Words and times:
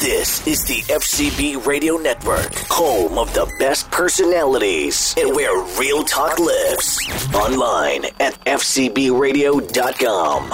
This 0.00 0.46
is 0.46 0.64
the 0.64 0.80
FCB 0.94 1.66
Radio 1.66 1.98
Network, 1.98 2.54
home 2.70 3.18
of 3.18 3.34
the 3.34 3.46
best 3.58 3.90
personalities 3.90 5.14
and 5.18 5.36
where 5.36 5.62
real 5.78 6.02
talk 6.04 6.38
lives. 6.38 6.98
Online 7.34 8.06
at 8.18 8.32
FCBRadio.com. 8.46 10.50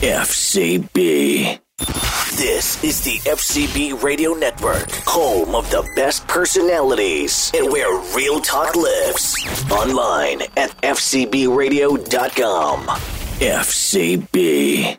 FCB. 0.00 1.60
This 2.36 2.82
is 2.82 3.00
the 3.04 3.18
FCB 3.30 4.02
Radio 4.02 4.34
Network, 4.34 4.90
home 5.06 5.54
of 5.54 5.70
the 5.70 5.88
best 5.94 6.26
personalities 6.26 7.52
and 7.54 7.70
where 7.70 7.96
real 8.16 8.40
talk 8.40 8.74
lives. 8.74 9.36
Online 9.70 10.42
at 10.56 10.70
FCBRadio.com. 10.82 12.80
FCB. 13.38 14.98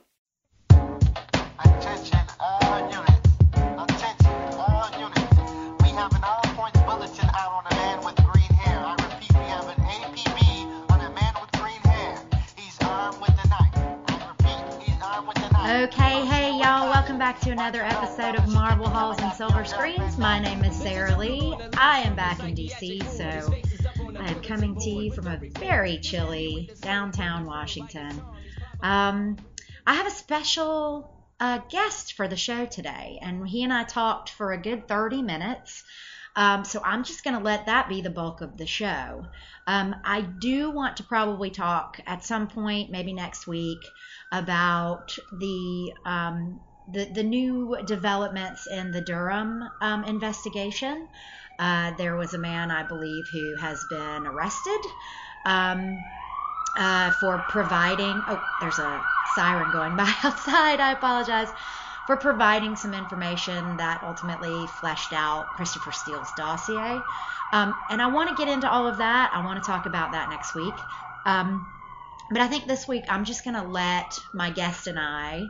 Back 17.30 17.40
to 17.42 17.52
another 17.52 17.84
episode 17.84 18.36
of 18.36 18.52
Marble 18.52 18.90
Halls 18.90 19.20
and 19.20 19.32
Silver 19.34 19.64
Screens. 19.64 20.18
My 20.18 20.40
name 20.40 20.64
is 20.64 20.76
Sarah 20.76 21.16
Lee. 21.16 21.56
I 21.78 22.00
am 22.00 22.16
back 22.16 22.40
in 22.40 22.56
DC, 22.56 23.08
so 23.08 23.54
I 24.18 24.32
am 24.32 24.42
coming 24.42 24.76
to 24.76 24.90
you 24.90 25.12
from 25.12 25.28
a 25.28 25.38
very 25.60 26.00
chilly 26.00 26.72
downtown 26.82 27.46
Washington. 27.46 28.20
Um, 28.82 29.38
I 29.86 29.94
have 29.94 30.08
a 30.08 30.10
special 30.10 31.14
uh, 31.40 31.60
guest 31.70 32.14
for 32.14 32.28
the 32.28 32.36
show 32.36 32.66
today, 32.66 33.20
and 33.22 33.48
he 33.48 33.64
and 33.64 33.72
I 33.72 33.84
talked 33.84 34.32
for 34.32 34.52
a 34.52 34.58
good 34.58 34.88
30 34.88 35.22
minutes. 35.22 35.84
Um, 36.36 36.66
so 36.66 36.82
I'm 36.84 37.04
just 37.04 37.24
going 37.24 37.38
to 37.38 37.44
let 37.44 37.68
that 37.68 37.88
be 37.88 38.02
the 38.02 38.10
bulk 38.10 38.42
of 38.42 38.58
the 38.58 38.66
show. 38.66 39.28
Um, 39.68 39.96
I 40.04 40.22
do 40.22 40.72
want 40.72 40.98
to 40.98 41.04
probably 41.04 41.52
talk 41.52 42.00
at 42.08 42.26
some 42.26 42.48
point, 42.48 42.90
maybe 42.90 43.14
next 43.14 43.46
week, 43.46 43.82
about 44.32 45.16
the 45.32 45.94
um, 46.08 46.60
the, 46.92 47.06
the 47.06 47.24
new 47.24 47.78
developments 47.86 48.68
in 48.68 48.92
the 48.92 49.02
Durham 49.02 49.64
um, 49.82 50.04
investigation. 50.04 51.08
Uh, 51.58 51.92
there 51.98 52.16
was 52.16 52.34
a 52.34 52.38
man, 52.38 52.72
I 52.72 52.84
believe, 52.84 53.28
who 53.28 53.56
has 53.58 53.84
been 53.90 54.26
arrested 54.26 54.80
um, 55.46 55.98
uh, 56.78 57.12
for 57.12 57.44
providing. 57.50 58.22
Oh, 58.28 58.42
there's 58.62 58.80
a 58.80 59.04
siren 59.36 59.72
going 59.72 59.96
by 59.98 60.12
outside. 60.24 60.80
I 60.80 60.94
apologize. 60.94 61.50
For 62.08 62.18
providing 62.18 62.76
some 62.76 62.96
information 62.96 63.78
that 63.78 64.02
ultimately 64.04 64.66
fleshed 64.80 65.14
out 65.14 65.46
Christopher 65.56 65.92
Steele's 65.92 66.32
dossier. 66.36 67.00
Um, 67.52 67.76
and 67.92 68.02
I 68.02 68.08
want 68.08 68.30
to 68.30 68.36
get 68.36 68.52
into 68.52 68.68
all 68.68 68.88
of 68.88 68.98
that. 68.98 69.32
I 69.32 69.46
want 69.46 69.64
to 69.64 69.68
talk 69.68 69.86
about 69.86 70.14
that 70.14 70.30
next 70.30 70.56
week. 70.56 70.74
Um, 71.26 71.68
but 72.32 72.42
I 72.42 72.48
think 72.48 72.66
this 72.66 72.88
week 72.88 73.04
I'm 73.10 73.26
just 73.26 73.44
going 73.44 73.56
to 73.56 73.64
let 73.64 74.20
my 74.34 74.50
guest 74.50 74.88
and 74.88 74.98
I 74.98 75.50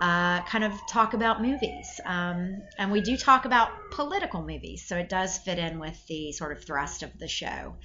uh, 0.00 0.42
kind 0.42 0.64
of 0.64 0.72
talk 0.88 1.14
about 1.14 1.42
movies. 1.42 2.00
Um, 2.04 2.62
and 2.78 2.92
we 2.92 3.00
do 3.00 3.16
talk 3.16 3.44
about 3.44 3.90
political 3.90 4.42
movies, 4.42 4.86
so 4.86 4.96
it 4.96 5.08
does 5.08 5.38
fit 5.38 5.58
in 5.58 5.78
with 5.78 6.06
the 6.06 6.32
sort 6.32 6.52
of 6.52 6.64
thrust 6.64 7.02
of 7.02 7.18
the 7.18 7.28
show. 7.28 7.76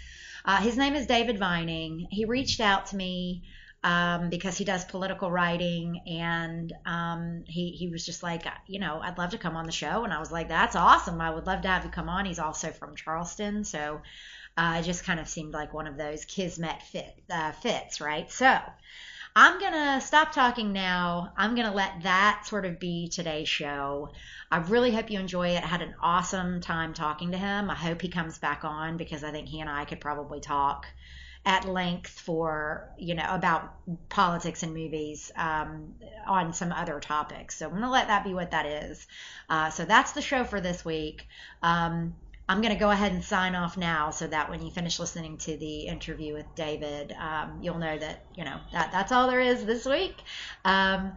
Uh, 0.45 0.57
his 0.57 0.77
name 0.77 0.93
is 0.93 1.07
David 1.07 1.39
Vining. 1.39 2.07
He 2.11 2.25
reached 2.25 2.59
out 2.59 2.87
to 2.87 2.95
me 2.95 3.43
um, 3.83 4.29
because 4.29 4.57
he 4.57 4.63
does 4.63 4.85
political 4.85 5.31
writing, 5.31 6.01
and 6.07 6.71
um, 6.85 7.43
he 7.47 7.71
he 7.71 7.89
was 7.89 8.05
just 8.05 8.21
like, 8.21 8.45
you 8.67 8.79
know, 8.79 8.99
I'd 9.01 9.17
love 9.17 9.31
to 9.31 9.37
come 9.37 9.55
on 9.55 9.65
the 9.65 9.71
show, 9.71 10.03
and 10.03 10.13
I 10.13 10.19
was 10.19 10.31
like, 10.31 10.49
that's 10.49 10.75
awesome. 10.75 11.19
I 11.19 11.31
would 11.31 11.47
love 11.47 11.61
to 11.63 11.67
have 11.67 11.83
you 11.83 11.89
come 11.91 12.09
on. 12.09 12.25
He's 12.25 12.39
also 12.39 12.69
from 12.69 12.95
Charleston, 12.95 13.63
so 13.63 14.01
uh, 14.55 14.77
it 14.79 14.83
just 14.83 15.03
kind 15.03 15.19
of 15.19 15.27
seemed 15.27 15.53
like 15.53 15.73
one 15.73 15.87
of 15.87 15.97
those 15.97 16.25
kismet 16.25 16.81
fit 16.83 17.13
uh, 17.31 17.51
fits, 17.53 17.99
right? 17.99 18.29
So. 18.31 18.57
I'm 19.35 19.59
going 19.59 19.73
to 19.73 19.99
stop 19.99 20.31
talking 20.31 20.73
now. 20.73 21.33
I'm 21.35 21.55
going 21.55 21.67
to 21.67 21.73
let 21.73 22.03
that 22.03 22.45
sort 22.45 22.65
of 22.65 22.79
be 22.79 23.07
today's 23.07 23.49
show. 23.49 24.11
I 24.51 24.57
really 24.57 24.91
hope 24.91 25.09
you 25.09 25.19
enjoy 25.19 25.49
it. 25.49 25.63
I 25.63 25.67
had 25.67 25.81
an 25.81 25.95
awesome 25.99 26.61
time 26.61 26.93
talking 26.93 27.31
to 27.31 27.37
him. 27.37 27.69
I 27.69 27.75
hope 27.75 28.01
he 28.01 28.09
comes 28.09 28.37
back 28.37 28.63
on 28.63 28.97
because 28.97 29.23
I 29.23 29.31
think 29.31 29.47
he 29.47 29.59
and 29.59 29.69
I 29.69 29.85
could 29.85 29.99
probably 29.99 30.39
talk 30.39 30.85
at 31.45 31.67
length 31.67 32.19
for, 32.19 32.89
you 32.97 33.15
know, 33.15 33.25
about 33.27 33.73
politics 34.07 34.61
and 34.61 34.73
movies 34.73 35.31
um, 35.35 35.95
on 36.27 36.53
some 36.53 36.71
other 36.71 36.99
topics. 36.99 37.57
So 37.57 37.65
I'm 37.65 37.81
to 37.81 37.89
let 37.89 38.07
that 38.07 38.23
be 38.23 38.35
what 38.35 38.51
that 38.51 38.67
is. 38.67 39.07
Uh, 39.49 39.71
so 39.71 39.83
that's 39.83 40.11
the 40.11 40.21
show 40.21 40.43
for 40.43 40.61
this 40.61 40.85
week. 40.85 41.27
Um, 41.63 42.15
I'm 42.49 42.61
going 42.61 42.73
to 42.73 42.79
go 42.79 42.91
ahead 42.91 43.13
and 43.13 43.23
sign 43.23 43.55
off 43.55 43.77
now 43.77 44.09
so 44.09 44.27
that 44.27 44.49
when 44.49 44.61
you 44.65 44.71
finish 44.71 44.99
listening 44.99 45.37
to 45.39 45.57
the 45.57 45.87
interview 45.87 46.33
with 46.33 46.45
David, 46.55 47.13
um, 47.13 47.59
you'll 47.61 47.77
know 47.77 47.97
that, 47.97 48.25
you 48.35 48.43
know, 48.43 48.59
that, 48.73 48.91
that's 48.91 49.11
all 49.11 49.27
there 49.27 49.39
is 49.39 49.65
this 49.65 49.85
week. 49.85 50.15
Um, 50.65 51.13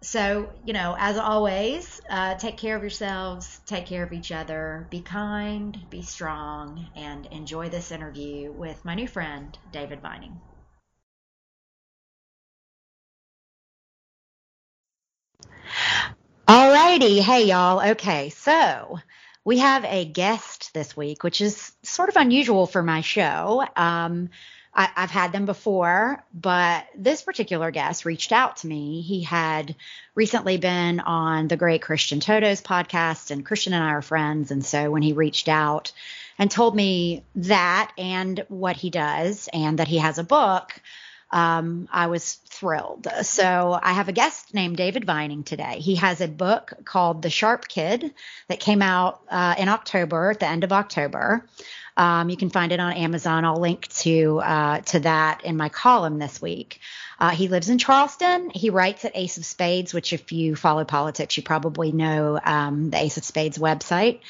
so, 0.00 0.50
you 0.64 0.72
know, 0.72 0.96
as 0.98 1.18
always, 1.18 2.00
uh, 2.10 2.34
take 2.36 2.56
care 2.56 2.74
of 2.74 2.82
yourselves, 2.82 3.60
take 3.66 3.86
care 3.86 4.02
of 4.02 4.12
each 4.12 4.32
other, 4.32 4.88
be 4.90 5.00
kind, 5.00 5.78
be 5.90 6.02
strong, 6.02 6.88
and 6.96 7.26
enjoy 7.26 7.68
this 7.68 7.92
interview 7.92 8.50
with 8.50 8.84
my 8.84 8.94
new 8.94 9.06
friend, 9.06 9.56
David 9.72 10.00
Vining. 10.00 10.40
Alrighty, 16.48 17.20
hey 17.20 17.46
y'all. 17.46 17.80
Okay, 17.90 18.30
so 18.30 18.98
we 19.44 19.58
have 19.58 19.84
a 19.84 20.04
guest 20.04 20.72
this 20.74 20.96
week, 20.96 21.24
which 21.24 21.40
is 21.40 21.72
sort 21.82 22.08
of 22.08 22.16
unusual 22.16 22.66
for 22.66 22.82
my 22.82 23.00
show. 23.00 23.64
Um, 23.76 24.30
I, 24.74 24.88
have 24.94 25.10
had 25.10 25.32
them 25.32 25.44
before, 25.44 26.24
but 26.32 26.86
this 26.96 27.22
particular 27.22 27.70
guest 27.70 28.06
reached 28.06 28.32
out 28.32 28.56
to 28.58 28.66
me. 28.66 29.02
He 29.02 29.22
had 29.22 29.74
recently 30.14 30.56
been 30.56 31.00
on 31.00 31.48
the 31.48 31.58
great 31.58 31.82
Christian 31.82 32.20
Toto's 32.20 32.62
podcast, 32.62 33.30
and 33.30 33.44
Christian 33.44 33.74
and 33.74 33.84
I 33.84 33.90
are 33.90 34.02
friends. 34.02 34.50
And 34.50 34.64
so 34.64 34.90
when 34.90 35.02
he 35.02 35.12
reached 35.12 35.48
out 35.48 35.92
and 36.38 36.50
told 36.50 36.74
me 36.74 37.22
that 37.34 37.92
and 37.98 38.44
what 38.48 38.76
he 38.76 38.88
does, 38.88 39.48
and 39.52 39.78
that 39.78 39.88
he 39.88 39.98
has 39.98 40.16
a 40.16 40.24
book, 40.24 40.80
um, 41.30 41.88
I 41.92 42.06
was 42.06 42.36
thrilled. 42.62 43.08
So 43.22 43.76
I 43.82 43.92
have 43.94 44.08
a 44.08 44.12
guest 44.12 44.54
named 44.54 44.76
David 44.76 45.04
Vining 45.04 45.42
today. 45.42 45.80
He 45.80 45.96
has 45.96 46.20
a 46.20 46.28
book 46.28 46.72
called 46.84 47.20
The 47.20 47.28
Sharp 47.28 47.66
Kid 47.66 48.14
that 48.46 48.60
came 48.60 48.82
out 48.82 49.20
uh, 49.28 49.56
in 49.58 49.68
October, 49.68 50.30
at 50.30 50.38
the 50.38 50.46
end 50.46 50.62
of 50.62 50.70
October. 50.70 51.44
Um, 51.96 52.30
you 52.30 52.36
can 52.36 52.50
find 52.50 52.70
it 52.70 52.78
on 52.78 52.92
Amazon. 52.92 53.44
I'll 53.44 53.60
link 53.60 53.88
to 54.04 54.38
uh, 54.38 54.80
to 54.92 55.00
that 55.00 55.44
in 55.44 55.56
my 55.56 55.70
column 55.70 56.20
this 56.20 56.40
week. 56.40 56.78
Uh, 57.18 57.30
he 57.30 57.48
lives 57.48 57.68
in 57.68 57.78
Charleston. 57.78 58.50
He 58.50 58.70
writes 58.70 59.04
at 59.04 59.16
Ace 59.16 59.38
of 59.38 59.44
Spades, 59.44 59.92
which, 59.92 60.12
if 60.12 60.30
you 60.30 60.54
follow 60.54 60.84
politics, 60.84 61.36
you 61.36 61.42
probably 61.42 61.90
know 61.90 62.38
um, 62.44 62.90
the 62.90 63.02
Ace 63.02 63.16
of 63.16 63.24
Spades 63.24 63.58
website. 63.58 64.20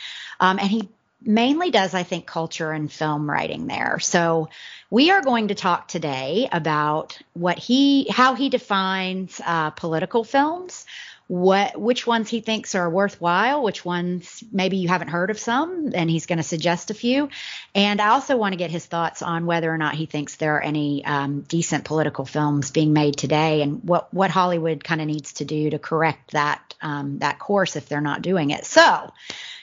Um, 0.41 0.59
and 0.59 0.69
he 0.69 0.89
mainly 1.25 1.71
does, 1.71 1.95
I 1.95 2.03
think, 2.03 2.27
culture 2.27 2.71
and 2.73 2.91
film 2.91 3.31
writing 3.31 3.67
there. 3.67 3.99
So 4.01 4.49
we 4.91 5.11
are 5.11 5.23
going 5.23 5.49
to 5.49 5.55
talk 5.55 5.89
today 5.89 6.49
about 6.53 7.19
what 7.33 7.59
he, 7.59 8.09
how 8.11 8.35
he 8.35 8.49
defines 8.49 9.41
uh, 9.45 9.71
political 9.71 10.25
films, 10.25 10.85
what, 11.29 11.81
which 11.81 12.07
ones 12.07 12.29
he 12.29 12.41
thinks 12.41 12.75
are 12.75 12.91
worthwhile, 12.91 13.63
which 13.63 13.87
ones 13.87 14.45
maybe 14.53 14.77
you 14.77 14.89
haven't 14.89 15.09
heard 15.09 15.31
of 15.31 15.39
some, 15.39 15.93
and 15.95 16.11
he's 16.11 16.27
going 16.27 16.37
to 16.39 16.43
suggest 16.43 16.91
a 16.91 16.95
few. 16.95 17.31
And 17.75 18.03
I 18.03 18.09
also 18.09 18.37
want 18.37 18.53
to 18.53 18.59
get 18.59 18.71
his 18.71 18.85
thoughts 18.85 19.23
on 19.23 19.47
whether 19.47 19.73
or 19.73 19.79
not 19.79 19.95
he 19.95 20.05
thinks 20.05 20.37
there 20.37 20.57
are 20.57 20.61
any 20.61 21.03
um, 21.07 21.41
decent 21.43 21.85
political 21.85 22.27
films 22.27 22.71
being 22.71 22.93
made 22.93 23.17
today, 23.17 23.63
and 23.63 23.83
what 23.83 24.13
what 24.13 24.31
Hollywood 24.31 24.85
kind 24.85 25.01
of 25.01 25.07
needs 25.07 25.35
to 25.35 25.47
do 25.47 25.71
to 25.71 25.79
correct 25.79 26.33
that 26.33 26.75
um, 26.83 27.21
that 27.21 27.39
course 27.39 27.77
if 27.77 27.89
they're 27.89 28.03
not 28.03 28.21
doing 28.21 28.51
it. 28.51 28.67
So. 28.67 29.13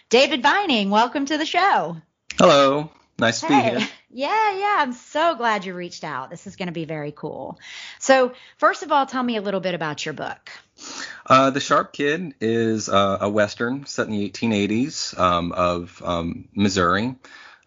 David 0.10 0.42
Vining, 0.42 0.90
welcome 0.90 1.26
to 1.28 1.38
the 1.38 1.46
show. 1.46 1.98
Hello. 2.38 2.90
Nice 3.20 3.42
to 3.42 3.48
Hey. 3.48 3.62
be 3.74 3.80
here. 3.80 3.90
Yeah, 4.12 4.58
yeah. 4.58 4.78
I'm 4.80 4.94
so 4.94 5.36
glad 5.36 5.66
you 5.66 5.76
reached 5.76 6.04
out. 6.04 6.32
This 6.32 6.48
is 6.48 6.56
going 6.56 6.66
to 6.66 6.72
be 6.72 6.86
very 6.86 7.12
cool. 7.12 7.60
So, 8.00 8.34
first 8.58 8.82
of 8.82 8.92
all, 8.92 9.06
tell 9.06 9.22
me 9.22 9.38
a 9.38 9.42
little 9.42 9.60
bit 9.60 9.76
about 9.76 10.04
your 10.04 10.16
book. 10.16 10.50
Uh, 11.28 11.52
the 11.52 11.60
Sharp 11.60 11.94
Kid 11.94 12.34
is 12.42 12.90
uh, 12.90 13.20
a 13.22 13.30
western 13.30 13.86
set 13.86 14.08
in 14.08 14.14
the 14.14 14.28
1880s 14.28 15.16
um, 15.16 15.52
of 15.52 16.02
um, 16.04 16.48
Missouri 16.56 17.18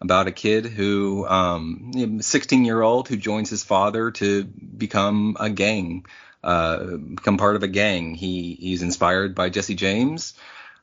about 0.01 0.27
a 0.27 0.33
kid 0.33 0.65
who, 0.65 1.25
um, 1.25 2.19
16 2.19 2.65
year 2.65 2.81
old, 2.81 3.07
who 3.07 3.15
joins 3.15 3.49
his 3.49 3.63
father 3.63 4.11
to 4.11 4.43
become 4.43 5.37
a 5.39 5.49
gang, 5.49 6.05
uh, 6.43 6.83
become 6.97 7.37
part 7.37 7.55
of 7.55 7.63
a 7.63 7.69
gang. 7.69 8.15
He 8.15 8.57
he's 8.59 8.81
inspired 8.81 9.33
by 9.33 9.47
Jesse 9.47 9.75
James, 9.75 10.33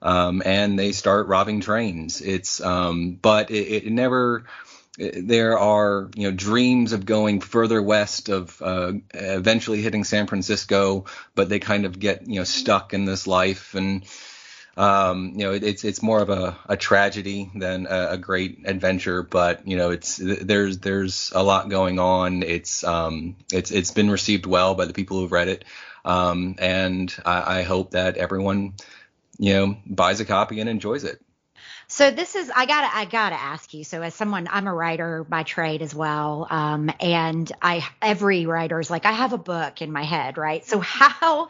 um, 0.03 0.43
and 0.45 0.79
they 0.79 0.93
start 0.93 1.27
robbing 1.27 1.61
trains. 1.61 2.21
It's 2.21 2.61
um, 2.61 3.19
but 3.21 3.51
it, 3.51 3.85
it 3.85 3.93
never. 3.93 4.45
There 4.99 5.59
are 5.59 6.11
you 6.15 6.31
know 6.31 6.37
dreams 6.37 6.93
of 6.93 7.07
going 7.07 7.41
further 7.41 7.81
west 7.81 8.29
of 8.29 8.61
uh, 8.61 8.93
eventually 9.15 9.81
hitting 9.81 10.05
San 10.05 10.27
Francisco, 10.27 11.07
but 11.35 11.49
they 11.49 11.59
kind 11.59 11.87
of 11.87 11.99
get 11.99 12.27
you 12.27 12.37
know 12.37 12.45
stuck 12.45 12.93
in 12.93 13.05
this 13.05 13.27
life 13.27 13.75
and 13.75 14.05
um, 14.77 15.33
you 15.35 15.45
know, 15.45 15.53
it, 15.53 15.63
it's 15.63 15.85
it's 15.85 16.03
more 16.03 16.21
of 16.21 16.31
a, 16.31 16.57
a 16.67 16.77
tragedy 16.77 17.51
than 17.55 17.87
a, 17.87 18.13
a, 18.13 18.17
great 18.17 18.61
adventure. 18.65 19.23
But 19.23 19.67
you 19.67 19.77
know, 19.77 19.91
it's 19.91 20.17
there's 20.17 20.79
there's 20.79 21.33
a 21.35 21.43
lot 21.43 21.69
going 21.69 21.99
on. 21.99 22.43
It's 22.43 22.83
um 22.85 23.37
it's 23.53 23.71
it's 23.71 23.91
been 23.91 24.11
received 24.11 24.47
well 24.47 24.75
by 24.75 24.87
the 24.87 24.93
people 24.93 25.19
who've 25.19 25.33
read 25.33 25.49
it, 25.49 25.65
um, 26.05 26.55
and 26.59 27.15
I, 27.27 27.59
I 27.59 27.63
hope 27.63 27.91
that 27.91 28.17
everyone 28.17 28.75
you 29.41 29.55
know 29.55 29.77
buys 29.87 30.21
a 30.21 30.25
copy 30.25 30.61
and 30.61 30.69
enjoys 30.69 31.03
it. 31.03 31.19
So 31.89 32.11
this 32.11 32.37
is 32.37 32.53
I 32.55 32.67
gotta 32.67 32.89
I 32.95 33.07
gotta 33.07 33.41
ask 33.41 33.75
you. 33.75 33.83
So 33.83 34.03
as 34.03 34.15
someone 34.15 34.47
I'm 34.51 34.69
a 34.69 34.75
writer 34.75 35.25
by 35.25 35.43
trade 35.43 35.83
as 35.83 35.95
well, 35.95 36.47
um, 36.49 36.91
and 37.01 37.51
I 37.61 37.85
every 38.01 38.47
writer 38.47 38.79
is 38.79 38.91
like 38.91 39.07
I 39.07 39.13
have 39.13 39.33
a 39.33 39.39
book 39.39 39.83
in 39.83 39.91
my 39.91 40.05
head, 40.05 40.37
right? 40.39 40.65
So 40.65 40.79
how 40.79 41.49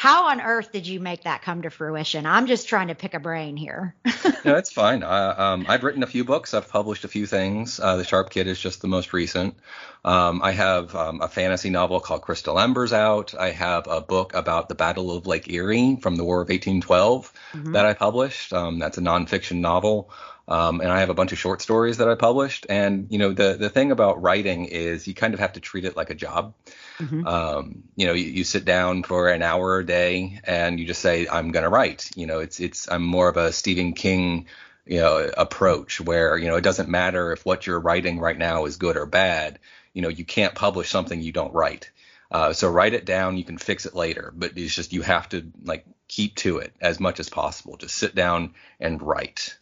how 0.00 0.28
on 0.28 0.40
earth 0.40 0.72
did 0.72 0.86
you 0.86 0.98
make 0.98 1.24
that 1.24 1.42
come 1.42 1.60
to 1.60 1.68
fruition? 1.68 2.24
I'm 2.24 2.46
just 2.46 2.70
trying 2.70 2.88
to 2.88 2.94
pick 2.94 3.12
a 3.12 3.20
brain 3.20 3.54
here. 3.54 3.94
no, 4.46 4.56
it's 4.56 4.72
fine. 4.72 5.02
I, 5.02 5.52
um, 5.52 5.66
I've 5.68 5.84
written 5.84 6.02
a 6.02 6.06
few 6.06 6.24
books. 6.24 6.54
I've 6.54 6.70
published 6.70 7.04
a 7.04 7.08
few 7.08 7.26
things. 7.26 7.78
Uh, 7.78 7.98
the 7.98 8.04
Sharp 8.04 8.30
Kid 8.30 8.46
is 8.46 8.58
just 8.58 8.80
the 8.80 8.88
most 8.88 9.12
recent. 9.12 9.56
Um, 10.02 10.40
I 10.42 10.52
have 10.52 10.94
um, 10.94 11.20
a 11.20 11.28
fantasy 11.28 11.68
novel 11.68 12.00
called 12.00 12.22
Crystal 12.22 12.58
Embers 12.58 12.94
out. 12.94 13.34
I 13.38 13.50
have 13.50 13.88
a 13.88 14.00
book 14.00 14.32
about 14.32 14.70
the 14.70 14.74
Battle 14.74 15.14
of 15.14 15.26
Lake 15.26 15.50
Erie 15.50 15.98
from 16.00 16.16
the 16.16 16.24
War 16.24 16.40
of 16.40 16.48
1812 16.48 17.30
mm-hmm. 17.52 17.72
that 17.72 17.84
I 17.84 17.92
published. 17.92 18.54
Um, 18.54 18.78
that's 18.78 18.96
a 18.96 19.02
nonfiction 19.02 19.58
novel. 19.58 20.10
Um, 20.50 20.80
and 20.80 20.90
I 20.90 20.98
have 20.98 21.10
a 21.10 21.14
bunch 21.14 21.30
of 21.30 21.38
short 21.38 21.62
stories 21.62 21.98
that 21.98 22.08
I 22.08 22.16
published. 22.16 22.66
And 22.68 23.06
you 23.08 23.18
know, 23.18 23.32
the 23.32 23.54
the 23.54 23.70
thing 23.70 23.92
about 23.92 24.20
writing 24.20 24.64
is 24.64 25.06
you 25.06 25.14
kind 25.14 25.32
of 25.32 25.38
have 25.38 25.52
to 25.52 25.60
treat 25.60 25.84
it 25.84 25.96
like 25.96 26.10
a 26.10 26.14
job. 26.14 26.54
Mm-hmm. 26.98 27.26
Um, 27.26 27.84
you 27.94 28.06
know, 28.06 28.12
you, 28.12 28.26
you, 28.26 28.44
sit 28.44 28.64
down 28.64 29.04
for 29.04 29.30
an 29.30 29.42
hour 29.42 29.78
a 29.78 29.86
day 29.86 30.40
and 30.44 30.78
you 30.78 30.86
just 30.86 31.00
say, 31.00 31.28
"I'm 31.28 31.52
going 31.52 31.62
to 31.62 31.68
write." 31.68 32.10
You 32.16 32.26
know, 32.26 32.40
it's 32.40 32.58
it's 32.58 32.90
I'm 32.90 33.04
more 33.04 33.28
of 33.28 33.36
a 33.36 33.52
Stephen 33.52 33.92
King 33.92 34.46
you 34.86 35.00
know 35.00 35.30
approach 35.36 36.00
where 36.00 36.36
you 36.36 36.48
know 36.48 36.56
it 36.56 36.64
doesn't 36.64 36.88
matter 36.88 37.32
if 37.32 37.46
what 37.46 37.66
you're 37.66 37.78
writing 37.78 38.18
right 38.18 38.36
now 38.36 38.64
is 38.64 38.76
good 38.76 38.96
or 38.96 39.06
bad. 39.06 39.60
You 39.94 40.02
know, 40.02 40.08
you 40.08 40.24
can't 40.24 40.54
publish 40.54 40.90
something 40.90 41.20
you 41.20 41.32
don't 41.32 41.54
write. 41.54 41.90
Uh, 42.30 42.52
so 42.52 42.68
write 42.68 42.94
it 42.94 43.04
down. 43.04 43.36
You 43.36 43.44
can 43.44 43.58
fix 43.58 43.86
it 43.86 43.94
later, 43.94 44.32
but 44.34 44.56
it's 44.56 44.74
just 44.74 44.92
you 44.92 45.02
have 45.02 45.28
to 45.30 45.50
like 45.64 45.84
keep 46.08 46.34
to 46.36 46.58
it 46.58 46.72
as 46.80 46.98
much 46.98 47.20
as 47.20 47.28
possible. 47.28 47.76
Just 47.76 47.94
sit 47.94 48.14
down 48.14 48.54
and 48.80 49.00
write. 49.00 49.56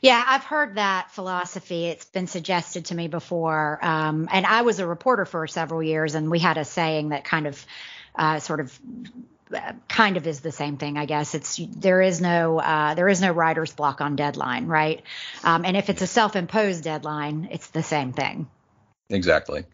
Yeah, 0.00 0.22
I've 0.26 0.44
heard 0.44 0.76
that 0.76 1.10
philosophy. 1.10 1.86
It's 1.86 2.06
been 2.06 2.26
suggested 2.26 2.86
to 2.86 2.94
me 2.94 3.08
before. 3.08 3.78
Um, 3.82 4.28
and 4.32 4.46
I 4.46 4.62
was 4.62 4.78
a 4.78 4.86
reporter 4.86 5.26
for 5.26 5.46
several 5.46 5.82
years, 5.82 6.14
and 6.14 6.30
we 6.30 6.38
had 6.38 6.56
a 6.56 6.64
saying 6.64 7.10
that 7.10 7.24
kind 7.24 7.46
of 7.46 7.66
uh, 8.14 8.38
sort 8.38 8.60
of 8.60 8.80
uh, 9.54 9.72
kind 9.88 10.16
of 10.16 10.26
is 10.26 10.40
the 10.40 10.52
same 10.52 10.78
thing, 10.78 10.96
I 10.96 11.04
guess. 11.04 11.34
It's 11.34 11.60
there 11.76 12.00
is 12.00 12.20
no 12.20 12.58
uh, 12.58 12.94
there 12.94 13.08
is 13.08 13.20
no 13.20 13.32
writer's 13.32 13.72
block 13.72 14.00
on 14.00 14.16
deadline, 14.16 14.66
right? 14.66 15.02
Um, 15.44 15.64
and 15.66 15.76
if 15.76 15.90
it's 15.90 16.02
a 16.02 16.06
self-imposed 16.06 16.82
deadline, 16.82 17.48
it's 17.50 17.66
the 17.68 17.82
same 17.82 18.12
thing. 18.12 18.48
Exactly. 19.10 19.64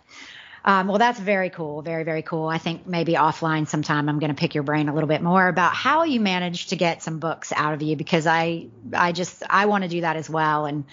Um, 0.67 0.89
well, 0.89 0.99
that's 0.99 1.21
very 1.21 1.49
cool. 1.49 1.81
Very, 1.81 2.03
very 2.03 2.23
cool. 2.23 2.49
I 2.49 2.59
think 2.59 2.89
maybe 2.89 3.13
offline 3.13 3.69
sometime 3.69 4.09
I'm 4.09 4.19
going 4.19 4.35
to 4.35 4.37
pick 4.37 4.55
your 4.57 4.65
brain 4.65 4.89
a 4.89 4.95
little 4.95 5.07
bit 5.07 5.23
more 5.23 5.47
about 5.47 5.75
how 5.75 6.03
you 6.03 6.19
managed 6.19 6.71
to 6.71 6.77
get 6.77 7.05
some 7.05 7.21
books 7.21 7.53
out 7.55 7.73
of 7.73 7.83
you 7.83 7.95
because 7.95 8.27
I, 8.27 8.67
I 8.93 9.13
just, 9.13 9.45
I 9.49 9.67
want 9.67 9.85
to 9.85 9.89
do 9.89 10.01
that 10.01 10.17
as 10.17 10.29
well 10.29 10.67
and 10.67 10.85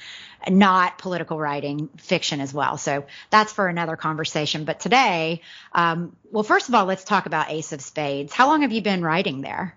not 0.47 0.99
political 0.99 1.39
writing, 1.39 1.89
fiction 1.97 2.39
as 2.39 2.53
well. 2.53 2.77
So 2.77 3.05
that's 3.31 3.51
for 3.51 3.67
another 3.67 3.95
conversation. 3.95 4.63
But 4.63 4.79
today, 4.79 5.41
um, 5.71 6.15
well, 6.31 6.43
first 6.43 6.69
of 6.69 6.75
all, 6.75 6.85
let's 6.85 7.03
talk 7.03 7.25
about 7.25 7.49
Ace 7.49 7.71
of 7.71 7.81
Spades. 7.81 8.31
How 8.31 8.49
long 8.49 8.61
have 8.61 8.71
you 8.71 8.83
been 8.83 9.01
writing 9.03 9.41
there? 9.41 9.75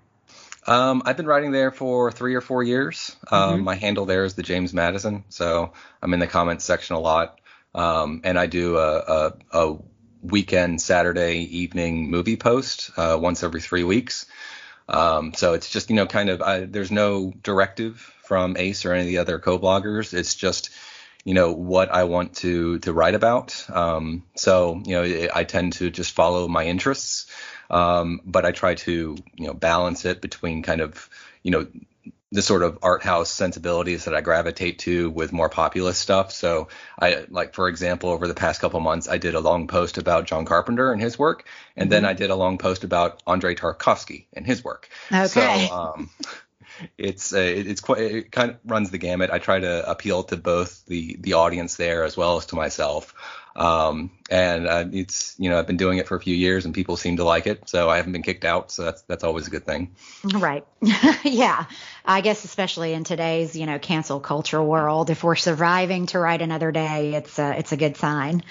Um, 0.66 1.04
I've 1.06 1.16
been 1.16 1.26
writing 1.26 1.52
there 1.52 1.70
for 1.70 2.10
three 2.12 2.34
or 2.34 2.42
four 2.42 2.62
years. 2.62 3.16
Um, 3.30 3.54
mm-hmm. 3.54 3.64
My 3.64 3.76
handle 3.76 4.04
there 4.04 4.24
is 4.24 4.34
the 4.34 4.42
James 4.42 4.74
Madison, 4.74 5.24
so 5.30 5.72
I'm 6.02 6.12
in 6.12 6.20
the 6.20 6.26
comments 6.26 6.64
section 6.64 6.96
a 6.96 7.00
lot. 7.00 7.40
Um, 7.76 8.22
and 8.24 8.38
I 8.38 8.46
do 8.46 8.78
a, 8.78 8.98
a, 8.98 9.32
a, 9.52 9.76
weekend 10.22 10.80
Saturday 10.80 11.36
evening 11.58 12.10
movie 12.10 12.36
post 12.36 12.90
uh, 12.96 13.16
once 13.20 13.44
every 13.44 13.60
three 13.60 13.84
weeks. 13.84 14.26
Um, 14.88 15.34
so 15.34 15.52
it's 15.52 15.70
just 15.70 15.88
you 15.88 15.94
know 15.94 16.06
kind 16.06 16.30
of 16.30 16.42
I, 16.42 16.64
there's 16.64 16.90
no 16.90 17.32
directive 17.42 17.98
from 18.24 18.56
Ace 18.56 18.84
or 18.84 18.92
any 18.92 19.02
of 19.02 19.06
the 19.06 19.18
other 19.18 19.38
co-bloggers. 19.38 20.14
It's 20.14 20.34
just 20.34 20.70
you 21.24 21.34
know 21.34 21.52
what 21.52 21.90
I 21.90 22.04
want 22.04 22.34
to 22.36 22.78
to 22.80 22.92
write 22.92 23.14
about. 23.14 23.64
Um, 23.68 24.24
so 24.34 24.80
you 24.84 24.94
know 24.94 25.28
I 25.34 25.44
tend 25.44 25.74
to 25.74 25.90
just 25.90 26.12
follow 26.12 26.48
my 26.48 26.64
interests, 26.64 27.26
um, 27.70 28.20
but 28.24 28.44
I 28.44 28.52
try 28.52 28.74
to 28.74 29.16
you 29.34 29.46
know 29.46 29.54
balance 29.54 30.04
it 30.06 30.20
between 30.20 30.62
kind 30.62 30.80
of 30.80 31.08
you 31.42 31.50
know 31.50 31.66
the 32.32 32.42
sort 32.42 32.62
of 32.62 32.78
art 32.82 33.02
house 33.02 33.30
sensibilities 33.30 34.04
that 34.04 34.14
I 34.14 34.20
gravitate 34.20 34.80
to 34.80 35.10
with 35.10 35.32
more 35.32 35.48
populist 35.48 36.00
stuff. 36.00 36.32
So 36.32 36.68
I 36.98 37.24
like, 37.28 37.54
for 37.54 37.68
example, 37.68 38.10
over 38.10 38.26
the 38.26 38.34
past 38.34 38.60
couple 38.60 38.80
months, 38.80 39.08
I 39.08 39.18
did 39.18 39.34
a 39.34 39.40
long 39.40 39.68
post 39.68 39.96
about 39.96 40.26
John 40.26 40.44
Carpenter 40.44 40.92
and 40.92 41.00
his 41.00 41.18
work, 41.18 41.46
and 41.76 41.84
mm-hmm. 41.84 41.90
then 41.90 42.04
I 42.04 42.14
did 42.14 42.30
a 42.30 42.34
long 42.34 42.58
post 42.58 42.82
about 42.82 43.22
Andrei 43.26 43.54
Tarkovsky 43.54 44.26
and 44.32 44.44
his 44.44 44.64
work. 44.64 44.88
Okay. 45.12 45.68
So 45.68 45.74
um, 45.74 46.10
it's 46.98 47.32
uh, 47.32 47.38
it's 47.38 47.80
quite 47.80 48.00
it 48.00 48.32
kind 48.32 48.50
of 48.50 48.56
runs 48.64 48.90
the 48.90 48.98
gamut. 48.98 49.30
I 49.30 49.38
try 49.38 49.60
to 49.60 49.88
appeal 49.88 50.24
to 50.24 50.36
both 50.36 50.84
the 50.86 51.16
the 51.20 51.34
audience 51.34 51.76
there 51.76 52.04
as 52.04 52.16
well 52.16 52.38
as 52.38 52.46
to 52.46 52.56
myself. 52.56 53.14
Um, 53.54 54.10
and 54.30 54.66
uh, 54.66 54.84
it's 54.92 55.34
you 55.38 55.50
know 55.50 55.58
I've 55.58 55.66
been 55.66 55.76
doing 55.76 55.98
it 55.98 56.08
for 56.08 56.16
a 56.16 56.20
few 56.20 56.34
years 56.34 56.64
and 56.64 56.74
people 56.74 56.96
seem 56.96 57.16
to 57.18 57.24
like 57.24 57.46
it, 57.46 57.68
so 57.68 57.88
I 57.88 57.96
haven't 57.96 58.12
been 58.12 58.22
kicked 58.22 58.44
out, 58.44 58.70
so 58.70 58.84
that's 58.84 59.02
that's 59.02 59.24
always 59.24 59.46
a 59.46 59.50
good 59.50 59.64
thing. 59.64 59.94
Right. 60.24 60.64
yeah. 61.24 61.66
I 62.04 62.20
guess 62.20 62.44
especially 62.44 62.92
in 62.92 63.04
today's 63.04 63.56
you 63.56 63.66
know 63.66 63.78
cancel 63.78 64.20
culture 64.20 64.62
world, 64.62 65.10
if 65.10 65.22
we're 65.22 65.36
surviving 65.36 66.06
to 66.06 66.18
write 66.18 66.42
another 66.42 66.72
day, 66.72 67.14
it's 67.14 67.38
a, 67.38 67.58
it's 67.58 67.72
a 67.72 67.76
good 67.76 67.96
sign. 67.96 68.42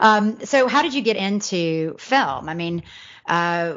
Um, 0.00 0.44
so 0.44 0.68
how 0.68 0.82
did 0.82 0.94
you 0.94 1.02
get 1.02 1.16
into 1.16 1.96
film? 1.98 2.48
I 2.48 2.54
mean 2.54 2.82
uh, 3.26 3.76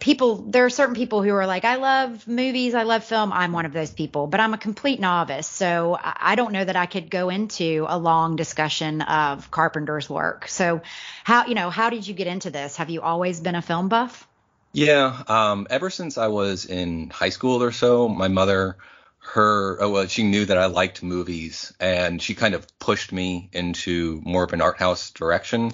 people 0.00 0.36
there 0.48 0.64
are 0.64 0.70
certain 0.70 0.96
people 0.96 1.22
who 1.22 1.32
are 1.32 1.46
like 1.46 1.64
i 1.64 1.76
love 1.76 2.26
movies 2.26 2.74
i 2.74 2.82
love 2.82 3.04
film 3.04 3.32
i'm 3.32 3.52
one 3.52 3.64
of 3.64 3.72
those 3.72 3.92
people 3.92 4.26
but 4.26 4.40
i'm 4.40 4.54
a 4.54 4.58
complete 4.58 4.98
novice 4.98 5.46
so 5.46 5.96
i 6.02 6.34
don't 6.34 6.52
know 6.52 6.64
that 6.64 6.74
i 6.74 6.84
could 6.84 7.08
go 7.08 7.28
into 7.28 7.86
a 7.88 7.96
long 7.96 8.34
discussion 8.34 9.00
of 9.02 9.50
carpenter's 9.52 10.10
work 10.10 10.48
so 10.48 10.82
how 11.24 11.46
you 11.46 11.54
know 11.54 11.70
how 11.70 11.90
did 11.90 12.06
you 12.06 12.14
get 12.14 12.26
into 12.26 12.50
this 12.50 12.76
have 12.76 12.90
you 12.90 13.00
always 13.00 13.40
been 13.40 13.54
a 13.54 13.62
film 13.62 13.88
buff 13.88 14.26
yeah 14.72 15.22
um, 15.28 15.66
ever 15.70 15.90
since 15.90 16.18
i 16.18 16.28
was 16.28 16.64
in 16.66 17.10
high 17.10 17.30
school 17.30 17.62
or 17.62 17.72
so 17.72 18.08
my 18.08 18.28
mother 18.28 18.76
her 19.18 19.82
oh, 19.82 19.90
well 19.90 20.06
she 20.06 20.22
knew 20.22 20.44
that 20.44 20.58
i 20.58 20.66
liked 20.66 21.02
movies 21.02 21.72
and 21.80 22.22
she 22.22 22.34
kind 22.34 22.54
of 22.54 22.66
pushed 22.78 23.12
me 23.12 23.48
into 23.52 24.20
more 24.24 24.44
of 24.44 24.52
an 24.52 24.60
art 24.60 24.78
house 24.78 25.10
direction 25.10 25.72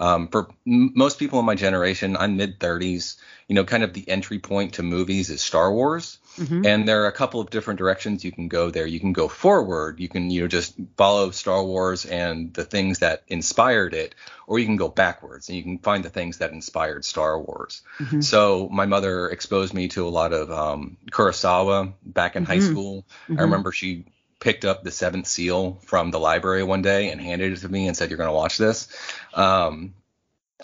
um, 0.00 0.28
for 0.28 0.48
m- 0.66 0.92
most 0.96 1.18
people 1.18 1.38
in 1.38 1.44
my 1.44 1.54
generation, 1.54 2.16
I'm 2.16 2.36
mid 2.36 2.58
30s. 2.58 3.16
You 3.48 3.54
know, 3.54 3.64
kind 3.64 3.84
of 3.84 3.92
the 3.92 4.08
entry 4.08 4.38
point 4.38 4.74
to 4.74 4.82
movies 4.82 5.28
is 5.28 5.42
Star 5.42 5.70
Wars. 5.70 6.18
Mm-hmm. 6.38 6.64
And 6.64 6.88
there 6.88 7.02
are 7.04 7.08
a 7.08 7.12
couple 7.12 7.40
of 7.40 7.50
different 7.50 7.78
directions 7.78 8.24
you 8.24 8.32
can 8.32 8.48
go 8.48 8.70
there. 8.70 8.86
You 8.86 9.00
can 9.00 9.12
go 9.12 9.28
forward. 9.28 10.00
You 10.00 10.08
can, 10.08 10.30
you 10.30 10.42
know, 10.42 10.48
just 10.48 10.74
follow 10.96 11.30
Star 11.30 11.62
Wars 11.62 12.06
and 12.06 12.54
the 12.54 12.64
things 12.64 13.00
that 13.00 13.24
inspired 13.28 13.94
it, 13.94 14.14
or 14.46 14.58
you 14.58 14.66
can 14.66 14.76
go 14.76 14.88
backwards 14.88 15.48
and 15.48 15.56
you 15.56 15.62
can 15.62 15.78
find 15.78 16.04
the 16.04 16.10
things 16.10 16.38
that 16.38 16.52
inspired 16.52 17.04
Star 17.04 17.38
Wars. 17.38 17.82
Mm-hmm. 17.98 18.20
So 18.20 18.68
my 18.70 18.86
mother 18.86 19.28
exposed 19.28 19.74
me 19.74 19.88
to 19.88 20.06
a 20.06 20.10
lot 20.10 20.32
of 20.32 20.50
um, 20.50 20.96
Kurosawa 21.10 21.92
back 22.04 22.36
in 22.36 22.44
mm-hmm. 22.44 22.52
high 22.52 22.60
school. 22.60 23.04
I 23.28 23.32
mm-hmm. 23.32 23.42
remember 23.42 23.72
she 23.72 24.06
picked 24.38 24.64
up 24.64 24.82
the 24.82 24.90
Seventh 24.90 25.26
Seal 25.26 25.78
from 25.84 26.10
the 26.10 26.18
library 26.18 26.62
one 26.62 26.82
day 26.82 27.10
and 27.10 27.20
handed 27.20 27.52
it 27.52 27.60
to 27.60 27.68
me 27.68 27.86
and 27.86 27.96
said, 27.96 28.10
"You're 28.10 28.16
going 28.16 28.28
to 28.28 28.34
watch 28.34 28.56
this." 28.56 28.88
Um, 29.34 29.94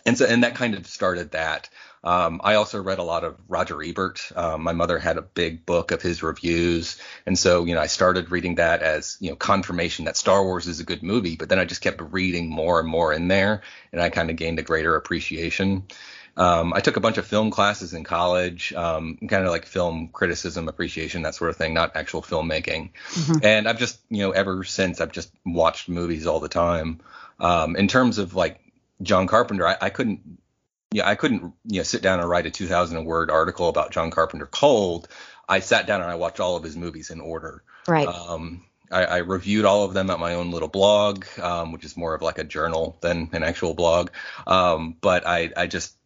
and 0.04 0.16
so, 0.16 0.26
and 0.26 0.44
that 0.44 0.54
kind 0.54 0.74
of 0.74 0.86
started 0.86 1.32
that. 1.32 1.68
Um, 2.04 2.40
I 2.44 2.54
also 2.54 2.80
read 2.80 2.98
a 2.98 3.02
lot 3.02 3.24
of 3.24 3.36
Roger 3.48 3.82
Ebert. 3.82 4.30
Um, 4.36 4.62
my 4.62 4.72
mother 4.72 4.98
had 4.98 5.18
a 5.18 5.22
big 5.22 5.66
book 5.66 5.90
of 5.90 6.02
his 6.02 6.22
reviews, 6.22 7.00
and 7.26 7.38
so 7.38 7.64
you 7.64 7.74
know 7.74 7.80
I 7.80 7.86
started 7.86 8.30
reading 8.30 8.56
that 8.56 8.82
as 8.82 9.16
you 9.20 9.30
know 9.30 9.36
confirmation 9.36 10.04
that 10.04 10.16
Star 10.16 10.44
Wars 10.44 10.66
is 10.66 10.80
a 10.80 10.84
good 10.84 11.02
movie. 11.02 11.36
But 11.36 11.48
then 11.48 11.58
I 11.58 11.64
just 11.64 11.80
kept 11.80 12.00
reading 12.00 12.48
more 12.48 12.78
and 12.78 12.88
more 12.88 13.12
in 13.12 13.28
there, 13.28 13.62
and 13.92 14.00
I 14.00 14.10
kind 14.10 14.30
of 14.30 14.36
gained 14.36 14.58
a 14.58 14.62
greater 14.62 14.94
appreciation. 14.96 15.84
Um, 16.36 16.74
I 16.74 16.80
took 16.80 16.96
a 16.96 17.00
bunch 17.00 17.16
of 17.16 17.26
film 17.26 17.50
classes 17.50 17.94
in 17.94 18.04
college, 18.04 18.72
um, 18.74 19.16
kind 19.28 19.44
of 19.44 19.50
like 19.50 19.64
film 19.64 20.08
criticism, 20.12 20.68
appreciation, 20.68 21.22
that 21.22 21.34
sort 21.34 21.50
of 21.50 21.56
thing, 21.56 21.72
not 21.72 21.96
actual 21.96 22.20
filmmaking. 22.20 22.90
Mm-hmm. 23.12 23.38
And 23.42 23.68
I've 23.68 23.78
just, 23.78 23.98
you 24.10 24.18
know, 24.18 24.32
ever 24.32 24.62
since 24.62 25.00
I've 25.00 25.12
just 25.12 25.30
watched 25.46 25.88
movies 25.88 26.26
all 26.26 26.40
the 26.40 26.48
time. 26.48 27.00
Um, 27.40 27.76
in 27.76 27.88
terms 27.88 28.18
of 28.18 28.34
like 28.34 28.60
John 29.00 29.26
Carpenter, 29.26 29.66
I, 29.66 29.76
I 29.80 29.90
couldn't, 29.90 30.38
yeah, 30.92 31.08
I 31.08 31.14
couldn't, 31.14 31.54
you 31.64 31.80
know, 31.80 31.82
sit 31.82 32.02
down 32.02 32.20
and 32.20 32.28
write 32.28 32.46
a 32.46 32.50
2,000 32.50 33.04
word 33.04 33.30
article 33.30 33.68
about 33.68 33.90
John 33.90 34.10
Carpenter 34.10 34.46
cold. 34.46 35.08
I 35.48 35.60
sat 35.60 35.86
down 35.86 36.00
and 36.00 36.10
I 36.10 36.14
watched 36.14 36.40
all 36.40 36.56
of 36.56 36.62
his 36.62 36.76
movies 36.76 37.10
in 37.10 37.20
order. 37.20 37.62
Right. 37.86 38.06
Um, 38.06 38.64
I, 38.90 39.04
I, 39.04 39.16
reviewed 39.18 39.64
all 39.64 39.84
of 39.84 39.94
them 39.94 40.10
at 40.10 40.20
my 40.20 40.34
own 40.34 40.50
little 40.50 40.68
blog, 40.68 41.24
um, 41.40 41.72
which 41.72 41.84
is 41.84 41.96
more 41.96 42.14
of 42.14 42.22
like 42.22 42.38
a 42.38 42.44
journal 42.44 42.98
than 43.00 43.30
an 43.32 43.42
actual 43.42 43.74
blog. 43.74 44.10
Um, 44.46 44.96
but 45.00 45.26
I, 45.26 45.50
I 45.56 45.66
just 45.66 45.96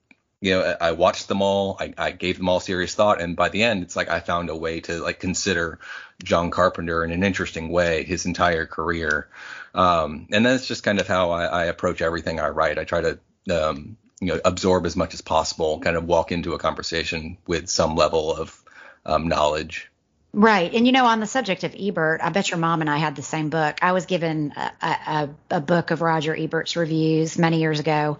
you 0.40 0.52
know, 0.52 0.76
I 0.80 0.92
watched 0.92 1.28
them 1.28 1.42
all. 1.42 1.76
I, 1.78 1.92
I 1.98 2.10
gave 2.12 2.38
them 2.38 2.48
all 2.48 2.60
serious 2.60 2.94
thought, 2.94 3.20
and 3.20 3.36
by 3.36 3.50
the 3.50 3.62
end, 3.62 3.82
it's 3.82 3.94
like 3.94 4.08
I 4.08 4.20
found 4.20 4.48
a 4.48 4.56
way 4.56 4.80
to 4.80 5.02
like 5.02 5.20
consider 5.20 5.78
John 6.24 6.50
Carpenter 6.50 7.04
in 7.04 7.12
an 7.12 7.22
interesting 7.22 7.68
way 7.68 8.04
his 8.04 8.24
entire 8.24 8.64
career. 8.64 9.28
Um, 9.74 10.28
and 10.32 10.44
that's 10.44 10.66
just 10.66 10.82
kind 10.82 10.98
of 10.98 11.06
how 11.06 11.30
I, 11.30 11.44
I 11.44 11.64
approach 11.66 12.00
everything 12.00 12.40
I 12.40 12.48
write. 12.48 12.78
I 12.78 12.84
try 12.84 13.02
to 13.02 13.18
um, 13.50 13.98
you 14.20 14.28
know 14.28 14.40
absorb 14.44 14.86
as 14.86 14.96
much 14.96 15.14
as 15.14 15.20
possible, 15.20 15.80
kind 15.80 15.96
of 15.96 16.04
walk 16.04 16.32
into 16.32 16.54
a 16.54 16.58
conversation 16.58 17.38
with 17.46 17.68
some 17.68 17.96
level 17.96 18.34
of 18.34 18.62
um, 19.04 19.28
knowledge. 19.28 19.90
Right. 20.32 20.72
And 20.72 20.86
you 20.86 20.92
know, 20.92 21.06
on 21.06 21.18
the 21.18 21.26
subject 21.26 21.64
of 21.64 21.74
Ebert, 21.76 22.20
I 22.22 22.30
bet 22.30 22.50
your 22.50 22.58
mom 22.58 22.82
and 22.82 22.90
I 22.90 22.98
had 22.98 23.16
the 23.16 23.22
same 23.22 23.50
book. 23.50 23.78
I 23.82 23.92
was 23.92 24.06
given 24.06 24.52
a, 24.56 24.72
a, 24.80 25.30
a, 25.50 25.60
book 25.60 25.90
of 25.90 26.02
Roger 26.02 26.36
Ebert's 26.36 26.76
reviews 26.76 27.36
many 27.36 27.58
years 27.58 27.80
ago. 27.80 28.18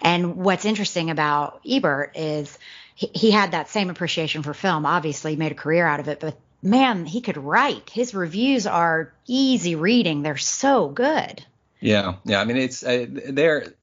And 0.00 0.36
what's 0.36 0.64
interesting 0.64 1.10
about 1.10 1.60
Ebert 1.68 2.16
is 2.16 2.58
he, 2.94 3.10
he 3.14 3.30
had 3.30 3.50
that 3.50 3.68
same 3.68 3.90
appreciation 3.90 4.42
for 4.42 4.54
film. 4.54 4.86
Obviously, 4.86 5.32
he 5.32 5.36
made 5.36 5.52
a 5.52 5.56
career 5.56 5.86
out 5.86 6.00
of 6.00 6.08
it, 6.08 6.18
but 6.18 6.38
man, 6.62 7.04
he 7.04 7.20
could 7.20 7.36
write. 7.36 7.90
His 7.90 8.14
reviews 8.14 8.66
are 8.66 9.12
easy 9.26 9.74
reading, 9.74 10.22
they're 10.22 10.38
so 10.38 10.88
good. 10.88 11.44
Yeah. 11.80 12.14
Yeah. 12.24 12.40
I 12.40 12.44
mean, 12.44 12.56
it's, 12.56 12.82
uh, 12.82 13.06
they're, 13.08 13.74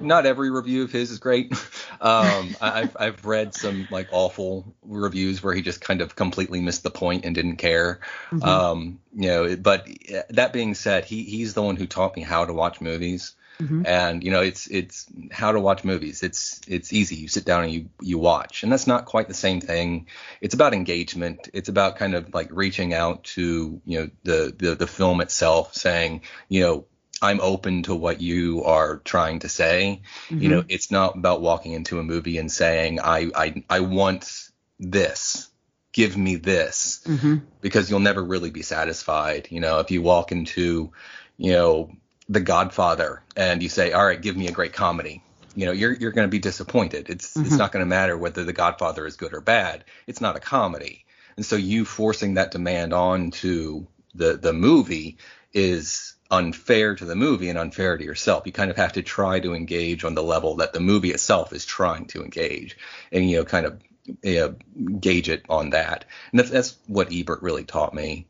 not 0.00 0.26
every 0.26 0.50
review 0.50 0.84
of 0.84 0.92
his 0.92 1.10
is 1.10 1.18
great. 1.18 1.54
Um, 2.02 2.56
I've 2.62 2.96
I've 2.98 3.26
read 3.26 3.52
some 3.52 3.86
like 3.90 4.08
awful 4.10 4.74
reviews 4.82 5.42
where 5.42 5.52
he 5.52 5.60
just 5.60 5.82
kind 5.82 6.00
of 6.00 6.16
completely 6.16 6.62
missed 6.62 6.82
the 6.82 6.90
point 6.90 7.26
and 7.26 7.34
didn't 7.34 7.56
care. 7.56 8.00
Mm-hmm. 8.30 8.42
Um, 8.42 9.00
you 9.14 9.28
know, 9.28 9.56
but 9.56 9.86
that 10.30 10.54
being 10.54 10.74
said, 10.74 11.04
he 11.04 11.24
he's 11.24 11.52
the 11.52 11.60
one 11.60 11.76
who 11.76 11.86
taught 11.86 12.16
me 12.16 12.22
how 12.22 12.46
to 12.46 12.54
watch 12.54 12.80
movies. 12.80 13.34
Mm-hmm. 13.60 13.82
And 13.84 14.24
you 14.24 14.30
know, 14.30 14.40
it's 14.40 14.66
it's 14.68 15.06
how 15.30 15.52
to 15.52 15.60
watch 15.60 15.84
movies. 15.84 16.22
It's 16.22 16.60
it's 16.66 16.92
easy. 16.92 17.16
You 17.16 17.28
sit 17.28 17.44
down 17.44 17.64
and 17.64 17.72
you 17.72 17.90
you 18.00 18.18
watch, 18.18 18.62
and 18.62 18.72
that's 18.72 18.86
not 18.86 19.04
quite 19.04 19.28
the 19.28 19.34
same 19.34 19.60
thing. 19.60 20.06
It's 20.40 20.54
about 20.54 20.72
engagement. 20.72 21.50
It's 21.52 21.68
about 21.68 21.96
kind 21.96 22.14
of 22.14 22.32
like 22.32 22.48
reaching 22.50 22.94
out 22.94 23.24
to 23.24 23.80
you 23.84 23.98
know 24.00 24.10
the 24.22 24.54
the 24.56 24.74
the 24.74 24.86
film 24.86 25.20
itself, 25.20 25.74
saying 25.74 26.22
you 26.48 26.62
know 26.62 26.84
I'm 27.22 27.40
open 27.40 27.82
to 27.84 27.94
what 27.94 28.20
you 28.20 28.64
are 28.64 28.98
trying 28.98 29.40
to 29.40 29.48
say. 29.48 30.02
Mm-hmm. 30.28 30.42
You 30.42 30.48
know, 30.48 30.64
it's 30.68 30.90
not 30.90 31.16
about 31.16 31.40
walking 31.40 31.72
into 31.72 31.98
a 31.98 32.04
movie 32.04 32.38
and 32.38 32.50
saying, 32.50 33.00
I, 33.00 33.30
I, 33.34 33.64
I 33.68 33.80
want 33.80 34.50
this. 34.78 35.48
Give 35.92 36.16
me 36.16 36.36
this. 36.36 37.02
Mm-hmm. 37.04 37.36
Because 37.60 37.90
you'll 37.90 38.00
never 38.00 38.24
really 38.24 38.50
be 38.50 38.62
satisfied. 38.62 39.48
You 39.50 39.60
know, 39.60 39.80
if 39.80 39.90
you 39.90 40.02
walk 40.02 40.32
into, 40.32 40.92
you 41.36 41.52
know, 41.52 41.90
The 42.28 42.40
Godfather 42.40 43.22
and 43.36 43.62
you 43.62 43.68
say, 43.68 43.92
all 43.92 44.06
right, 44.06 44.20
give 44.20 44.36
me 44.36 44.46
a 44.46 44.52
great 44.52 44.72
comedy. 44.72 45.22
You 45.56 45.66
know, 45.66 45.72
you're 45.72 45.92
you're 45.92 46.12
going 46.12 46.28
to 46.28 46.30
be 46.30 46.38
disappointed. 46.38 47.10
It's 47.10 47.34
mm-hmm. 47.34 47.46
it's 47.46 47.56
not 47.56 47.72
going 47.72 47.84
to 47.84 47.88
matter 47.88 48.16
whether 48.16 48.44
The 48.44 48.52
Godfather 48.52 49.04
is 49.04 49.16
good 49.16 49.34
or 49.34 49.40
bad. 49.40 49.84
It's 50.06 50.20
not 50.20 50.36
a 50.36 50.40
comedy. 50.40 51.04
And 51.36 51.44
so 51.44 51.56
you 51.56 51.84
forcing 51.84 52.34
that 52.34 52.52
demand 52.52 52.92
on 52.94 53.32
to 53.42 53.88
the 54.14 54.36
the 54.36 54.52
movie 54.52 55.18
is 55.52 56.14
unfair 56.30 56.94
to 56.94 57.04
the 57.04 57.16
movie 57.16 57.48
and 57.48 57.58
unfair 57.58 57.96
to 57.98 58.04
yourself. 58.04 58.44
You 58.46 58.52
kind 58.52 58.70
of 58.70 58.76
have 58.76 58.92
to 58.94 59.02
try 59.02 59.40
to 59.40 59.54
engage 59.54 60.04
on 60.04 60.14
the 60.14 60.22
level 60.22 60.56
that 60.56 60.72
the 60.72 60.80
movie 60.80 61.10
itself 61.10 61.52
is 61.52 61.64
trying 61.64 62.06
to 62.06 62.22
engage, 62.22 62.76
and 63.12 63.28
you 63.28 63.38
know, 63.38 63.44
kind 63.44 63.66
of 63.66 63.80
you 64.22 64.34
know, 64.40 64.54
gauge 64.98 65.28
it 65.28 65.44
on 65.48 65.70
that. 65.70 66.04
And 66.30 66.40
that's, 66.40 66.50
that's 66.50 66.78
what 66.86 67.12
Ebert 67.12 67.42
really 67.42 67.64
taught 67.64 67.94
me. 67.94 68.26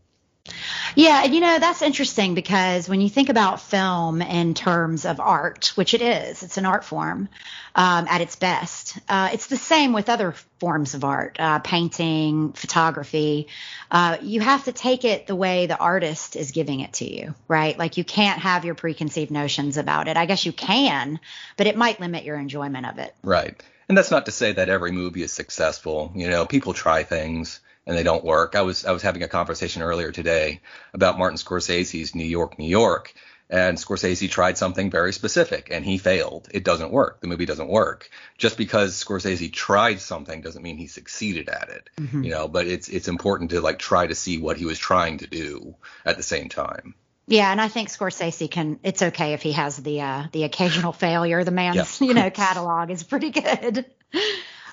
Yeah, 0.95 1.23
and 1.25 1.35
you 1.35 1.41
know, 1.41 1.59
that's 1.59 1.83
interesting 1.83 2.35
because 2.35 2.89
when 2.89 3.01
you 3.01 3.09
think 3.09 3.29
about 3.29 3.61
film 3.61 4.23
in 4.23 4.55
terms 4.55 5.05
of 5.05 5.21
art, 5.21 5.73
which 5.75 5.95
it 5.95 6.03
is, 6.03 6.43
it's 6.43 6.57
an 6.57 6.67
art 6.67 6.85
form 6.85 7.29
um, 7.75 8.07
at 8.09 8.21
its 8.21 8.37
best. 8.37 8.99
Uh, 9.09 9.31
it's 9.33 9.47
the 9.47 9.57
same 9.57 9.93
with 9.93 10.09
other 10.09 10.35
forms 10.59 10.95
of 10.95 11.05
art, 11.05 11.37
uh, 11.39 11.59
painting, 11.61 12.53
photography. 12.53 13.49
Uh, 13.91 14.19
you 14.23 14.41
have 14.41 14.65
to 14.65 14.73
take 14.73 15.05
it 15.05 15.27
the 15.27 15.37
way 15.37 15.67
the 15.67 15.79
artist 15.79 16.37
is 16.37 16.51
giving 16.51 16.81
it 16.81 16.95
to 16.95 17.05
you, 17.05 17.35
right? 17.49 17.79
Like 17.79 17.97
you 17.97 18.05
can't 18.05 18.41
have 18.41 18.65
your 18.65 18.75
preconceived 18.75 19.31
notions 19.31 19.77
about 19.77 20.09
it. 20.09 20.17
I 20.17 20.27
guess 20.27 20.45
you 20.45 20.53
can, 20.53 21.21
but 21.57 21.67
it 21.67 21.77
might 21.77 22.01
limit 22.01 22.25
your 22.25 22.37
enjoyment 22.37 22.87
of 22.87 22.99
it. 22.99 23.15
Right. 23.23 23.63
And 23.89 23.99
that's 23.99 24.11
not 24.11 24.27
to 24.27 24.33
say 24.33 24.53
that 24.53 24.69
every 24.69 24.93
movie 24.93 25.23
is 25.23 25.33
successful. 25.33 26.13
You 26.15 26.29
know, 26.29 26.47
people 26.47 26.75
try 26.75 27.03
things 27.03 27.61
and 27.87 27.97
they 27.97 28.03
don't 28.03 28.25
work. 28.25 28.55
I 28.55 28.63
was 28.63 28.85
I 28.85 28.93
was 28.93 29.03
having 29.03 29.23
a 29.23 29.29
conversation 29.29 29.83
earlier 29.83 30.13
today 30.13 30.61
about 30.93 31.19
Martin 31.19 31.39
Scorsese's 31.39 32.15
New 32.15 32.25
York, 32.25 32.59
New 32.59 32.69
York, 32.69 33.15
and 33.51 33.77
Scorsese 33.77 34.31
tried 34.31 34.57
something 34.57 34.91
very 34.91 35.13
specific 35.13 35.69
and 35.71 35.85
he 35.85 35.99
failed. 35.99 36.49
It 36.53 36.65
doesn't 36.65 36.93
work. 36.93 37.21
The 37.21 37.27
movie 37.27 37.47
doesn't 37.47 37.69
work. 37.69 38.09
Just 38.39 38.57
because 38.57 39.03
Scorsese 39.03 39.53
tried 39.53 40.01
something 40.01 40.41
doesn't 40.41 40.63
mean 40.63 40.77
he 40.77 40.87
succeeded 40.87 41.49
at 41.49 41.69
it. 41.69 41.91
Mm-hmm. 41.97 42.23
You 42.23 42.31
know, 42.31 42.49
but 42.49 42.67
it's 42.67 42.89
it's 42.89 43.09
important 43.09 43.51
to 43.51 43.61
like 43.61 43.79
try 43.79 44.07
to 44.07 44.15
see 44.15 44.39
what 44.39 44.57
he 44.57 44.65
was 44.65 44.79
trying 44.79 45.19
to 45.19 45.27
do 45.27 45.75
at 46.05 46.17
the 46.17 46.23
same 46.23 46.49
time. 46.49 46.95
Yeah, 47.27 47.51
and 47.51 47.61
I 47.61 47.69
think 47.69 47.91
Scorsese 47.91 48.51
can. 48.51 48.81
It's 48.83 49.03
okay 49.03 49.35
if 49.35 49.43
he 49.43 49.53
has 49.53 49.77
the 49.77 50.01
uh, 50.01 50.25
the 50.33 50.45
occasional 50.45 50.93
failure. 50.93 51.45
The 51.45 51.53
man's 51.53 52.01
yeah. 52.01 52.09
you 52.09 52.15
know 52.15 52.31
catalog 52.45 52.91
is 52.91 53.03
pretty 53.03 53.31
good. 53.31 53.87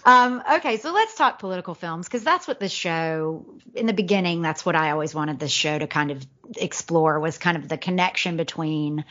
Um, 0.06 0.44
okay, 0.54 0.78
so 0.78 0.92
let's 0.94 1.16
talk 1.16 1.40
political 1.40 1.74
films 1.74 2.08
because 2.08 2.24
that's 2.24 2.48
what 2.48 2.60
the 2.60 2.70
show, 2.70 3.46
in 3.74 3.86
the 3.86 3.94
beginning, 3.94 4.42
that's 4.42 4.66
what 4.66 4.76
I 4.76 4.92
always 4.92 5.14
wanted 5.14 5.40
this 5.40 5.52
show 5.52 5.78
to 5.78 5.88
kind 5.88 6.12
of 6.12 6.26
explore 6.56 7.20
was 7.20 7.38
kind 7.38 7.58
of 7.58 7.68
the 7.68 7.78
connection 7.78 8.38
between 8.38 9.04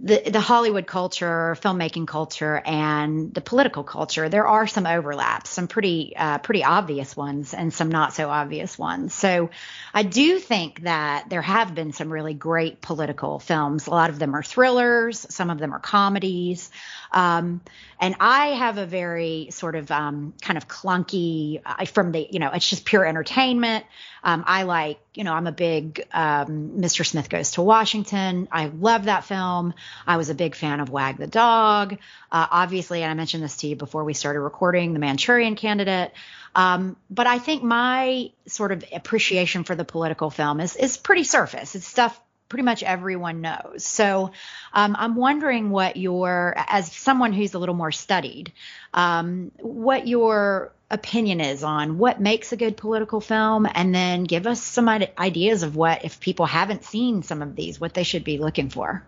the 0.00 0.22
the 0.30 0.40
Hollywood 0.40 0.86
culture, 0.86 1.56
filmmaking 1.60 2.06
culture, 2.06 2.62
and 2.64 3.34
the 3.34 3.40
political 3.40 3.82
culture, 3.82 4.28
there 4.28 4.46
are 4.46 4.66
some 4.68 4.86
overlaps, 4.86 5.50
some 5.50 5.66
pretty 5.66 6.14
uh, 6.16 6.38
pretty 6.38 6.62
obvious 6.62 7.16
ones, 7.16 7.52
and 7.52 7.74
some 7.74 7.88
not 7.88 8.14
so 8.14 8.28
obvious 8.28 8.78
ones. 8.78 9.12
So, 9.12 9.50
I 9.92 10.04
do 10.04 10.38
think 10.38 10.82
that 10.82 11.28
there 11.30 11.42
have 11.42 11.74
been 11.74 11.92
some 11.92 12.12
really 12.12 12.34
great 12.34 12.80
political 12.80 13.40
films. 13.40 13.88
A 13.88 13.90
lot 13.90 14.10
of 14.10 14.20
them 14.20 14.36
are 14.36 14.42
thrillers, 14.42 15.26
some 15.30 15.50
of 15.50 15.58
them 15.58 15.72
are 15.74 15.80
comedies. 15.80 16.70
Um, 17.12 17.60
and 18.00 18.16
I 18.20 18.48
have 18.48 18.78
a 18.78 18.86
very 18.86 19.48
sort 19.50 19.74
of 19.74 19.90
um, 19.90 20.34
kind 20.40 20.56
of 20.56 20.68
clunky 20.68 21.60
uh, 21.64 21.84
from 21.86 22.12
the, 22.12 22.26
you 22.30 22.38
know, 22.38 22.50
it's 22.52 22.68
just 22.68 22.84
pure 22.84 23.04
entertainment. 23.04 23.84
Um, 24.22 24.44
I 24.46 24.64
like, 24.64 25.00
you 25.14 25.24
know, 25.24 25.32
I'm 25.32 25.46
a 25.46 25.52
big 25.52 26.06
um, 26.12 26.72
Mr. 26.78 27.06
Smith 27.06 27.28
Goes 27.28 27.52
to 27.52 27.62
Washington. 27.62 28.48
I 28.52 28.66
love 28.66 29.04
that 29.04 29.24
film. 29.24 29.74
I 30.06 30.16
was 30.16 30.28
a 30.28 30.34
big 30.34 30.54
fan 30.54 30.80
of 30.80 30.90
Wag 30.90 31.16
the 31.16 31.26
Dog. 31.26 31.98
Uh, 32.30 32.46
obviously, 32.50 33.02
and 33.02 33.10
I 33.10 33.14
mentioned 33.14 33.42
this 33.42 33.56
to 33.58 33.68
you 33.68 33.76
before 33.76 34.04
we 34.04 34.14
started 34.14 34.40
recording, 34.40 34.92
The 34.92 34.98
Manchurian 34.98 35.56
Candidate. 35.56 36.12
Um, 36.54 36.96
but 37.10 37.26
I 37.26 37.38
think 37.38 37.62
my 37.62 38.30
sort 38.46 38.72
of 38.72 38.84
appreciation 38.92 39.64
for 39.64 39.74
the 39.74 39.84
political 39.84 40.30
film 40.30 40.60
is 40.60 40.76
is 40.76 40.96
pretty 40.96 41.24
surface. 41.24 41.74
It's 41.74 41.86
stuff 41.86 42.18
pretty 42.48 42.64
much 42.64 42.82
everyone 42.82 43.40
knows. 43.40 43.84
So 43.84 44.32
um, 44.72 44.96
I'm 44.98 45.16
wondering 45.16 45.70
what 45.70 45.96
your, 45.96 46.54
as 46.56 46.90
someone 46.92 47.32
who's 47.32 47.54
a 47.54 47.58
little 47.58 47.74
more 47.74 47.92
studied, 47.92 48.52
um, 48.94 49.52
what 49.58 50.06
your 50.06 50.72
opinion 50.90 51.40
is 51.42 51.62
on 51.62 51.98
what 51.98 52.20
makes 52.20 52.52
a 52.52 52.56
good 52.56 52.76
political 52.76 53.20
film, 53.20 53.68
and 53.72 53.94
then 53.94 54.24
give 54.24 54.46
us 54.46 54.62
some 54.62 54.88
ideas 54.88 55.62
of 55.62 55.76
what, 55.76 56.04
if 56.04 56.18
people 56.18 56.46
haven't 56.46 56.84
seen 56.84 57.22
some 57.22 57.42
of 57.42 57.54
these, 57.54 57.78
what 57.78 57.92
they 57.92 58.04
should 58.04 58.24
be 58.24 58.38
looking 58.38 58.70
for. 58.70 59.04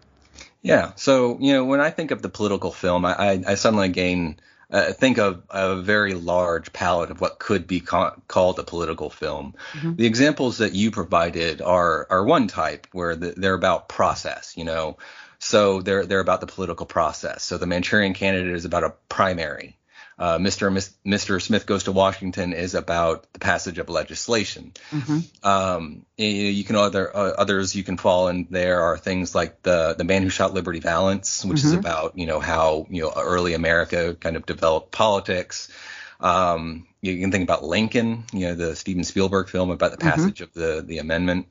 Yeah. 0.62 0.92
So, 0.96 1.38
you 1.40 1.54
know, 1.54 1.64
when 1.64 1.80
I 1.80 1.88
think 1.88 2.10
of 2.10 2.20
the 2.20 2.28
political 2.28 2.70
film, 2.70 3.06
I, 3.06 3.14
I, 3.14 3.42
I 3.48 3.54
suddenly 3.54 3.88
gain 3.88 4.38
uh, 4.70 4.92
think 4.92 5.18
of 5.18 5.42
a 5.50 5.76
very 5.76 6.14
large 6.14 6.72
palette 6.72 7.10
of 7.10 7.20
what 7.20 7.38
could 7.38 7.66
be 7.66 7.80
ca- 7.80 8.14
called 8.28 8.58
a 8.58 8.62
political 8.62 9.10
film. 9.10 9.54
Mm-hmm. 9.72 9.96
The 9.96 10.06
examples 10.06 10.58
that 10.58 10.74
you 10.74 10.90
provided 10.90 11.60
are 11.60 12.06
are 12.10 12.24
one 12.24 12.46
type 12.46 12.86
where 12.92 13.16
the, 13.16 13.34
they're 13.36 13.54
about 13.54 13.88
process, 13.88 14.54
you 14.56 14.64
know. 14.64 14.98
So 15.38 15.80
they're 15.80 16.06
they're 16.06 16.20
about 16.20 16.40
the 16.40 16.46
political 16.46 16.86
process. 16.86 17.42
So 17.42 17.58
the 17.58 17.66
Manchurian 17.66 18.14
Candidate 18.14 18.54
is 18.54 18.64
about 18.64 18.84
a 18.84 18.94
primary. 19.08 19.76
Uh, 20.20 20.36
Mr. 20.36 20.70
Mr. 21.06 21.40
Smith 21.40 21.64
Goes 21.64 21.84
to 21.84 21.92
Washington 21.92 22.52
is 22.52 22.74
about 22.74 23.32
the 23.32 23.38
passage 23.38 23.78
of 23.78 23.88
legislation. 23.88 24.74
Mm-hmm. 24.90 25.48
Um, 25.48 26.04
you 26.18 26.62
can 26.62 26.76
other 26.76 27.16
uh, 27.16 27.32
others 27.38 27.74
you 27.74 27.82
can 27.82 27.96
fall 27.96 28.28
in 28.28 28.46
there 28.50 28.82
are 28.82 28.98
things 28.98 29.34
like 29.34 29.62
the 29.62 29.94
the 29.96 30.04
Man 30.04 30.22
Who 30.22 30.28
Shot 30.28 30.52
Liberty 30.52 30.78
Valance, 30.78 31.42
which 31.42 31.60
mm-hmm. 31.60 31.68
is 31.68 31.72
about 31.72 32.18
you 32.18 32.26
know 32.26 32.38
how 32.38 32.86
you 32.90 33.00
know 33.00 33.12
early 33.16 33.54
America 33.54 34.14
kind 34.14 34.36
of 34.36 34.44
developed 34.44 34.92
politics. 34.92 35.72
Um, 36.20 36.86
you 37.00 37.18
can 37.18 37.32
think 37.32 37.44
about 37.44 37.64
Lincoln, 37.64 38.24
you 38.30 38.48
know 38.48 38.54
the 38.54 38.76
Steven 38.76 39.04
Spielberg 39.04 39.48
film 39.48 39.70
about 39.70 39.92
the 39.92 39.96
mm-hmm. 39.96 40.10
passage 40.10 40.40
mm-hmm. 40.40 40.44
of 40.44 40.52
the 40.52 40.82
the 40.82 40.98
amendment. 40.98 41.46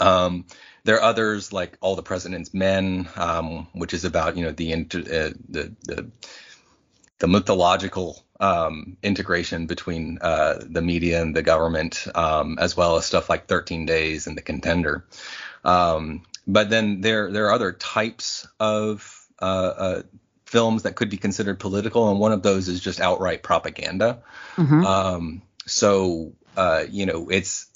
Um, 0.00 0.44
there 0.84 0.96
are 0.96 1.02
others 1.02 1.50
like 1.50 1.78
All 1.80 1.96
the 1.96 2.02
President's 2.02 2.52
Men, 2.52 3.08
um, 3.16 3.68
which 3.72 3.94
is 3.94 4.04
about 4.04 4.36
you 4.36 4.44
know 4.44 4.52
the 4.52 4.70
inter, 4.72 4.98
uh, 4.98 5.32
the 5.48 5.74
the 5.82 6.10
the 7.20 7.28
mythological 7.28 8.22
um, 8.40 8.96
integration 9.02 9.66
between 9.66 10.18
uh, 10.20 10.58
the 10.66 10.82
media 10.82 11.22
and 11.22 11.36
the 11.36 11.42
government, 11.42 12.06
um, 12.14 12.58
as 12.58 12.76
well 12.76 12.96
as 12.96 13.04
stuff 13.04 13.30
like 13.30 13.46
13 13.46 13.86
Days 13.86 14.26
and 14.26 14.36
The 14.36 14.42
Contender. 14.42 15.04
Um, 15.64 16.22
but 16.46 16.70
then 16.70 17.02
there 17.02 17.30
there 17.30 17.46
are 17.46 17.52
other 17.52 17.72
types 17.72 18.48
of 18.58 19.26
uh, 19.40 19.44
uh, 19.44 20.02
films 20.46 20.82
that 20.82 20.96
could 20.96 21.10
be 21.10 21.18
considered 21.18 21.60
political, 21.60 22.10
and 22.10 22.18
one 22.18 22.32
of 22.32 22.42
those 22.42 22.68
is 22.68 22.80
just 22.80 23.00
outright 23.00 23.42
propaganda. 23.42 24.22
Mhm. 24.56 24.84
Um, 24.84 25.42
so 25.66 26.32
uh, 26.56 26.84
you 26.90 27.04
know, 27.04 27.28
it's 27.28 27.66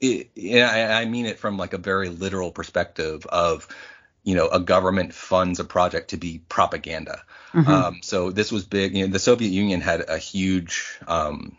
it, 0.00 0.30
I, 0.62 1.02
I 1.02 1.04
mean 1.04 1.26
it 1.26 1.38
from 1.38 1.58
like 1.58 1.74
a 1.74 1.78
very 1.78 2.08
literal 2.08 2.50
perspective 2.50 3.26
of 3.26 3.68
you 4.26 4.34
know 4.34 4.48
a 4.48 4.60
government 4.60 5.14
funds 5.14 5.60
a 5.60 5.64
project 5.64 6.10
to 6.10 6.18
be 6.18 6.42
propaganda. 6.48 7.22
Mhm. 7.54 7.68
Um, 7.68 8.00
so 8.02 8.30
this 8.30 8.52
was 8.52 8.64
big. 8.64 8.94
You 8.94 9.06
know, 9.06 9.12
the 9.12 9.20
Soviet 9.20 9.48
Union 9.48 9.80
had 9.80 10.04
a 10.10 10.18
huge 10.18 10.98
um, 11.06 11.56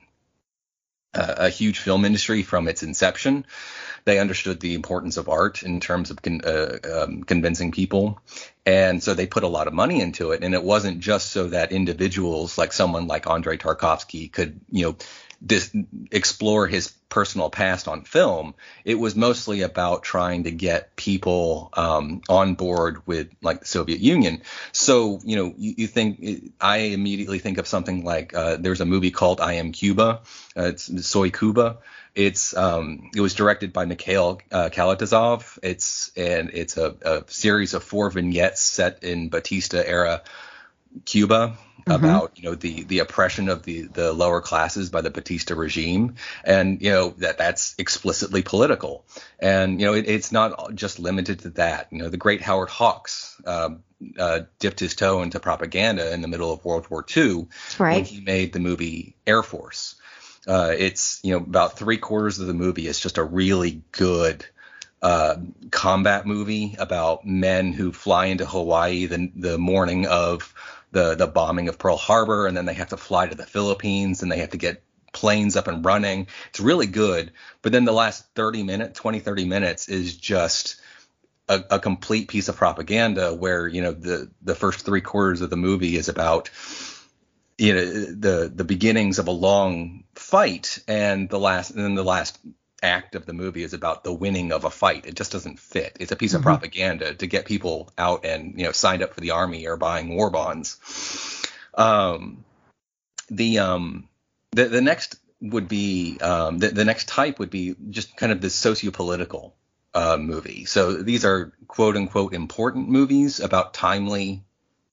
a, 1.13 1.45
a 1.45 1.49
huge 1.49 1.79
film 1.79 2.05
industry 2.05 2.43
from 2.43 2.67
its 2.67 2.83
inception. 2.83 3.45
They 4.03 4.19
understood 4.19 4.59
the 4.59 4.75
importance 4.75 5.17
of 5.17 5.29
art 5.29 5.63
in 5.63 5.79
terms 5.79 6.11
of 6.11 6.21
con- 6.21 6.41
uh, 6.43 6.77
um, 6.93 7.23
convincing 7.23 7.71
people, 7.71 8.19
and 8.65 9.01
so 9.01 9.13
they 9.13 9.27
put 9.27 9.43
a 9.43 9.47
lot 9.47 9.67
of 9.67 9.73
money 9.73 10.01
into 10.01 10.31
it. 10.31 10.43
And 10.43 10.53
it 10.53 10.63
wasn't 10.63 10.99
just 10.99 11.31
so 11.31 11.47
that 11.47 11.71
individuals 11.71 12.57
like 12.57 12.73
someone 12.73 13.07
like 13.07 13.27
Andrei 13.27 13.57
Tarkovsky 13.57 14.31
could, 14.31 14.59
you 14.69 14.85
know, 14.85 14.97
dis- 15.45 15.75
explore 16.11 16.67
his 16.67 16.93
personal 17.09 17.49
past 17.49 17.87
on 17.87 18.03
film. 18.03 18.53
It 18.83 18.95
was 18.95 19.15
mostly 19.15 19.61
about 19.61 20.03
trying 20.03 20.43
to 20.43 20.51
get 20.51 20.95
people 20.95 21.69
um, 21.73 22.21
on 22.27 22.55
board 22.55 23.05
with 23.07 23.29
like 23.41 23.61
the 23.61 23.65
Soviet 23.65 23.99
Union. 23.99 24.41
So, 24.71 25.19
you 25.23 25.35
know, 25.35 25.53
you, 25.57 25.75
you 25.77 25.87
think 25.87 26.53
I 26.59 26.77
immediately 26.77 27.39
think 27.39 27.57
of 27.57 27.67
something 27.67 28.03
like 28.03 28.33
uh, 28.33 28.57
there's 28.57 28.81
a 28.81 28.85
movie 28.85 29.11
called 29.11 29.39
I 29.39 29.53
Am 29.53 29.71
Cuba. 29.71 30.21
Uh, 30.55 30.63
it's 30.63 31.07
Soy 31.07 31.29
Cuba. 31.29 31.77
It's 32.15 32.57
um, 32.57 33.11
it 33.15 33.21
was 33.21 33.35
directed 33.35 33.73
by 33.73 33.85
Mikhail 33.85 34.41
uh, 34.51 34.69
Kalatozov. 34.69 35.59
It's 35.61 36.11
and 36.17 36.49
it's 36.51 36.75
a, 36.75 36.95
a 37.03 37.23
series 37.27 37.75
of 37.75 37.83
four 37.83 38.09
vignettes 38.09 38.61
set 38.61 39.03
in 39.03 39.29
Batista 39.29 39.77
era 39.85 40.23
Cuba 41.05 41.57
about 41.89 42.37
you 42.37 42.43
know 42.43 42.55
the 42.55 42.83
the 42.83 42.99
oppression 42.99 43.49
of 43.49 43.63
the 43.63 43.83
the 43.83 44.13
lower 44.13 44.41
classes 44.41 44.89
by 44.89 45.01
the 45.01 45.09
Batista 45.09 45.55
regime, 45.55 46.15
and 46.43 46.81
you 46.81 46.91
know 46.91 47.09
that 47.17 47.37
that's 47.37 47.75
explicitly 47.77 48.41
political, 48.41 49.05
and 49.39 49.79
you 49.79 49.87
know 49.87 49.93
it, 49.93 50.07
it's 50.07 50.31
not 50.31 50.73
just 50.75 50.99
limited 50.99 51.39
to 51.39 51.49
that. 51.51 51.87
You 51.91 51.99
know 51.99 52.09
the 52.09 52.17
great 52.17 52.41
Howard 52.41 52.69
Hawks 52.69 53.39
um, 53.45 53.83
uh, 54.17 54.41
dipped 54.59 54.79
his 54.79 54.95
toe 54.95 55.21
into 55.21 55.39
propaganda 55.39 56.13
in 56.13 56.21
the 56.21 56.27
middle 56.27 56.51
of 56.51 56.63
World 56.65 56.89
War 56.89 57.05
II 57.15 57.47
That's 57.49 57.79
when 57.79 58.05
he 58.05 58.21
made 58.21 58.53
the 58.53 58.59
movie 58.59 59.15
Air 59.25 59.43
Force. 59.43 59.95
Uh, 60.47 60.73
it's 60.77 61.19
you 61.23 61.31
know 61.31 61.43
about 61.43 61.77
three 61.77 61.97
quarters 61.97 62.39
of 62.39 62.47
the 62.47 62.53
movie 62.53 62.87
is 62.87 62.99
just 62.99 63.17
a 63.17 63.23
really 63.23 63.81
good 63.91 64.45
uh, 65.01 65.35
combat 65.71 66.25
movie 66.25 66.75
about 66.79 67.25
men 67.25 67.73
who 67.73 67.91
fly 67.91 68.25
into 68.25 68.45
Hawaii 68.45 69.05
the 69.05 69.31
the 69.35 69.57
morning 69.57 70.07
of 70.07 70.53
the 70.91 71.15
the 71.15 71.27
bombing 71.27 71.69
of 71.69 71.77
Pearl 71.77 71.97
Harbor, 71.97 72.47
and 72.47 72.57
then 72.57 72.65
they 72.65 72.73
have 72.73 72.89
to 72.89 72.97
fly 72.97 73.27
to 73.27 73.35
the 73.35 73.45
Philippines, 73.45 74.23
and 74.23 74.31
they 74.31 74.39
have 74.39 74.51
to 74.51 74.57
get 74.57 74.83
planes 75.13 75.55
up 75.55 75.67
and 75.67 75.85
running. 75.85 76.27
It's 76.49 76.59
really 76.59 76.87
good, 76.87 77.31
but 77.61 77.71
then 77.71 77.85
the 77.85 77.93
last 77.93 78.25
30 78.35 78.63
minutes, 78.63 78.99
20, 78.99 79.19
30 79.19 79.45
minutes 79.45 79.89
is 79.89 80.15
just 80.15 80.81
a, 81.49 81.63
a 81.71 81.79
complete 81.79 82.27
piece 82.27 82.49
of 82.49 82.55
propaganda 82.55 83.33
where 83.33 83.67
you 83.67 83.81
know 83.81 83.91
the 83.91 84.29
the 84.41 84.55
first 84.55 84.85
three 84.85 85.01
quarters 85.01 85.41
of 85.41 85.49
the 85.49 85.57
movie 85.57 85.95
is 85.95 86.09
about 86.09 86.49
you 87.57 87.73
know 87.73 87.85
the 87.85 88.51
the 88.53 88.63
beginnings 88.63 89.19
of 89.19 89.27
a 89.27 89.31
long 89.31 90.03
fight 90.15 90.79
and 90.87 91.29
the 91.29 91.39
last 91.39 91.71
and 91.71 91.83
then 91.83 91.95
the 91.95 92.03
last 92.03 92.39
act 92.83 93.15
of 93.15 93.25
the 93.25 93.33
movie 93.33 93.63
is 93.63 93.73
about 93.73 94.03
the 94.03 94.13
winning 94.13 94.51
of 94.51 94.63
a 94.63 94.69
fight. 94.69 95.05
It 95.05 95.15
just 95.15 95.31
doesn't 95.31 95.59
fit. 95.59 95.97
It's 95.99 96.11
a 96.11 96.15
piece 96.15 96.33
of 96.33 96.41
propaganda 96.41 97.15
to 97.15 97.27
get 97.27 97.45
people 97.45 97.91
out 97.97 98.25
and 98.25 98.57
you 98.57 98.65
know 98.65 98.71
signed 98.71 99.01
up 99.01 99.13
for 99.13 99.21
the 99.21 99.31
army 99.31 99.67
or 99.67 99.77
buying 99.77 100.15
war 100.15 100.29
bonds. 100.29 100.77
Um 101.73 102.43
the 103.29 103.59
um 103.59 104.09
the 104.51 104.65
the 104.65 104.81
next 104.81 105.17
would 105.41 105.67
be 105.67 106.19
um 106.19 106.59
the, 106.59 106.69
the 106.69 106.85
next 106.85 107.07
type 107.07 107.39
would 107.39 107.49
be 107.49 107.75
just 107.89 108.15
kind 108.15 108.31
of 108.31 108.41
the 108.41 108.49
socio-political 108.49 109.55
uh 109.93 110.17
movie. 110.17 110.65
So 110.65 110.93
these 111.01 111.25
are 111.25 111.53
quote 111.67 111.97
unquote 111.97 112.33
important 112.33 112.89
movies 112.89 113.39
about 113.39 113.73
timely 113.73 114.43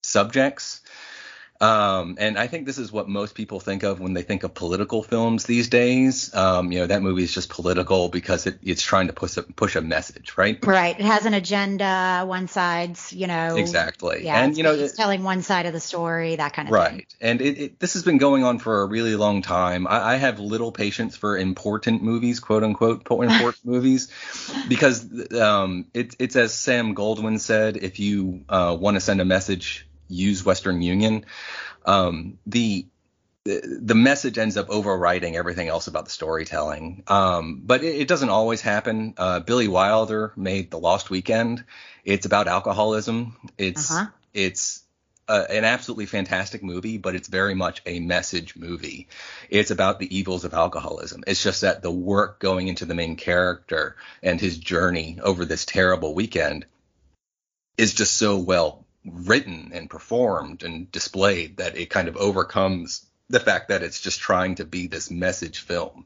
subjects 0.02 0.80
um, 1.64 2.16
and 2.18 2.38
I 2.38 2.46
think 2.46 2.66
this 2.66 2.77
is 2.77 2.92
what 2.92 3.09
most 3.09 3.35
people 3.35 3.59
think 3.59 3.85
of 3.85 3.98
when 3.98 4.12
they 4.12 4.22
think 4.22 4.42
of 4.42 4.53
political 4.53 5.03
films 5.03 5.44
these 5.44 5.68
days. 5.68 6.35
Um, 6.35 6.70
you 6.70 6.81
know, 6.81 6.87
that 6.87 7.00
movie 7.00 7.22
is 7.22 7.33
just 7.33 7.48
political 7.48 8.11
because 8.11 8.46
it, 8.46 8.59
it's 8.62 8.83
trying 8.83 9.07
to 9.07 9.14
push 9.14 9.38
a, 9.38 9.42
push 9.42 9.74
a 9.74 9.81
message, 9.81 10.37
right? 10.37 10.59
Right. 10.64 10.98
It 10.98 11.07
has 11.07 11.24
an 11.24 11.33
agenda. 11.33 12.24
One 12.27 12.48
side's, 12.48 13.12
you 13.14 13.27
know. 13.27 13.57
Exactly. 13.57 14.24
Yeah. 14.24 14.42
and 14.42 14.57
you 14.57 14.62
know, 14.62 14.72
it's 14.74 14.92
it- 14.92 14.96
telling 14.96 15.22
one 15.22 15.40
side 15.40 15.64
of 15.64 15.72
the 15.72 15.81
story, 15.81 16.37
that 16.37 16.53
kind 16.53 16.68
of 16.68 16.74
thing. 16.74 16.94
right. 16.96 17.14
And 17.20 17.40
it, 17.40 17.59
it, 17.59 17.81
this 17.81 17.94
has 17.94 18.03
been 18.03 18.18
going 18.18 18.44
on 18.44 18.59
for 18.59 18.83
a 18.83 18.87
really 18.87 19.16
long 19.16 19.40
time. 19.40 19.87
I, 19.87 20.14
I 20.14 20.16
have 20.16 20.40
little 20.40 20.70
patience 20.70 21.16
for 21.16 21.38
important 21.38 22.03
movies, 22.03 22.40
quote 22.40 22.62
unquote, 22.62 23.05
po- 23.05 23.22
important 23.31 23.64
movies, 23.64 24.09
because 24.68 25.33
um, 25.33 25.87
it, 25.94 26.14
it's 26.18 26.37
as 26.37 26.53
Sam 26.55 26.94
Goldwyn 26.94 27.40
said, 27.40 27.79
if 27.79 28.00
you 28.00 28.44
uh, 28.50 28.77
want 28.79 28.96
to 28.96 29.00
send 29.00 29.22
a 29.22 29.24
message, 29.24 29.87
use 30.08 30.44
Western 30.44 30.82
Union. 30.82 31.24
Um, 31.84 32.38
the 32.46 32.86
the 33.44 33.94
message 33.94 34.38
ends 34.38 34.56
up 34.56 34.70
overriding 34.70 35.36
everything 35.36 35.68
else 35.68 35.86
about 35.86 36.06
the 36.06 36.10
storytelling. 36.10 37.02
Um, 37.08 37.60
but 37.62 37.84
it, 37.84 37.96
it 37.96 38.08
doesn't 38.08 38.30
always 38.30 38.62
happen. 38.62 39.14
Uh, 39.18 39.40
Billy 39.40 39.68
Wilder 39.68 40.32
made 40.34 40.70
The 40.70 40.78
Lost 40.78 41.10
Weekend. 41.10 41.62
It's 42.06 42.24
about 42.24 42.48
alcoholism. 42.48 43.36
It's 43.58 43.90
Uh-huh. 43.90 44.06
it's 44.32 44.82
uh, 45.28 45.44
an 45.50 45.64
absolutely 45.64 46.06
fantastic 46.06 46.62
movie, 46.62 46.96
but 46.96 47.14
it's 47.14 47.28
very 47.28 47.54
much 47.54 47.82
a 47.84 48.00
message 48.00 48.56
movie. 48.56 49.08
It's 49.50 49.70
about 49.70 49.98
the 49.98 50.16
evils 50.16 50.44
of 50.44 50.54
alcoholism. 50.54 51.24
It's 51.26 51.42
just 51.42 51.62
that 51.62 51.82
the 51.82 51.90
work 51.90 52.40
going 52.40 52.68
into 52.68 52.86
the 52.86 52.94
main 52.94 53.16
character 53.16 53.96
and 54.22 54.40
his 54.40 54.58
journey 54.58 55.18
over 55.22 55.44
this 55.44 55.64
terrible 55.66 56.14
weekend 56.14 56.66
is 57.76 57.94
just 57.94 58.16
so 58.16 58.38
well 58.38 58.84
written 59.04 59.70
and 59.74 59.90
performed 59.90 60.62
and 60.62 60.90
displayed 60.90 61.58
that 61.58 61.76
it 61.76 61.90
kind 61.90 62.08
of 62.08 62.16
overcomes 62.16 63.06
the 63.28 63.40
fact 63.40 63.68
that 63.68 63.82
it's 63.82 64.00
just 64.00 64.20
trying 64.20 64.56
to 64.56 64.64
be 64.64 64.86
this 64.86 65.10
message 65.10 65.60
film. 65.60 66.04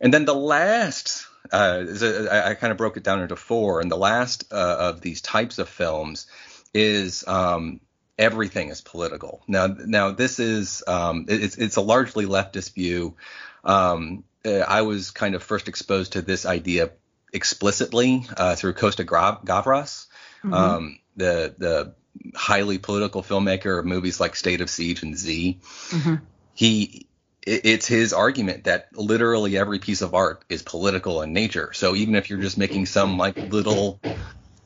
And 0.00 0.12
then 0.12 0.24
the 0.24 0.34
last, 0.34 1.26
uh, 1.52 1.84
I, 2.30 2.50
I 2.50 2.54
kind 2.54 2.70
of 2.70 2.76
broke 2.76 2.96
it 2.96 3.02
down 3.02 3.22
into 3.22 3.36
four, 3.36 3.80
and 3.80 3.90
the 3.90 3.96
last 3.96 4.52
uh, 4.52 4.76
of 4.78 5.00
these 5.00 5.20
types 5.22 5.58
of 5.58 5.68
films 5.68 6.26
is 6.74 7.26
um, 7.26 7.80
everything 8.18 8.68
is 8.68 8.80
political. 8.80 9.42
Now, 9.48 9.66
now 9.66 10.10
this 10.12 10.38
is 10.38 10.84
um, 10.86 11.26
it's 11.28 11.56
it's 11.56 11.76
a 11.76 11.80
largely 11.80 12.26
leftist 12.26 12.74
view. 12.74 13.16
Um, 13.64 14.24
I 14.44 14.82
was 14.82 15.10
kind 15.10 15.34
of 15.34 15.42
first 15.42 15.66
exposed 15.66 16.12
to 16.12 16.22
this 16.22 16.46
idea 16.46 16.90
explicitly 17.32 18.26
uh, 18.36 18.54
through 18.54 18.74
Costa 18.74 19.04
Gavras, 19.04 20.06
um, 20.44 20.98
the 21.16 21.54
the 21.58 21.94
highly 22.34 22.78
political 22.78 23.22
filmmaker 23.22 23.78
of 23.78 23.84
movies 23.84 24.20
like 24.20 24.36
State 24.36 24.60
of 24.60 24.70
Siege 24.70 25.02
and 25.02 25.16
Z. 25.16 25.60
Mhm. 25.90 26.22
He 26.54 27.06
it's 27.46 27.86
his 27.86 28.12
argument 28.12 28.64
that 28.64 28.88
literally 28.94 29.56
every 29.56 29.78
piece 29.78 30.02
of 30.02 30.14
art 30.14 30.44
is 30.48 30.62
political 30.62 31.22
in 31.22 31.32
nature. 31.32 31.70
So 31.72 31.94
even 31.94 32.16
if 32.16 32.28
you're 32.28 32.40
just 32.40 32.58
making 32.58 32.86
some 32.86 33.18
like 33.18 33.36
little 33.52 34.00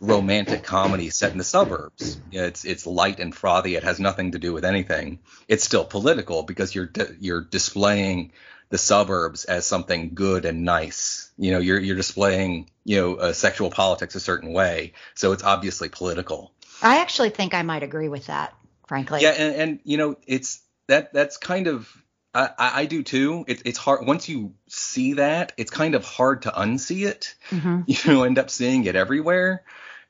romantic 0.00 0.62
comedy 0.62 1.10
set 1.10 1.32
in 1.32 1.38
the 1.38 1.44
suburbs, 1.44 2.18
it's 2.32 2.64
it's 2.64 2.86
light 2.86 3.20
and 3.20 3.34
frothy. 3.34 3.74
It 3.74 3.84
has 3.84 4.00
nothing 4.00 4.32
to 4.32 4.38
do 4.38 4.54
with 4.54 4.64
anything. 4.64 5.18
It's 5.46 5.64
still 5.64 5.84
political 5.84 6.42
because 6.42 6.74
you're 6.74 6.90
you're 7.20 7.42
displaying 7.42 8.32
the 8.70 8.78
suburbs 8.78 9.44
as 9.44 9.66
something 9.66 10.12
good 10.14 10.44
and 10.44 10.64
nice. 10.64 11.30
You 11.36 11.52
know, 11.52 11.58
you're 11.58 11.78
you're 11.78 11.96
displaying 11.96 12.70
you 12.84 12.96
know 12.96 13.14
uh, 13.16 13.32
sexual 13.32 13.70
politics 13.70 14.14
a 14.14 14.20
certain 14.20 14.52
way. 14.52 14.94
So 15.14 15.32
it's 15.32 15.44
obviously 15.44 15.88
political. 15.88 16.52
I 16.82 17.00
actually 17.00 17.30
think 17.30 17.52
I 17.52 17.62
might 17.62 17.82
agree 17.82 18.08
with 18.08 18.26
that, 18.26 18.54
frankly. 18.86 19.20
Yeah, 19.22 19.30
and, 19.30 19.54
and 19.54 19.80
you 19.84 19.98
know, 19.98 20.16
it's 20.26 20.62
that 20.86 21.12
that's 21.12 21.36
kind 21.36 21.66
of 21.66 21.92
I, 22.32 22.50
I 22.58 22.86
do 22.86 23.02
too. 23.02 23.44
It's 23.48 23.62
it's 23.64 23.78
hard 23.78 24.06
once 24.06 24.28
you 24.28 24.54
see 24.68 25.14
that, 25.14 25.52
it's 25.56 25.70
kind 25.70 25.94
of 25.94 26.04
hard 26.04 26.42
to 26.42 26.50
unsee 26.50 27.06
it. 27.06 27.34
Mhm. 27.50 27.84
You 28.06 28.22
end 28.22 28.38
up 28.38 28.50
seeing 28.50 28.84
it 28.84 28.94
everywhere, 28.94 29.64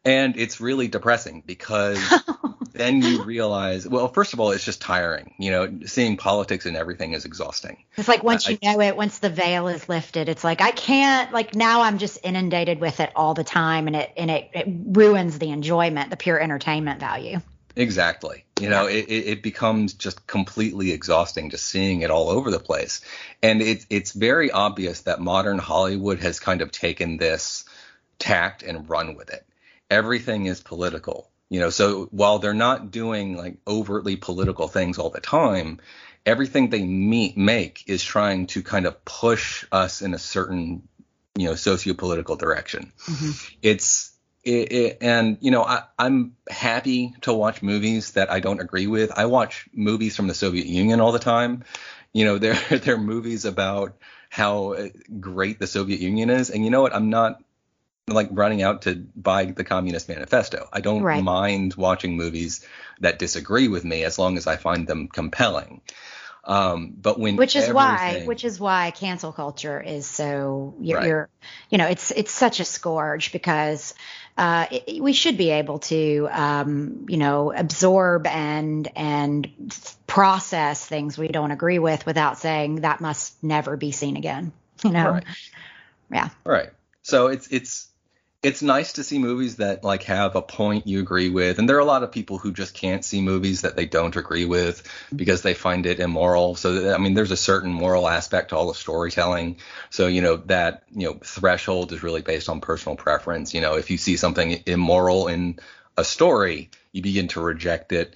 and 0.04 0.36
it's 0.36 0.60
really 0.60 0.88
depressing 0.88 1.42
because 1.46 1.98
then 2.80 3.02
you 3.02 3.22
realize, 3.22 3.86
well, 3.86 4.08
first 4.08 4.32
of 4.32 4.40
all, 4.40 4.50
it's 4.50 4.64
just 4.64 4.80
tiring. 4.80 5.34
You 5.38 5.50
know, 5.50 5.78
seeing 5.86 6.16
politics 6.16 6.66
and 6.66 6.76
everything 6.76 7.12
is 7.12 7.24
exhausting. 7.24 7.84
It's 7.96 8.08
like 8.08 8.24
once 8.24 8.48
you 8.48 8.58
know 8.62 8.80
it, 8.80 8.96
once 8.96 9.18
the 9.18 9.30
veil 9.30 9.68
is 9.68 9.88
lifted, 9.88 10.28
it's 10.28 10.42
like 10.42 10.60
I 10.60 10.70
can't 10.70 11.32
like 11.32 11.54
now 11.54 11.82
I'm 11.82 11.98
just 11.98 12.18
inundated 12.24 12.80
with 12.80 13.00
it 13.00 13.10
all 13.14 13.34
the 13.34 13.44
time 13.44 13.86
and 13.86 13.96
it 13.96 14.12
and 14.16 14.30
it, 14.30 14.50
it 14.54 14.66
ruins 14.68 15.38
the 15.38 15.50
enjoyment, 15.50 16.10
the 16.10 16.16
pure 16.16 16.40
entertainment 16.40 17.00
value. 17.00 17.40
Exactly. 17.76 18.44
You 18.60 18.68
know, 18.68 18.86
it, 18.86 19.06
it, 19.08 19.26
it 19.26 19.42
becomes 19.42 19.94
just 19.94 20.26
completely 20.26 20.92
exhausting 20.92 21.50
just 21.50 21.64
seeing 21.64 22.02
it 22.02 22.10
all 22.10 22.28
over 22.28 22.50
the 22.50 22.58
place. 22.58 23.00
And 23.42 23.62
it, 23.62 23.86
it's 23.88 24.12
very 24.12 24.50
obvious 24.50 25.02
that 25.02 25.20
modern 25.20 25.58
Hollywood 25.58 26.18
has 26.20 26.40
kind 26.40 26.60
of 26.60 26.70
taken 26.70 27.16
this 27.16 27.64
tact 28.18 28.62
and 28.62 28.88
run 28.88 29.14
with 29.14 29.30
it. 29.30 29.46
Everything 29.88 30.46
is 30.46 30.60
political. 30.60 31.30
You 31.50 31.58
know, 31.60 31.70
so 31.70 32.06
while 32.12 32.38
they're 32.38 32.54
not 32.54 32.92
doing 32.92 33.36
like 33.36 33.56
overtly 33.66 34.16
political 34.16 34.68
things 34.68 34.98
all 34.98 35.10
the 35.10 35.20
time, 35.20 35.80
everything 36.24 36.70
they 36.70 36.84
meet, 36.84 37.36
make 37.36 37.84
is 37.88 38.04
trying 38.04 38.46
to 38.48 38.62
kind 38.62 38.86
of 38.86 39.04
push 39.04 39.64
us 39.72 40.00
in 40.00 40.14
a 40.14 40.18
certain, 40.18 40.88
you 41.36 41.48
know, 41.48 41.56
socio-political 41.56 42.36
direction. 42.36 42.92
Mm-hmm. 43.04 43.54
It's 43.62 44.12
it, 44.42 44.72
it, 44.72 44.98
and 45.02 45.36
you 45.40 45.50
know 45.50 45.62
I, 45.62 45.82
I'm 45.98 46.36
happy 46.48 47.14
to 47.22 47.32
watch 47.32 47.62
movies 47.62 48.12
that 48.12 48.30
I 48.30 48.40
don't 48.40 48.60
agree 48.60 48.86
with. 48.86 49.12
I 49.14 49.26
watch 49.26 49.68
movies 49.74 50.16
from 50.16 50.28
the 50.28 50.34
Soviet 50.34 50.66
Union 50.66 51.00
all 51.00 51.12
the 51.12 51.18
time. 51.18 51.64
You 52.12 52.24
know, 52.24 52.38
they're 52.38 52.78
they're 52.78 52.98
movies 52.98 53.44
about 53.44 53.96
how 54.30 54.76
great 55.18 55.58
the 55.58 55.66
Soviet 55.66 56.00
Union 56.00 56.30
is, 56.30 56.50
and 56.50 56.64
you 56.64 56.70
know 56.70 56.80
what? 56.80 56.94
I'm 56.94 57.10
not 57.10 57.42
like 58.12 58.28
running 58.32 58.62
out 58.62 58.82
to 58.82 58.94
buy 59.16 59.46
the 59.46 59.64
Communist 59.64 60.08
Manifesto. 60.08 60.68
I 60.72 60.80
don't 60.80 61.02
Right. 61.02 61.22
mind 61.22 61.74
watching 61.74 62.16
movies 62.16 62.66
that 63.00 63.18
disagree 63.18 63.68
with 63.68 63.84
me 63.84 64.04
as 64.04 64.18
long 64.18 64.36
as 64.36 64.46
I 64.46 64.56
find 64.56 64.86
them 64.86 65.08
compelling. 65.08 65.82
Um, 66.42 66.94
but 66.96 67.18
when 67.18 67.36
which 67.36 67.54
is 67.54 67.70
why 67.70 68.22
which 68.24 68.44
is 68.44 68.58
why 68.58 68.92
cancel 68.92 69.30
culture 69.30 69.78
is 69.80 70.06
so 70.06 70.74
you're, 70.80 70.98
Right. 70.98 71.06
you're 71.06 71.28
you 71.68 71.76
know 71.78 71.86
it's 71.86 72.10
it's 72.10 72.32
such 72.32 72.60
a 72.60 72.64
scourge 72.64 73.30
because 73.30 73.94
uh, 74.38 74.66
it, 74.70 75.02
we 75.02 75.12
should 75.12 75.36
be 75.36 75.50
able 75.50 75.80
to 75.80 76.28
um, 76.32 77.04
you 77.10 77.18
know 77.18 77.52
absorb 77.52 78.26
and 78.26 78.88
and 78.96 79.50
process 80.06 80.84
things 80.84 81.18
we 81.18 81.28
don't 81.28 81.50
agree 81.50 81.78
with 81.78 82.06
without 82.06 82.38
saying 82.38 82.76
that 82.76 83.02
must 83.02 83.44
never 83.44 83.76
be 83.76 83.92
seen 83.92 84.16
again 84.16 84.50
you 84.82 84.90
know 84.90 85.12
Right. 85.12 85.24
yeah 86.10 86.28
Right. 86.44 86.70
So 87.02 87.26
it's 87.28 87.48
it's 87.48 87.89
it's 88.42 88.62
nice 88.62 88.94
to 88.94 89.04
see 89.04 89.18
movies 89.18 89.56
that 89.56 89.84
like 89.84 90.04
have 90.04 90.34
a 90.34 90.40
point 90.40 90.86
you 90.86 91.00
agree 91.00 91.28
with, 91.28 91.58
and 91.58 91.68
there 91.68 91.76
are 91.76 91.80
a 91.80 91.84
lot 91.84 92.02
of 92.02 92.10
people 92.10 92.38
who 92.38 92.52
just 92.52 92.72
can't 92.72 93.04
see 93.04 93.20
movies 93.20 93.62
that 93.62 93.76
they 93.76 93.84
don't 93.84 94.16
agree 94.16 94.46
with 94.46 94.82
because 95.14 95.42
they 95.42 95.52
find 95.52 95.84
it 95.84 96.00
immoral. 96.00 96.54
So 96.54 96.94
I 96.94 96.98
mean, 96.98 97.12
there's 97.12 97.32
a 97.32 97.36
certain 97.36 97.70
moral 97.70 98.08
aspect 98.08 98.50
to 98.50 98.56
all 98.56 98.68
the 98.68 98.74
storytelling. 98.74 99.58
So 99.90 100.06
you 100.06 100.22
know 100.22 100.36
that 100.46 100.84
you 100.90 101.08
know 101.08 101.18
threshold 101.22 101.92
is 101.92 102.02
really 102.02 102.22
based 102.22 102.48
on 102.48 102.62
personal 102.62 102.96
preference. 102.96 103.52
You 103.52 103.60
know, 103.60 103.74
if 103.74 103.90
you 103.90 103.98
see 103.98 104.16
something 104.16 104.62
immoral 104.64 105.28
in 105.28 105.58
a 105.98 106.04
story, 106.04 106.70
you 106.92 107.02
begin 107.02 107.28
to 107.28 107.40
reject 107.42 107.92
it. 107.92 108.14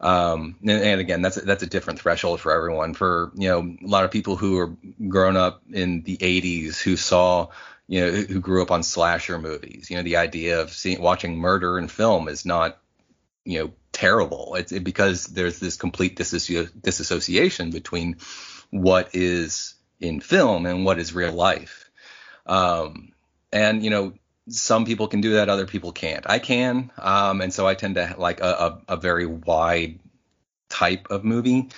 Um, 0.00 0.56
and, 0.62 0.70
and 0.70 1.00
again, 1.00 1.22
that's 1.22 1.36
a, 1.36 1.42
that's 1.42 1.62
a 1.62 1.66
different 1.66 2.00
threshold 2.00 2.40
for 2.40 2.52
everyone. 2.52 2.94
For 2.94 3.30
you 3.36 3.48
know, 3.48 3.60
a 3.60 3.86
lot 3.86 4.04
of 4.04 4.10
people 4.10 4.36
who 4.36 4.58
are 4.58 4.76
grown 5.08 5.36
up 5.36 5.62
in 5.70 6.02
the 6.02 6.16
80s 6.16 6.80
who 6.80 6.96
saw, 6.96 7.48
you 7.90 8.00
know, 8.00 8.12
who 8.12 8.38
grew 8.38 8.62
up 8.62 8.70
on 8.70 8.84
slasher 8.84 9.36
movies. 9.36 9.90
You 9.90 9.96
know, 9.96 10.04
the 10.04 10.18
idea 10.18 10.60
of 10.60 10.70
seeing 10.70 11.02
watching 11.02 11.36
murder 11.36 11.76
in 11.76 11.88
film 11.88 12.28
is 12.28 12.46
not, 12.46 12.78
you 13.44 13.58
know, 13.58 13.72
terrible. 13.90 14.54
It's 14.54 14.70
it, 14.70 14.84
because 14.84 15.26
there's 15.26 15.58
this 15.58 15.74
complete 15.74 16.16
disassoci- 16.16 16.70
disassociation 16.80 17.72
between 17.72 18.18
what 18.70 19.10
is 19.12 19.74
in 19.98 20.20
film 20.20 20.66
and 20.66 20.84
what 20.84 21.00
is 21.00 21.12
real 21.12 21.32
life. 21.32 21.90
Um, 22.46 23.10
and 23.52 23.82
you 23.82 23.90
know, 23.90 24.12
some 24.48 24.84
people 24.84 25.08
can 25.08 25.20
do 25.20 25.32
that, 25.32 25.48
other 25.48 25.66
people 25.66 25.90
can't. 25.90 26.30
I 26.30 26.38
can, 26.38 26.92
um, 26.96 27.40
and 27.40 27.52
so 27.52 27.66
I 27.66 27.74
tend 27.74 27.96
to 27.96 28.14
like 28.18 28.40
a, 28.40 28.44
a, 28.88 28.94
a 28.94 28.96
very 28.98 29.26
wide 29.26 29.98
type 30.68 31.08
of 31.10 31.24
movie. 31.24 31.70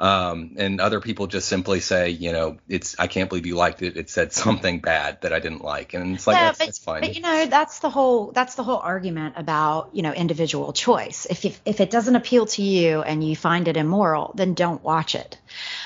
Um, 0.00 0.52
and 0.56 0.80
other 0.80 0.98
people 0.98 1.26
just 1.26 1.46
simply 1.46 1.80
say, 1.80 2.08
you 2.08 2.32
know, 2.32 2.56
it's 2.68 2.96
I 2.98 3.06
can't 3.06 3.28
believe 3.28 3.44
you 3.44 3.54
liked 3.54 3.82
it. 3.82 3.98
It 3.98 4.08
said 4.08 4.32
something 4.44 4.80
bad 4.80 5.20
that 5.20 5.32
I 5.34 5.40
didn't 5.40 5.62
like, 5.62 5.92
and 5.92 6.14
it's 6.14 6.26
like 6.26 6.36
yeah, 6.36 6.44
that's, 6.46 6.58
but, 6.58 6.64
that's 6.66 6.78
fine. 6.78 7.00
but 7.02 7.14
you 7.14 7.20
know 7.20 7.46
that's 7.46 7.80
the 7.80 7.90
whole 7.90 8.32
that's 8.32 8.54
the 8.54 8.64
whole 8.64 8.78
argument 8.78 9.34
about 9.36 9.90
you 9.92 10.02
know 10.02 10.12
individual 10.12 10.72
choice. 10.72 11.26
If 11.28 11.44
if, 11.44 11.60
if 11.66 11.80
it 11.80 11.90
doesn't 11.90 12.16
appeal 12.16 12.46
to 12.46 12.62
you 12.62 13.02
and 13.02 13.22
you 13.22 13.36
find 13.36 13.68
it 13.68 13.76
immoral, 13.76 14.32
then 14.34 14.54
don't 14.54 14.82
watch 14.82 15.14
it. 15.14 15.38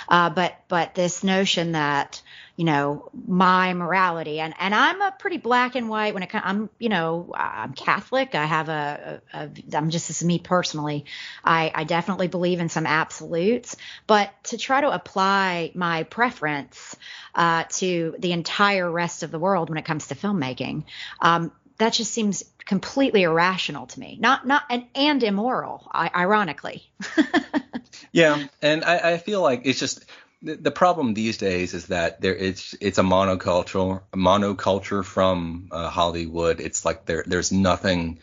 Uh, 0.09 0.31
but 0.31 0.57
but 0.69 0.95
this 0.95 1.25
notion 1.25 1.73
that 1.73 2.23
you 2.57 2.65
know 2.65 3.11
my 3.27 3.75
morality 3.75 4.41
and 4.41 4.55
and 4.59 4.75
I'm 4.75 5.01
a 5.03 5.15
pretty 5.19 5.39
black 5.39 5.75
and 5.75 5.89
white 5.89 6.15
when 6.15 6.23
it 6.23 6.31
comes. 6.31 6.45
I'm 6.47 6.71
you 6.79 6.89
know 6.89 7.33
I'm 7.35 7.73
Catholic. 7.73 8.35
I 8.35 8.45
have 8.45 8.69
a, 8.69 9.23
a, 9.33 9.39
a 9.39 9.77
I'm 9.77 9.91
just 9.91 10.09
this 10.09 10.23
is 10.23 10.27
me 10.27 10.39
personally. 10.39 11.05
I 11.45 11.73
I 11.75 11.85
definitely 11.85 12.29
believe 12.29 12.61
in 12.61 12.69
some 12.69 12.87
absolutes, 12.87 13.77
but 14.07 14.31
to 14.45 14.59
try 14.59 14.81
to 14.81 14.91
apply 14.91 15.73
my 15.75 16.05
preference 16.05 16.97
uh, 17.35 17.65
to 17.71 18.15
the 18.19 18.33
entire 18.33 18.91
rest 18.91 19.23
of 19.23 19.31
the 19.31 19.39
world 19.39 19.69
when 19.69 19.79
it 19.79 19.85
comes 19.85 20.09
to 20.09 20.15
filmmaking, 20.15 20.85
um, 21.21 21.53
that 21.79 21.93
just 21.93 22.13
seems 22.13 22.45
completely 22.65 23.23
irrational 23.23 23.87
to 23.87 24.01
me. 24.01 24.17
Not 24.21 24.47
not 24.47 24.63
and 24.71 24.85
and 24.95 25.23
immoral, 25.23 25.89
I, 25.93 26.11
ironically. 26.15 26.89
Yeah, 28.13 28.47
and 28.63 28.85
I, 28.85 29.13
I 29.13 29.19
feel 29.19 29.41
like 29.41 29.63
it's 29.65 29.81
just 29.81 30.05
the, 30.43 30.57
the 30.57 30.71
problem 30.71 31.15
these 31.15 31.39
days 31.39 31.75
is 31.75 31.87
that 31.87 32.21
there 32.21 32.35
it's 32.35 32.75
it's 32.81 32.99
a 32.99 33.03
monoculture 33.03 34.03
monoculture 34.13 35.05
from 35.05 35.69
uh, 35.73 35.89
Hollywood. 35.89 36.61
It's 36.61 36.85
like 36.85 37.07
there 37.07 37.25
there's 37.27 37.53
nothing 37.53 38.21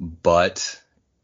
but 0.00 0.80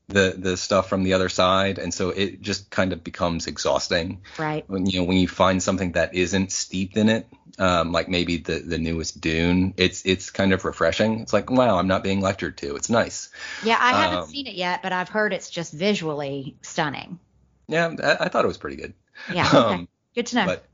the 0.08 0.34
the 0.36 0.56
stuff 0.56 0.88
from 0.88 1.04
the 1.04 1.14
other 1.14 1.28
side, 1.28 1.78
and 1.78 1.94
so 1.94 2.10
it 2.10 2.42
just 2.42 2.70
kind 2.70 2.92
of 2.92 3.04
becomes 3.04 3.46
exhausting. 3.46 4.22
Right. 4.38 4.64
When 4.68 4.86
you 4.86 5.00
know 5.00 5.04
when 5.04 5.16
you 5.16 5.28
find 5.28 5.62
something 5.62 5.92
that 5.92 6.14
isn't 6.14 6.52
steeped 6.52 6.96
in 6.96 7.08
it, 7.08 7.26
um, 7.58 7.92
like 7.92 8.08
maybe 8.08 8.38
the 8.38 8.58
the 8.58 8.78
newest 8.78 9.20
Dune, 9.20 9.74
it's 9.76 10.04
it's 10.04 10.30
kind 10.30 10.52
of 10.52 10.64
refreshing. 10.64 11.20
It's 11.20 11.32
like 11.32 11.50
wow, 11.50 11.78
I'm 11.78 11.86
not 11.86 12.02
being 12.02 12.20
lectured 12.20 12.58
to. 12.58 12.76
It's 12.76 12.90
nice. 12.90 13.30
Yeah, 13.64 13.78
I 13.80 13.92
haven't 13.92 14.18
Um, 14.18 14.28
seen 14.28 14.46
it 14.46 14.54
yet, 14.54 14.82
but 14.82 14.92
I've 14.92 15.08
heard 15.08 15.32
it's 15.32 15.50
just 15.50 15.72
visually 15.72 16.56
stunning. 16.62 17.18
Yeah, 17.68 17.94
I, 18.02 18.24
I 18.24 18.28
thought 18.28 18.44
it 18.44 18.48
was 18.48 18.58
pretty 18.58 18.76
good. 18.76 18.94
Yeah. 19.32 19.46
Okay. 19.54 19.74
Um, 19.74 19.88
Good 20.14 20.26
to 20.26 20.36
know. 20.36 20.46
but 20.46 20.64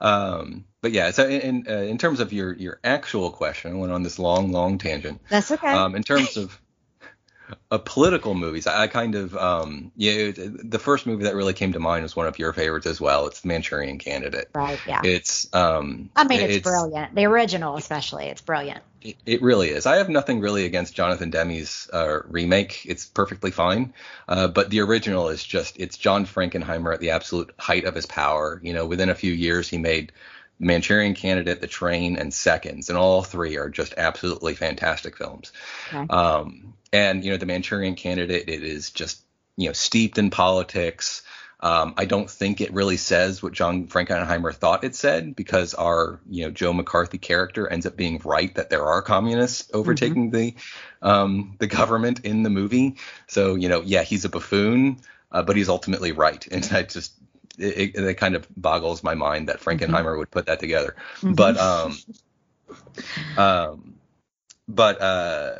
um 0.00 0.64
but 0.82 0.90
yeah 0.92 1.10
so 1.12 1.28
in 1.28 1.40
in, 1.40 1.66
uh, 1.68 1.82
in 1.82 1.96
terms 1.98 2.18
of 2.20 2.32
your 2.32 2.52
your 2.54 2.80
actual 2.82 3.30
question 3.30 3.72
i 3.72 3.76
went 3.76 3.92
on 3.92 4.02
this 4.02 4.18
long 4.18 4.50
long 4.50 4.78
tangent 4.78 5.20
That's 5.28 5.50
okay. 5.52 5.68
um 5.72 5.94
in 5.94 6.02
terms 6.02 6.36
of 6.36 6.60
uh, 7.70 7.78
political 7.78 8.34
movies 8.34 8.66
I, 8.66 8.82
I 8.82 8.86
kind 8.86 9.14
of 9.14 9.36
um 9.36 9.92
yeah 9.96 10.12
it- 10.12 10.70
the 10.70 10.78
first 10.78 11.06
movie 11.06 11.24
that 11.24 11.34
really 11.34 11.52
came 11.54 11.72
to 11.72 11.80
mind 11.80 12.02
was 12.02 12.14
one 12.16 12.26
of 12.26 12.38
your 12.38 12.52
favorites 12.52 12.86
as 12.86 13.00
well 13.00 13.26
it's 13.26 13.40
the 13.40 13.48
manchurian 13.48 13.98
candidate 13.98 14.48
right. 14.54 14.78
Yeah. 14.86 15.00
it's 15.04 15.52
um 15.54 16.10
I 16.16 16.24
mean, 16.24 16.40
it's, 16.40 16.62
brilliant. 16.62 17.14
The 17.14 17.24
original, 17.24 17.76
especially, 17.76 18.26
it's 18.26 18.40
brilliant. 18.42 18.82
it, 19.02 19.16
it 19.26 19.42
really 19.42 19.68
is. 19.70 19.86
I 19.86 19.96
have 19.96 20.08
nothing 20.08 20.40
really 20.40 20.64
against 20.64 20.94
Jonathan 20.94 21.30
Demme's 21.30 21.88
uh, 21.92 22.18
remake. 22.26 22.84
It's 22.86 23.06
perfectly 23.06 23.50
fine. 23.50 23.94
Uh, 24.28 24.48
but 24.48 24.70
the 24.70 24.80
original 24.80 25.28
is 25.28 25.42
just 25.42 25.78
it's 25.78 25.96
John 25.96 26.26
Frankenheimer 26.26 26.92
at 26.92 27.00
the 27.00 27.10
absolute 27.10 27.52
height 27.58 27.84
of 27.84 27.94
his 27.94 28.06
power. 28.06 28.60
You 28.62 28.72
know, 28.74 28.86
within 28.86 29.08
a 29.08 29.14
few 29.14 29.32
years 29.32 29.68
he 29.68 29.78
made 29.78 30.12
Manchurian 30.60 31.14
Candidate, 31.14 31.60
The 31.60 31.66
Train, 31.66 32.16
and 32.16 32.32
Seconds, 32.32 32.90
and 32.90 32.98
all 32.98 33.22
three 33.22 33.56
are 33.56 33.70
just 33.70 33.94
absolutely 33.96 34.54
fantastic 34.54 35.16
films. 35.16 35.52
Okay. 35.88 36.06
Um, 36.08 36.74
and 36.92 37.24
you 37.24 37.30
know, 37.32 37.38
The 37.38 37.46
Manchurian 37.46 37.94
Candidate 37.96 38.48
it 38.48 38.62
is 38.62 38.90
just 38.90 39.22
you 39.56 39.68
know 39.68 39.72
steeped 39.72 40.18
in 40.18 40.30
politics. 40.30 41.22
Um, 41.62 41.94
I 41.96 42.06
don't 42.06 42.30
think 42.30 42.60
it 42.60 42.72
really 42.72 42.96
says 42.96 43.42
what 43.42 43.52
John 43.52 43.86
Frankenheimer 43.86 44.54
thought 44.54 44.82
it 44.82 44.94
said 44.94 45.36
because 45.36 45.74
our, 45.74 46.18
you 46.26 46.44
know, 46.44 46.50
Joe 46.50 46.72
McCarthy 46.72 47.18
character 47.18 47.68
ends 47.68 47.84
up 47.84 47.98
being 47.98 48.18
right 48.24 48.54
that 48.54 48.70
there 48.70 48.86
are 48.86 49.02
communists 49.02 49.70
overtaking 49.74 50.30
the 50.30 50.54
um, 51.02 51.56
the 51.58 51.66
government 51.66 52.20
in 52.24 52.42
the 52.42 52.50
movie. 52.50 52.96
So 53.28 53.56
you 53.56 53.68
know, 53.68 53.82
yeah, 53.82 54.02
he's 54.02 54.24
a 54.24 54.30
buffoon, 54.30 55.00
uh, 55.32 55.42
but 55.42 55.56
he's 55.56 55.68
ultimately 55.68 56.12
right, 56.12 56.46
and 56.50 56.68
I 56.72 56.82
just 56.82 57.12
it, 57.58 57.94
it, 57.94 58.04
it 58.04 58.14
kind 58.14 58.34
of 58.34 58.46
boggles 58.56 59.02
my 59.02 59.14
mind 59.14 59.48
that 59.48 59.60
Frankenheimer 59.60 60.16
would 60.18 60.30
put 60.30 60.46
that 60.46 60.60
together. 60.60 60.96
But 61.22 61.56
um, 61.58 61.96
um, 63.36 63.94
but 64.68 65.00
uh, 65.00 65.54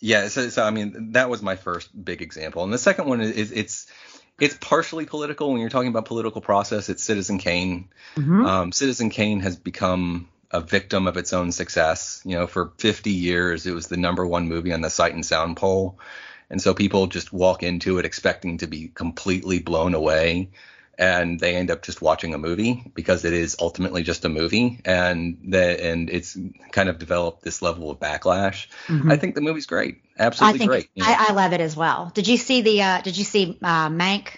yeah, 0.00 0.28
so, 0.28 0.48
so 0.48 0.62
I 0.62 0.70
mean 0.70 1.12
that 1.12 1.30
was 1.30 1.42
my 1.42 1.56
first 1.56 1.90
big 2.04 2.22
example, 2.22 2.64
and 2.64 2.72
the 2.72 2.78
second 2.78 3.06
one 3.06 3.20
is, 3.20 3.30
is 3.30 3.52
it's 3.52 3.86
it's 4.40 4.56
partially 4.60 5.06
political 5.06 5.52
when 5.52 5.60
you're 5.60 5.70
talking 5.70 5.88
about 5.88 6.06
political 6.06 6.40
process. 6.40 6.88
It's 6.88 7.02
Citizen 7.02 7.38
Kane. 7.38 7.88
Mhm. 8.16 8.46
Um, 8.46 8.72
Citizen 8.72 9.10
Kane 9.10 9.40
has 9.40 9.56
become 9.56 10.28
a 10.50 10.60
victim 10.60 11.06
of 11.06 11.16
its 11.16 11.32
own 11.32 11.52
success. 11.52 12.20
You 12.24 12.36
know, 12.36 12.46
for 12.46 12.72
50 12.78 13.10
years 13.10 13.66
it 13.66 13.72
was 13.72 13.86
the 13.86 13.96
number 13.96 14.26
one 14.26 14.48
movie 14.48 14.72
on 14.72 14.80
the 14.80 14.90
Sight 14.90 15.14
and 15.14 15.24
Sound 15.24 15.56
poll, 15.56 15.98
and 16.50 16.60
so 16.60 16.74
people 16.74 17.06
just 17.06 17.32
walk 17.32 17.62
into 17.62 17.98
it 17.98 18.04
expecting 18.04 18.58
to 18.58 18.66
be 18.66 18.88
completely 18.88 19.60
blown 19.60 19.94
away. 19.94 20.50
And 20.98 21.40
they 21.40 21.56
end 21.56 21.70
up 21.70 21.82
just 21.82 22.02
watching 22.02 22.34
a 22.34 22.38
movie 22.38 22.92
because 22.94 23.24
it 23.24 23.32
is 23.32 23.56
ultimately 23.58 24.02
just 24.02 24.24
a 24.26 24.28
movie, 24.28 24.80
and 24.84 25.38
the, 25.48 25.82
and 25.82 26.10
it's 26.10 26.36
kind 26.70 26.90
of 26.90 26.98
developed 26.98 27.42
this 27.42 27.62
level 27.62 27.90
of 27.90 27.98
backlash. 27.98 28.66
I 29.08 29.16
think 29.16 29.34
the 29.34 29.40
movie's 29.40 29.66
great, 29.66 30.02
I 30.18 30.24
absolutely 30.24 30.58
think 30.58 30.70
great. 30.70 30.88
I, 31.00 31.28
I 31.30 31.32
love 31.32 31.52
it 31.52 31.60
as 31.60 31.76
well. 31.76 32.10
Did 32.14 32.28
you 32.28 32.36
see 32.36 32.60
the? 32.60 32.82
Uh, 32.82 33.00
did 33.00 33.16
you 33.16 33.24
see 33.24 33.58
uh, 33.62 33.88
Mank? 33.88 34.28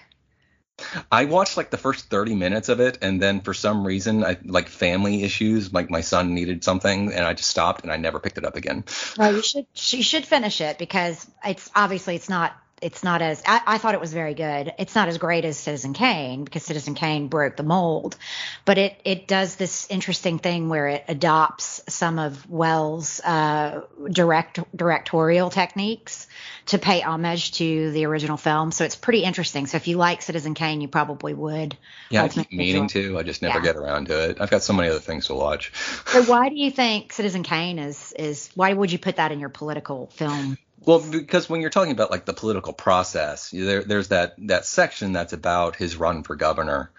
I 1.11 1.27
watched 1.27 1.57
like 1.57 1.71
the 1.71 1.79
first 1.79 2.11
30 2.11 2.35
minutes 2.35 2.69
of 2.69 2.81
it, 2.81 2.99
and 3.01 3.23
then 3.23 3.40
for 3.40 3.55
some 3.55 3.87
reason, 3.87 4.25
I 4.25 4.38
like 4.45 4.69
family 4.69 5.23
issues. 5.23 5.73
Like 5.73 5.90
my 5.90 6.01
son 6.01 6.35
needed 6.35 6.64
something, 6.64 7.12
and 7.12 7.25
I 7.25 7.35
just 7.35 7.51
stopped, 7.51 7.83
and 7.83 7.93
I 7.93 7.97
never 7.97 8.19
picked 8.19 8.38
it 8.38 8.45
up 8.45 8.57
again. 8.57 8.85
Well, 9.17 9.35
you 9.35 9.43
should 9.43 9.67
you 9.75 10.03
should 10.03 10.27
finish 10.27 10.61
it 10.61 10.79
because 10.79 11.27
it's 11.45 11.71
obviously 11.75 12.17
it's 12.17 12.29
not 12.29 12.57
it's 12.82 13.02
not 13.02 13.22
as 13.22 13.42
I, 13.46 13.60
I, 13.66 13.78
thought 13.78 13.94
it 13.94 14.00
was 14.00 14.12
very 14.12 14.34
good. 14.34 14.72
It's 14.78 14.94
not 14.94 15.08
as 15.08 15.18
great 15.18 15.44
as 15.44 15.56
Citizen 15.56 15.94
Kane 15.94 16.44
because 16.44 16.64
Citizen 16.64 16.94
Kane 16.94 17.28
broke 17.28 17.56
the 17.56 17.62
mold, 17.62 18.16
but 18.64 18.78
it 18.78 19.00
it 19.04 19.26
does 19.26 19.56
this 19.56 19.87
interesting 19.90 20.38
thing 20.38 20.68
where 20.68 20.88
it 20.88 21.04
adopts 21.08 21.82
some 21.88 22.18
of 22.18 22.48
Welles' 22.50 23.20
uh, 23.20 23.82
direct 24.10 24.60
directorial 24.76 25.50
techniques 25.50 26.26
to 26.66 26.78
pay 26.78 27.00
homage 27.00 27.52
to 27.52 27.90
the 27.92 28.06
original 28.06 28.37
film. 28.37 28.72
So 28.72 28.84
it's 28.84 28.96
pretty 28.96 29.22
interesting. 29.22 29.66
So 29.66 29.76
if 29.76 29.88
you 29.88 29.96
like 29.96 30.22
Citizen 30.22 30.54
Kane, 30.54 30.80
you 30.80 30.88
probably 30.88 31.34
would. 31.34 31.76
Yeah, 32.10 32.24
I 32.24 32.28
keep 32.28 32.52
meaning 32.52 32.88
to. 32.88 33.18
I 33.18 33.22
just 33.22 33.40
never 33.40 33.58
yeah. 33.58 33.64
get 33.64 33.76
around 33.76 34.08
to 34.08 34.30
it. 34.30 34.40
I've 34.40 34.50
got 34.50 34.62
so 34.62 34.72
many 34.72 34.88
other 34.88 35.00
things 35.00 35.26
to 35.26 35.34
watch. 35.34 35.72
So 36.06 36.22
why 36.24 36.48
do 36.50 36.56
you 36.56 36.70
think 36.70 37.12
Citizen 37.12 37.42
Kane 37.42 37.78
is 37.78 38.12
is 38.12 38.50
why 38.54 38.72
would 38.72 38.92
you 38.92 38.98
put 38.98 39.16
that 39.16 39.32
in 39.32 39.40
your 39.40 39.48
political 39.48 40.08
film? 40.08 40.58
Well, 40.80 41.00
because 41.10 41.48
when 41.48 41.60
you're 41.60 41.70
talking 41.70 41.92
about 41.92 42.10
like 42.10 42.24
the 42.26 42.34
political 42.34 42.72
process, 42.72 43.50
there, 43.50 43.82
there's 43.82 44.08
that 44.08 44.34
that 44.46 44.66
section 44.66 45.12
that's 45.12 45.32
about 45.32 45.76
his 45.76 45.96
run 45.96 46.22
for 46.22 46.37
governor. 46.37 46.90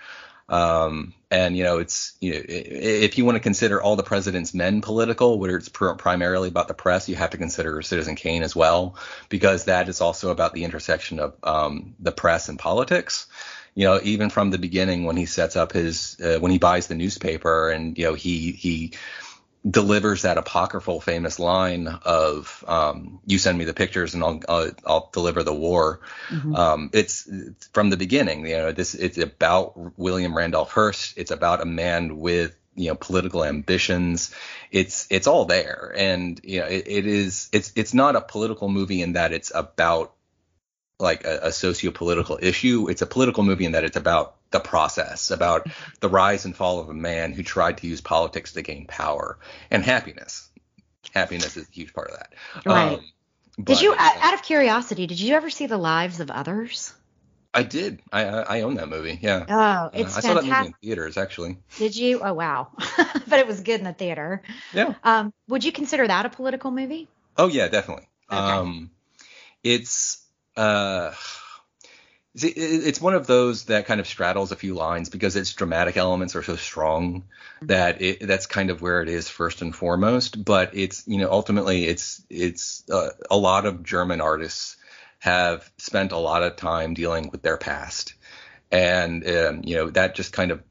Um, 0.47 1.13
and 1.31 1.57
you 1.57 1.63
know, 1.63 1.79
it's 1.79 2.13
you 2.21 2.33
know, 2.33 2.41
if 2.47 3.17
you 3.17 3.25
want 3.25 3.35
to 3.35 3.39
consider 3.41 3.81
all 3.81 3.95
the 3.95 4.03
president's 4.03 4.53
men 4.53 4.81
political, 4.81 5.39
where 5.39 5.57
it's 5.57 5.69
pr- 5.69 5.93
primarily 5.93 6.47
about 6.47 6.67
the 6.67 6.73
press, 6.73 7.09
you 7.09 7.15
have 7.15 7.31
to 7.31 7.37
consider 7.37 7.81
Citizen 7.81 8.15
Kane 8.15 8.43
as 8.43 8.55
well, 8.55 8.95
because 9.29 9.65
that 9.65 9.89
is 9.89 10.01
also 10.01 10.29
about 10.31 10.53
the 10.53 10.63
intersection 10.63 11.19
of 11.19 11.35
um, 11.43 11.95
the 11.99 12.11
press 12.11 12.49
and 12.49 12.59
politics. 12.59 13.27
You 13.73 13.85
know, 13.85 13.99
even 14.03 14.29
from 14.29 14.51
the 14.51 14.57
beginning 14.57 15.03
when 15.03 15.17
he 15.17 15.25
sets 15.25 15.55
up 15.55 15.73
his 15.73 16.17
uh, 16.21 16.39
when 16.39 16.51
he 16.51 16.59
buys 16.59 16.87
the 16.87 16.95
newspaper, 16.95 17.69
and 17.69 17.97
you 17.97 18.05
know, 18.05 18.13
he 18.13 18.51
he 18.51 18.93
delivers 19.69 20.21
that 20.21 20.37
apocryphal 20.37 21.01
famous 21.01 21.39
line 21.39 21.87
of 21.87 22.63
um, 22.67 23.19
"You 23.25 23.39
send 23.39 23.57
me 23.57 23.65
the 23.65 23.73
pictures, 23.73 24.13
and 24.13 24.23
I'll 24.23 24.41
I'll, 24.47 24.71
I'll 24.85 25.09
deliver 25.11 25.43
the 25.43 25.53
war." 25.53 26.01
Mm-hmm. 26.29 26.55
Um, 26.55 26.89
it's, 26.93 27.27
it's, 27.27 27.67
from 27.69 27.89
the 27.89 27.97
beginning. 27.97 28.45
You 28.45 28.57
know, 28.57 28.71
this 28.71 28.93
it's 28.93 29.17
about 29.17 29.97
William 29.97 30.35
Randolph 30.35 30.71
Hearst. 30.71 31.17
It's 31.17 31.31
about 31.31 31.61
a 31.61 31.65
man 31.65 32.19
with 32.19 32.55
you 32.75 32.89
know 32.89 32.95
political 32.95 33.43
ambitions. 33.43 34.33
It's 34.71 35.07
it's 35.09 35.27
all 35.27 35.45
there, 35.45 35.93
and 35.95 36.39
you 36.43 36.59
know, 36.59 36.67
it, 36.67 36.83
it 36.87 37.07
is 37.07 37.49
it's 37.51 37.71
it's 37.75 37.93
not 37.93 38.15
a 38.15 38.21
political 38.21 38.69
movie 38.69 39.01
in 39.01 39.13
that 39.13 39.33
it's 39.33 39.51
about 39.53 40.14
like 40.99 41.25
a, 41.25 41.39
a 41.43 41.51
socio-political 41.51 42.39
issue. 42.41 42.89
It's 42.89 43.01
a 43.01 43.05
political 43.05 43.43
movie 43.43 43.65
in 43.65 43.73
that 43.73 43.83
it's 43.83 43.97
about 43.97 44.35
the 44.51 44.59
process, 44.59 45.31
about 45.31 45.67
the 45.99 46.09
rise 46.09 46.45
and 46.45 46.55
fall 46.55 46.79
of 46.79 46.89
a 46.89 46.93
man 46.93 47.33
who 47.33 47.43
tried 47.43 47.79
to 47.79 47.87
use 47.87 48.01
politics 48.01 48.53
to 48.53 48.61
gain 48.61 48.87
power 48.87 49.37
and 49.69 49.83
happiness. 49.83 50.49
Happiness 51.13 51.57
is 51.57 51.67
a 51.67 51.71
huge 51.71 51.93
part 51.93 52.11
of 52.11 52.17
that. 52.17 52.33
Right. 52.65 52.93
Um, 52.93 53.05
but, 53.57 53.65
did 53.65 53.81
you, 53.81 53.93
uh, 53.93 54.11
out 54.21 54.33
of 54.33 54.43
curiosity, 54.43 55.07
did 55.07 55.19
you 55.19 55.35
ever 55.35 55.49
see 55.49 55.67
The 55.67 55.77
Lives 55.77 56.19
of 56.19 56.29
Others? 56.29 56.93
I 57.53 57.63
did. 57.63 58.01
I 58.11 58.25
I 58.25 58.61
own 58.61 58.75
that 58.75 58.89
movie. 58.89 59.17
Yeah. 59.21 59.45
Oh, 59.47 59.97
it's 59.97 60.15
uh, 60.15 60.17
I 60.17 60.21
saw 60.21 60.33
that 60.33 60.43
movie 60.43 60.67
in 60.67 60.73
theaters 60.83 61.17
actually. 61.17 61.57
Did 61.77 61.95
you? 61.95 62.19
Oh 62.21 62.33
wow. 62.33 62.67
but 63.27 63.39
it 63.39 63.47
was 63.47 63.61
good 63.61 63.79
in 63.79 63.85
the 63.85 63.93
theater. 63.93 64.41
Yeah. 64.73 64.95
Um, 65.05 65.33
would 65.47 65.63
you 65.63 65.71
consider 65.71 66.05
that 66.05 66.25
a 66.25 66.29
political 66.29 66.69
movie? 66.69 67.07
Oh 67.37 67.47
yeah, 67.47 67.69
definitely. 67.69 68.09
Okay. 68.29 68.41
Um, 68.41 68.91
it's 69.63 70.24
uh 70.57 71.13
it's 72.37 72.99
one 72.99 73.13
of 73.13 73.27
those 73.27 73.65
that 73.65 73.85
kind 73.85 74.01
of 74.01 74.07
straddles 74.07 74.51
a 74.51 74.57
few 74.57 74.73
lines 74.73 75.09
because 75.09 75.35
its 75.37 75.53
dramatic 75.53 75.95
elements 75.95 76.35
are 76.35 76.43
so 76.43 76.57
strong 76.57 77.21
mm-hmm. 77.21 77.67
that 77.67 78.01
it, 78.01 78.27
that's 78.27 78.45
kind 78.45 78.69
of 78.69 78.81
where 78.81 79.01
it 79.01 79.07
is 79.07 79.29
first 79.29 79.61
and 79.61 79.73
foremost. 79.73 80.43
But 80.43 80.75
it's 80.75 81.07
you 81.07 81.17
know 81.17 81.31
ultimately 81.31 81.85
it's 81.85 82.21
it's 82.29 82.83
uh, 82.89 83.11
a 83.31 83.37
lot 83.37 83.65
of 83.65 83.83
German 83.83 84.19
artists 84.19 84.75
have 85.19 85.69
spent 85.77 86.11
a 86.11 86.17
lot 86.17 86.43
of 86.43 86.57
time 86.57 86.93
dealing 86.93 87.29
with 87.29 87.41
their 87.41 87.57
past, 87.57 88.15
and 88.69 89.25
um, 89.27 89.61
you 89.63 89.75
know 89.75 89.89
that 89.91 90.15
just 90.15 90.33
kind 90.33 90.51
of 90.51 90.61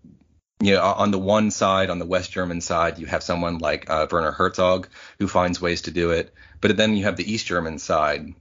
you 0.60 0.74
know 0.74 0.82
on 0.82 1.12
the 1.12 1.18
one 1.18 1.50
side 1.50 1.88
on 1.88 1.98
the 1.98 2.06
West 2.06 2.30
German 2.30 2.60
side 2.60 2.98
you 2.98 3.06
have 3.06 3.22
someone 3.22 3.56
like 3.56 3.88
uh, 3.88 4.06
Werner 4.10 4.32
Herzog 4.32 4.88
who 5.18 5.28
finds 5.28 5.62
ways 5.62 5.82
to 5.82 5.90
do 5.90 6.10
it, 6.10 6.34
but 6.60 6.76
then 6.76 6.94
you 6.94 7.04
have 7.04 7.16
the 7.16 7.32
East 7.32 7.46
German 7.46 7.78
side 7.78 8.34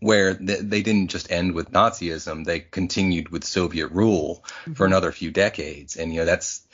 where 0.00 0.34
they 0.34 0.82
didn't 0.82 1.08
just 1.08 1.30
end 1.30 1.54
with 1.54 1.72
Nazism, 1.72 2.44
they 2.44 2.60
continued 2.60 3.30
with 3.30 3.44
Soviet 3.44 3.88
rule 3.88 4.44
mm-hmm. 4.44 4.74
for 4.74 4.86
another 4.86 5.12
few 5.12 5.30
decades, 5.30 5.96
and 5.96 6.12
you 6.12 6.20
know 6.20 6.26
that's 6.26 6.66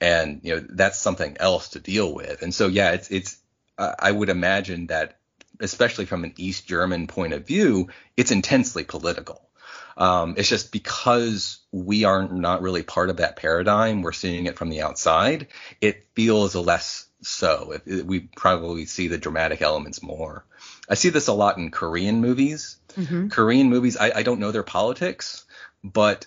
and 0.00 0.40
you 0.42 0.56
know 0.56 0.66
that's 0.68 0.98
something 0.98 1.36
else 1.40 1.70
to 1.70 1.80
deal 1.80 2.12
with. 2.14 2.42
And 2.42 2.54
so 2.54 2.66
yeah, 2.66 2.92
it's 2.92 3.10
it's 3.10 3.38
I 3.78 4.12
would 4.12 4.28
imagine 4.28 4.88
that 4.88 5.18
especially 5.60 6.06
from 6.06 6.24
an 6.24 6.34
East 6.36 6.66
German 6.66 7.06
point 7.06 7.32
of 7.32 7.46
view, 7.46 7.88
it's 8.16 8.30
intensely 8.30 8.84
political. 8.84 9.48
Um, 9.96 10.34
it's 10.38 10.48
just 10.48 10.72
because 10.72 11.58
we 11.72 12.04
are 12.04 12.26
not 12.26 12.62
really 12.62 12.82
part 12.82 13.10
of 13.10 13.18
that 13.18 13.36
paradigm, 13.36 14.02
we're 14.02 14.12
seeing 14.12 14.46
it 14.46 14.56
from 14.56 14.70
the 14.70 14.82
outside. 14.82 15.48
It 15.80 16.06
feels 16.14 16.54
a 16.54 16.60
less 16.60 17.06
so. 17.22 17.72
It, 17.72 17.82
it, 17.86 18.06
we 18.06 18.20
probably 18.20 18.86
see 18.86 19.08
the 19.08 19.18
dramatic 19.18 19.62
elements 19.62 20.02
more. 20.02 20.44
I 20.88 20.94
see 20.94 21.10
this 21.10 21.28
a 21.28 21.32
lot 21.32 21.58
in 21.58 21.70
Korean 21.70 22.20
movies. 22.20 22.78
Mm-hmm. 22.96 23.28
Korean 23.28 23.70
movies, 23.70 23.96
I, 23.96 24.12
I 24.16 24.22
don't 24.22 24.40
know 24.40 24.50
their 24.50 24.62
politics, 24.62 25.44
but 25.84 26.26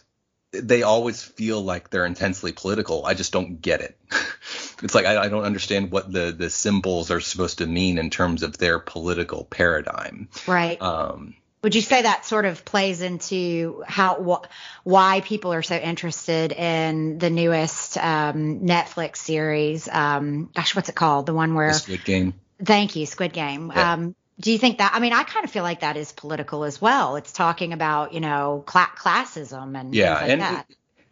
they 0.52 0.84
always 0.84 1.22
feel 1.22 1.62
like 1.62 1.90
they're 1.90 2.06
intensely 2.06 2.52
political. 2.52 3.06
I 3.06 3.16
just 3.16 3.34
don't 3.34 3.62
get 3.62 3.82
it. 3.82 3.98
it's 4.84 4.94
like 4.94 5.06
I, 5.06 5.24
I, 5.24 5.30
don't 5.30 5.46
understand 5.46 5.92
what 5.92 6.12
the 6.12 6.32
the 6.32 6.50
symbols 6.50 7.10
are 7.10 7.20
supposed 7.20 7.58
to 7.58 7.66
mean 7.66 7.98
in 7.98 8.12
terms 8.12 8.44
of 8.44 8.58
their 8.58 8.78
political 8.78 9.46
paradigm. 9.46 10.30
Right. 10.48 10.80
Um, 10.80 11.36
Would 11.64 11.76
you 11.76 11.82
say 11.82 12.02
that 12.02 12.26
sort 12.26 12.46
of 12.46 12.66
plays 12.66 13.02
into 13.02 13.84
how 13.88 14.16
wh- 14.22 14.48
why 14.86 15.22
people 15.22 15.54
are 15.54 15.64
so 15.64 15.76
interested 15.76 16.52
in 16.52 17.20
the 17.20 17.30
newest 17.30 17.98
um, 17.98 18.60
Netflix 18.60 19.18
series? 19.18 19.88
Um, 19.88 20.50
gosh, 20.54 20.76
what's 20.76 20.90
it 20.90 20.96
called? 20.96 21.26
The 21.26 21.34
one 21.34 21.56
where 21.56 21.70
the 21.70 21.80
Squid 21.80 22.04
Game. 22.04 22.34
Thank 22.64 22.98
you, 22.98 23.06
Squid 23.06 23.32
Game. 23.32 23.72
Yeah. 23.74 23.94
Um, 23.94 24.16
do 24.40 24.52
you 24.52 24.58
think 24.58 24.80
that 24.80 24.94
i 24.96 25.00
mean 25.00 25.14
i 25.14 25.24
kind 25.24 25.44
of 25.44 25.52
feel 25.52 25.62
like 25.62 25.82
that 25.82 25.96
is 25.96 26.12
political 26.12 26.64
as 26.64 26.82
well 26.82 27.18
it's 27.18 27.32
talking 27.32 27.72
about 27.72 28.14
you 28.14 28.20
know 28.20 28.66
cl- 28.68 28.88
classism 28.98 29.80
and 29.80 29.94
yeah 29.94 30.16
like 30.16 30.30
and 30.30 30.42
that. 30.42 30.68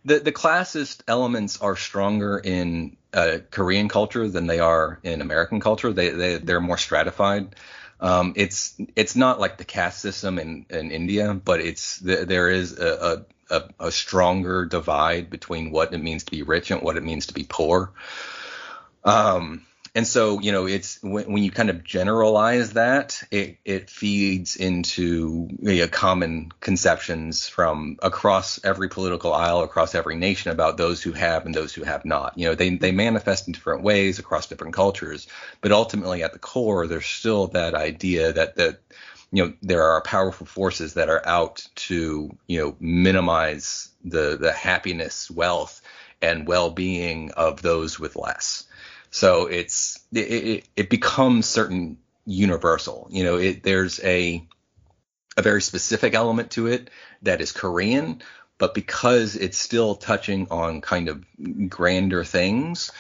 the 0.06 0.20
the 0.20 0.32
classist 0.32 1.02
elements 1.08 1.62
are 1.62 1.76
stronger 1.76 2.40
in 2.40 2.98
uh, 3.14 3.38
korean 3.52 3.90
culture 3.90 4.28
than 4.28 4.48
they 4.48 4.60
are 4.60 5.00
in 5.04 5.22
american 5.22 5.60
culture 5.60 5.94
they, 5.94 6.10
they 6.10 6.38
they're 6.38 6.60
more 6.60 6.80
stratified 6.80 7.56
um, 8.02 8.34
it's 8.36 8.76
it's 8.96 9.16
not 9.16 9.40
like 9.40 9.58
the 9.58 9.66
caste 9.66 10.00
system 10.00 10.40
in, 10.40 10.66
in 10.70 10.92
India, 10.92 11.34
but 11.34 11.60
it's 11.60 11.98
there 12.00 12.50
is 12.50 12.78
a, 12.80 13.26
a, 13.50 13.64
a 13.80 13.92
stronger 13.92 14.66
divide 14.66 15.30
between 15.30 15.72
what 15.72 15.94
it 15.94 16.00
means 16.00 16.24
to 16.24 16.32
be 16.32 16.42
rich 16.42 16.72
and 16.72 16.82
what 16.82 16.98
it 16.98 17.04
means 17.04 17.28
to 17.28 17.34
be 17.34 17.46
poor. 17.48 17.92
Um, 19.04 19.66
and 19.94 20.08
so 20.08 20.40
you 20.40 20.52
know 20.52 20.68
it's 20.68 21.02
when, 21.02 21.32
when 21.32 21.44
you 21.44 21.52
kind 21.52 21.70
of 21.70 21.84
generalize 21.84 22.74
that 22.74 23.22
it, 23.32 23.58
it 23.66 23.90
feeds 23.90 24.56
into 24.56 25.50
you 25.62 25.82
know, 25.82 25.88
common 25.88 26.52
conceptions 26.60 27.48
from 27.48 27.98
across 28.02 28.64
every 28.64 28.90
political 28.90 29.34
aisle 29.34 29.62
across 29.64 29.94
every 29.96 30.16
nation 30.16 30.52
about 30.52 30.78
those 30.78 31.02
who 31.02 31.12
have 31.12 31.46
and 31.46 31.54
those 31.54 31.74
who 31.74 31.84
have 31.84 32.06
not. 32.06 32.38
You 32.38 32.48
know 32.48 32.56
they, 32.56 32.76
they 32.76 32.92
manifest 32.92 33.48
in 33.48 33.54
different 33.54 33.84
ways 33.84 34.20
across 34.20 34.48
different 34.48 34.74
cultures 34.74 35.28
but 35.60 35.72
ultimately 35.72 36.24
at 36.24 36.34
the 36.34 36.40
core 36.40 36.88
there's 36.88 37.06
still 37.06 37.48
that 37.48 37.76
idea 37.76 38.34
that 38.34 38.56
that 38.56 38.80
you 39.32 39.46
know 39.46 39.54
there 39.62 39.84
are 39.84 40.02
powerful 40.02 40.46
forces 40.46 40.94
that 40.94 41.10
are 41.10 41.26
out 41.26 41.68
to 41.76 42.36
you 42.48 42.60
know 42.60 42.76
minimize 42.80 43.90
the 44.04 44.38
the 44.38 44.52
happiness 44.52 45.30
wealth 45.30 45.82
and 46.22 46.48
well-being 46.48 47.32
of 47.32 47.62
those 47.62 48.00
with 48.00 48.16
less 48.16 48.66
so 49.12 49.48
it's 49.48 50.00
it, 50.14 50.20
it, 50.20 50.70
it 50.76 50.90
becomes 50.90 51.46
certain 51.46 51.98
universal. 52.26 53.08
You 53.12 53.26
know, 53.26 53.38
it, 53.38 53.62
there's 53.62 54.00
a 54.04 54.48
a 55.38 55.42
very 55.42 55.62
specific 55.62 56.14
element 56.14 56.52
to 56.52 56.68
it 56.68 56.90
that 57.22 57.42
is 57.42 57.52
Korean, 57.52 58.22
but 58.58 58.74
because 58.74 59.36
it's 59.36 59.58
still 59.58 59.96
touching 59.96 60.48
on 60.50 60.82
kind 60.82 61.10
of 61.10 61.24
grander 61.70 62.24
things, 62.24 62.92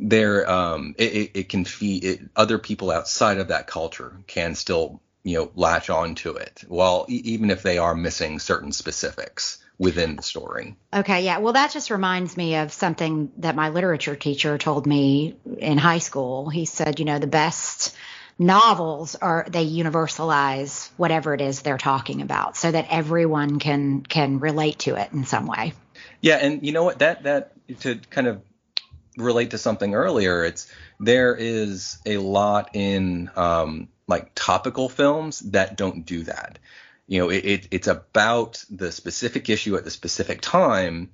there 0.00 0.48
um, 0.50 0.94
it, 0.96 1.32
it, 1.34 1.48
can 1.48 1.64
feed 1.64 2.04
it, 2.04 2.20
other 2.36 2.58
people 2.58 2.90
outside 2.90 3.38
of 3.38 3.48
that 3.48 3.66
culture 3.66 4.16
can 4.26 4.54
still 4.54 5.00
you 5.24 5.38
know 5.38 5.50
latch 5.56 5.90
on 5.90 6.14
to 6.16 6.36
it, 6.36 6.64
while 6.68 7.04
even 7.08 7.50
if 7.50 7.62
they 7.62 7.78
are 7.78 7.94
missing 7.94 8.38
certain 8.38 8.70
specifics 8.70 9.58
within 9.78 10.16
the 10.16 10.22
story. 10.22 10.76
Okay, 10.92 11.24
yeah. 11.24 11.38
Well, 11.38 11.52
that 11.52 11.70
just 11.70 11.90
reminds 11.90 12.36
me 12.36 12.56
of 12.56 12.72
something 12.72 13.30
that 13.38 13.54
my 13.54 13.68
literature 13.68 14.16
teacher 14.16 14.58
told 14.58 14.86
me 14.86 15.36
in 15.58 15.78
high 15.78 15.98
school. 15.98 16.48
He 16.48 16.64
said, 16.64 16.98
you 16.98 17.04
know, 17.04 17.18
the 17.18 17.28
best 17.28 17.96
novels 18.38 19.14
are 19.16 19.46
they 19.50 19.66
universalize 19.66 20.90
whatever 20.96 21.34
it 21.34 21.40
is 21.40 21.62
they're 21.62 21.78
talking 21.78 22.22
about 22.22 22.56
so 22.56 22.70
that 22.70 22.86
everyone 22.88 23.58
can 23.58 24.02
can 24.02 24.38
relate 24.38 24.78
to 24.80 24.94
it 24.94 25.12
in 25.12 25.24
some 25.24 25.46
way. 25.46 25.72
Yeah, 26.20 26.36
and 26.36 26.64
you 26.64 26.72
know 26.72 26.84
what? 26.84 27.00
That 27.00 27.24
that 27.24 27.52
to 27.80 27.96
kind 28.10 28.26
of 28.26 28.42
relate 29.16 29.50
to 29.50 29.58
something 29.58 29.94
earlier, 29.94 30.44
it's 30.44 30.72
there 31.00 31.34
is 31.34 31.98
a 32.06 32.18
lot 32.18 32.70
in 32.74 33.30
um, 33.36 33.88
like 34.06 34.32
topical 34.34 34.88
films 34.88 35.40
that 35.50 35.76
don't 35.76 36.04
do 36.06 36.24
that. 36.24 36.58
You 37.08 37.20
know, 37.20 37.30
it, 37.30 37.44
it, 37.44 37.68
it's 37.70 37.88
about 37.88 38.62
the 38.70 38.92
specific 38.92 39.48
issue 39.48 39.76
at 39.76 39.84
the 39.84 39.90
specific 39.90 40.42
time, 40.42 41.10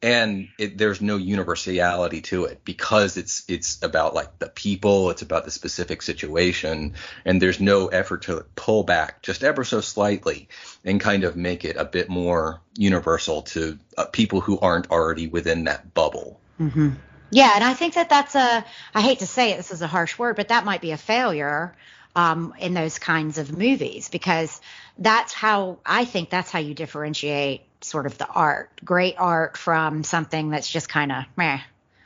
and 0.00 0.48
it, 0.58 0.78
there's 0.78 1.02
no 1.02 1.16
universality 1.16 2.22
to 2.22 2.44
it 2.44 2.64
because 2.64 3.18
it's 3.18 3.44
it's 3.46 3.82
about 3.82 4.14
like 4.14 4.38
the 4.38 4.48
people, 4.48 5.10
it's 5.10 5.20
about 5.20 5.44
the 5.44 5.50
specific 5.50 6.00
situation, 6.00 6.94
and 7.26 7.42
there's 7.42 7.60
no 7.60 7.88
effort 7.88 8.22
to 8.22 8.46
pull 8.56 8.84
back 8.84 9.22
just 9.22 9.44
ever 9.44 9.64
so 9.64 9.82
slightly 9.82 10.48
and 10.82 10.98
kind 10.98 11.24
of 11.24 11.36
make 11.36 11.64
it 11.64 11.76
a 11.76 11.84
bit 11.84 12.08
more 12.08 12.62
universal 12.76 13.42
to 13.42 13.78
uh, 13.98 14.06
people 14.06 14.40
who 14.40 14.58
aren't 14.60 14.90
already 14.90 15.26
within 15.26 15.64
that 15.64 15.92
bubble. 15.92 16.40
Mm-hmm. 16.58 16.90
Yeah, 17.30 17.52
and 17.54 17.62
I 17.62 17.74
think 17.74 17.94
that 17.94 18.08
that's 18.08 18.34
a 18.34 18.64
I 18.94 19.02
hate 19.02 19.18
to 19.18 19.26
say 19.26 19.52
it, 19.52 19.58
this 19.58 19.72
is 19.72 19.82
a 19.82 19.86
harsh 19.86 20.18
word, 20.18 20.36
but 20.36 20.48
that 20.48 20.64
might 20.64 20.80
be 20.80 20.92
a 20.92 20.96
failure 20.96 21.76
um, 22.18 22.52
in 22.58 22.74
those 22.74 22.98
kinds 22.98 23.38
of 23.38 23.56
movies 23.56 24.08
because 24.08 24.60
that's 24.98 25.32
how 25.32 25.78
I 25.86 26.04
think 26.04 26.30
that's 26.30 26.50
how 26.50 26.58
you 26.58 26.74
differentiate 26.74 27.62
sort 27.80 28.06
of 28.06 28.18
the 28.18 28.26
art, 28.26 28.70
great 28.84 29.14
art 29.18 29.56
from 29.56 30.02
something 30.02 30.50
that's 30.50 30.68
just 30.68 30.88
kind 30.88 31.12
of 31.12 31.24
meh. 31.36 31.60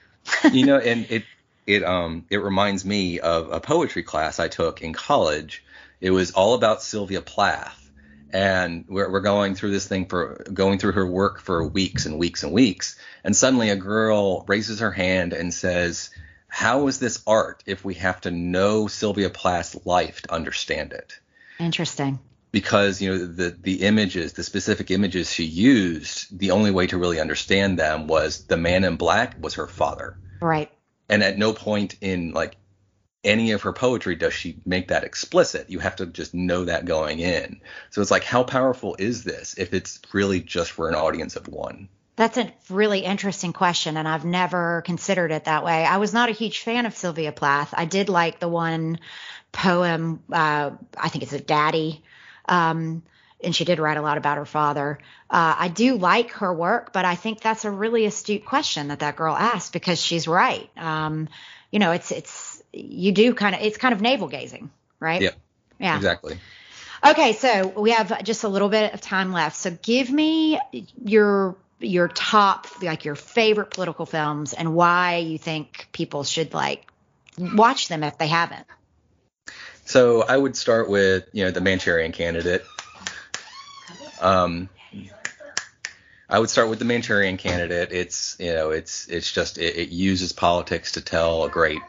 you 0.52 0.66
know, 0.66 0.76
and 0.90 1.06
it 1.08 1.24
it 1.66 1.82
um 1.82 2.26
it 2.28 2.42
reminds 2.42 2.84
me 2.84 3.20
of 3.20 3.50
a 3.52 3.60
poetry 3.60 4.02
class 4.02 4.38
I 4.38 4.48
took 4.48 4.82
in 4.82 4.92
college. 4.92 5.64
It 6.02 6.10
was 6.10 6.32
all 6.32 6.52
about 6.52 6.82
Sylvia 6.82 7.22
Plath, 7.22 7.90
and 8.34 8.84
we're 8.88 9.10
we're 9.10 9.20
going 9.20 9.54
through 9.54 9.70
this 9.70 9.88
thing 9.88 10.04
for 10.04 10.44
going 10.52 10.78
through 10.78 10.92
her 10.92 11.06
work 11.06 11.40
for 11.40 11.66
weeks 11.66 12.04
and 12.04 12.18
weeks 12.18 12.42
and 12.42 12.52
weeks, 12.52 12.98
and 13.24 13.34
suddenly 13.34 13.70
a 13.70 13.76
girl 13.76 14.44
raises 14.46 14.80
her 14.80 14.92
hand 14.92 15.32
and 15.32 15.54
says. 15.54 16.10
How 16.54 16.86
is 16.86 16.98
this 16.98 17.22
art 17.26 17.62
if 17.64 17.82
we 17.82 17.94
have 17.94 18.20
to 18.20 18.30
know 18.30 18.86
Sylvia 18.86 19.30
Plath's 19.30 19.86
life 19.86 20.20
to 20.22 20.34
understand 20.34 20.92
it? 20.92 21.18
Interesting 21.58 22.18
because 22.50 23.00
you 23.00 23.10
know 23.10 23.26
the 23.26 23.56
the 23.58 23.82
images, 23.82 24.34
the 24.34 24.44
specific 24.44 24.90
images 24.90 25.32
she 25.32 25.44
used, 25.44 26.38
the 26.38 26.50
only 26.50 26.70
way 26.70 26.86
to 26.86 26.98
really 26.98 27.18
understand 27.18 27.78
them 27.78 28.06
was 28.06 28.44
the 28.44 28.58
man 28.58 28.84
in 28.84 28.96
black 28.96 29.34
was 29.40 29.54
her 29.54 29.66
father. 29.66 30.18
Right. 30.40 30.70
And 31.08 31.22
at 31.22 31.38
no 31.38 31.54
point 31.54 31.96
in 32.02 32.32
like 32.32 32.56
any 33.24 33.52
of 33.52 33.62
her 33.62 33.72
poetry 33.72 34.16
does 34.16 34.34
she 34.34 34.60
make 34.66 34.88
that 34.88 35.04
explicit. 35.04 35.70
You 35.70 35.78
have 35.78 35.96
to 35.96 36.06
just 36.06 36.34
know 36.34 36.66
that 36.66 36.84
going 36.84 37.20
in. 37.20 37.62
So 37.90 38.02
it's 38.02 38.10
like 38.10 38.24
how 38.24 38.42
powerful 38.42 38.94
is 38.98 39.24
this 39.24 39.56
if 39.56 39.72
it's 39.72 40.00
really 40.12 40.40
just 40.40 40.70
for 40.70 40.90
an 40.90 40.94
audience 40.94 41.36
of 41.36 41.48
one? 41.48 41.88
That's 42.14 42.36
a 42.36 42.52
really 42.68 43.00
interesting 43.00 43.52
question, 43.52 43.96
and 43.96 44.06
I've 44.06 44.24
never 44.24 44.82
considered 44.82 45.32
it 45.32 45.44
that 45.44 45.64
way. 45.64 45.84
I 45.84 45.96
was 45.96 46.12
not 46.12 46.28
a 46.28 46.32
huge 46.32 46.60
fan 46.60 46.84
of 46.84 46.94
Sylvia 46.94 47.32
Plath. 47.32 47.72
I 47.76 47.86
did 47.86 48.08
like 48.10 48.38
the 48.38 48.48
one 48.48 48.98
poem, 49.50 50.22
uh, 50.30 50.72
I 50.96 51.08
think 51.08 51.24
it's 51.24 51.32
a 51.32 51.40
Daddy, 51.40 52.02
um, 52.46 53.02
and 53.42 53.56
she 53.56 53.64
did 53.64 53.78
write 53.78 53.96
a 53.96 54.02
lot 54.02 54.18
about 54.18 54.36
her 54.36 54.44
father. 54.44 54.98
Uh, 55.30 55.54
I 55.58 55.68
do 55.68 55.96
like 55.96 56.32
her 56.32 56.52
work, 56.52 56.92
but 56.92 57.04
I 57.04 57.14
think 57.14 57.40
that's 57.40 57.64
a 57.64 57.70
really 57.70 58.04
astute 58.04 58.44
question 58.44 58.88
that 58.88 59.00
that 59.00 59.16
girl 59.16 59.34
asked 59.34 59.72
because 59.72 60.00
she's 60.00 60.28
right. 60.28 60.70
Um, 60.76 61.28
you 61.70 61.78
know, 61.78 61.92
it's 61.92 62.12
it's 62.12 62.62
you 62.72 63.12
do 63.12 63.34
kind 63.34 63.54
of 63.54 63.62
it's 63.62 63.78
kind 63.78 63.94
of 63.94 64.00
navel 64.00 64.28
gazing, 64.28 64.70
right? 65.00 65.22
Yeah. 65.22 65.30
Yeah. 65.80 65.96
Exactly. 65.96 66.38
Okay, 67.04 67.32
so 67.32 67.66
we 67.66 67.90
have 67.90 68.22
just 68.22 68.44
a 68.44 68.48
little 68.48 68.68
bit 68.68 68.94
of 68.94 69.00
time 69.00 69.32
left. 69.32 69.56
So 69.56 69.76
give 69.82 70.08
me 70.08 70.60
your 71.04 71.56
your 71.82 72.08
top 72.08 72.66
like 72.82 73.04
your 73.04 73.14
favorite 73.14 73.70
political 73.70 74.06
films 74.06 74.52
and 74.52 74.74
why 74.74 75.16
you 75.16 75.38
think 75.38 75.88
people 75.92 76.24
should 76.24 76.54
like 76.54 76.86
watch 77.38 77.88
them 77.88 78.02
if 78.02 78.18
they 78.18 78.28
haven't. 78.28 78.66
So 79.84 80.22
I 80.22 80.36
would 80.36 80.56
start 80.56 80.88
with 80.88 81.28
you 81.32 81.44
know 81.44 81.50
the 81.50 81.60
Manchurian 81.60 82.12
Candidate. 82.12 82.64
Um, 84.20 84.68
I 86.28 86.38
would 86.38 86.48
start 86.48 86.70
with 86.70 86.78
the 86.78 86.84
Manchurian 86.84 87.36
Candidate. 87.36 87.92
It's 87.92 88.36
you 88.38 88.52
know 88.52 88.70
it's 88.70 89.08
it's 89.08 89.30
just 89.30 89.58
it, 89.58 89.76
it 89.76 89.88
uses 89.90 90.32
politics 90.32 90.92
to 90.92 91.00
tell 91.00 91.44
a 91.44 91.50
great 91.50 91.82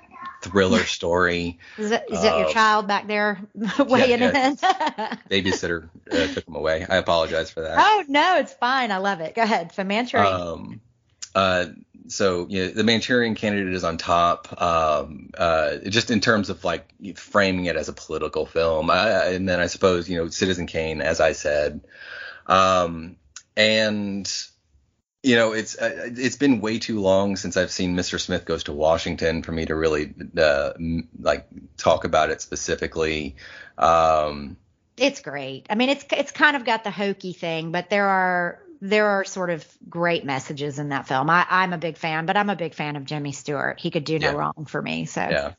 thriller 0.43 0.83
story. 0.83 1.57
Is 1.77 1.89
that, 1.89 2.09
is 2.11 2.21
that 2.21 2.37
your 2.37 2.47
Uh, 2.49 2.53
child 2.53 2.87
back 2.87 3.07
there 3.07 3.39
weighing 3.79 4.19
yeah. 4.21 4.49
in? 4.49 4.55
Babysitter 5.29 5.89
uh, 6.11 6.27
took 6.33 6.47
him 6.47 6.55
away. 6.55 6.85
I 6.87 6.97
apologize 6.97 7.49
for 7.49 7.61
that. 7.61 7.75
oh 7.79 8.03
no, 8.07 8.37
it's 8.37 8.53
fine. 8.53 8.91
I 8.91 8.97
love 8.97 9.19
it. 9.21 9.35
Go 9.35 9.41
ahead. 9.41 9.71
So 9.73 9.83
Manchurian. 9.83 10.33
Um, 10.33 10.81
uh, 11.35 11.65
so 12.09 12.45
you 12.49 12.65
know, 12.65 12.71
the 12.71 12.83
Manchurian 12.83 13.33
Candidate 13.33 13.73
is 13.73 13.83
on 13.83 13.97
top. 13.97 14.61
Um, 14.61 15.29
uh, 15.37 15.77
just 15.89 16.11
in 16.11 16.19
terms 16.19 16.49
of 16.49 16.63
like 16.63 16.85
framing 17.15 17.65
it 17.65 17.75
as 17.77 17.87
a 17.89 17.93
political 17.93 18.45
film, 18.45 18.89
I, 18.91 19.27
and 19.27 19.47
then 19.47 19.59
I 19.59 19.67
suppose 19.67 20.09
you 20.09 20.17
know 20.17 20.27
Citizen 20.27 20.67
Kane, 20.67 21.01
as 21.01 21.19
I 21.21 21.31
said, 21.31 21.79
um, 22.47 23.15
and 23.55 24.31
you 25.23 25.35
know 25.35 25.53
it's 25.53 25.77
uh, 25.77 26.09
it's 26.15 26.35
been 26.35 26.59
way 26.61 26.79
too 26.79 26.99
long 26.99 27.35
since 27.37 27.57
I've 27.57 27.71
seen 27.71 27.95
Mr. 27.95 28.19
Smith 28.19 28.45
Goes 28.45 28.65
to 28.65 28.73
Washington 28.73 29.41
for 29.41 29.51
me 29.53 29.65
to 29.65 29.75
really 29.75 30.13
uh, 30.37 30.73
m- 30.75 31.07
like 31.19 31.47
talk 31.77 32.03
about 32.03 32.29
it 32.29 32.41
specifically. 32.41 33.35
Um, 33.77 34.57
it's 34.97 35.21
great. 35.21 35.65
I 35.69 35.75
mean, 35.75 35.89
it's 35.89 36.05
it's 36.11 36.31
kind 36.31 36.55
of 36.55 36.65
got 36.65 36.83
the 36.83 36.91
hokey 36.91 37.33
thing, 37.33 37.71
but 37.71 37.89
there 37.89 38.07
are 38.07 38.59
there 38.81 39.07
are 39.07 39.23
sort 39.23 39.49
of 39.49 39.65
great 39.89 40.25
messages 40.25 40.77
in 40.77 40.89
that 40.89 41.07
film. 41.07 41.29
I, 41.29 41.45
I'm 41.49 41.71
a 41.73 41.77
big 41.77 41.97
fan, 41.97 42.25
but 42.25 42.35
I'm 42.35 42.49
a 42.49 42.55
big 42.55 42.73
fan 42.73 42.97
of 42.97 43.05
Jimmy 43.05 43.31
Stewart. 43.31 43.79
He 43.79 43.91
could 43.91 44.03
do 44.03 44.19
no 44.19 44.27
Yeah. 44.27 44.35
wrong 44.35 44.65
for 44.67 44.81
me. 44.81 45.05
So 45.05 45.21
yeah. 45.21 45.53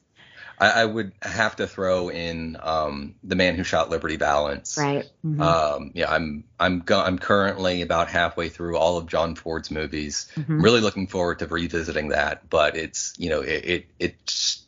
I, 0.65 0.83
I 0.83 0.85
would 0.87 1.13
have 1.21 1.57
to 1.57 1.67
throw 1.67 2.09
in 2.09 2.57
um, 2.63 3.17
the 3.23 3.37
man 3.37 3.55
who 3.55 3.65
shot 3.65 3.91
Liberty 3.91 4.17
Valance. 4.17 4.79
right. 4.79 5.05
Mhm. 5.25 5.41
Um, 5.41 5.91
yeah, 5.95 6.11
I'm 6.11 6.45
I'm 6.59 6.81
go- 6.81 7.01
I'm 7.01 7.19
currently 7.19 7.83
about 7.83 8.09
halfway 8.09 8.49
through 8.49 8.79
all 8.79 8.97
of 8.97 9.07
John 9.07 9.35
Ford's 9.35 9.71
movies. 9.71 10.27
Mhm. 10.37 10.63
Really 10.63 10.81
looking 10.81 11.07
forward 11.07 11.41
to 11.41 11.47
revisiting 11.47 12.09
that, 12.09 12.49
but 12.49 12.77
it's 12.77 13.13
you 13.19 13.29
know 13.29 13.43
it, 13.43 13.65
it 13.65 13.87
it's 13.99 14.65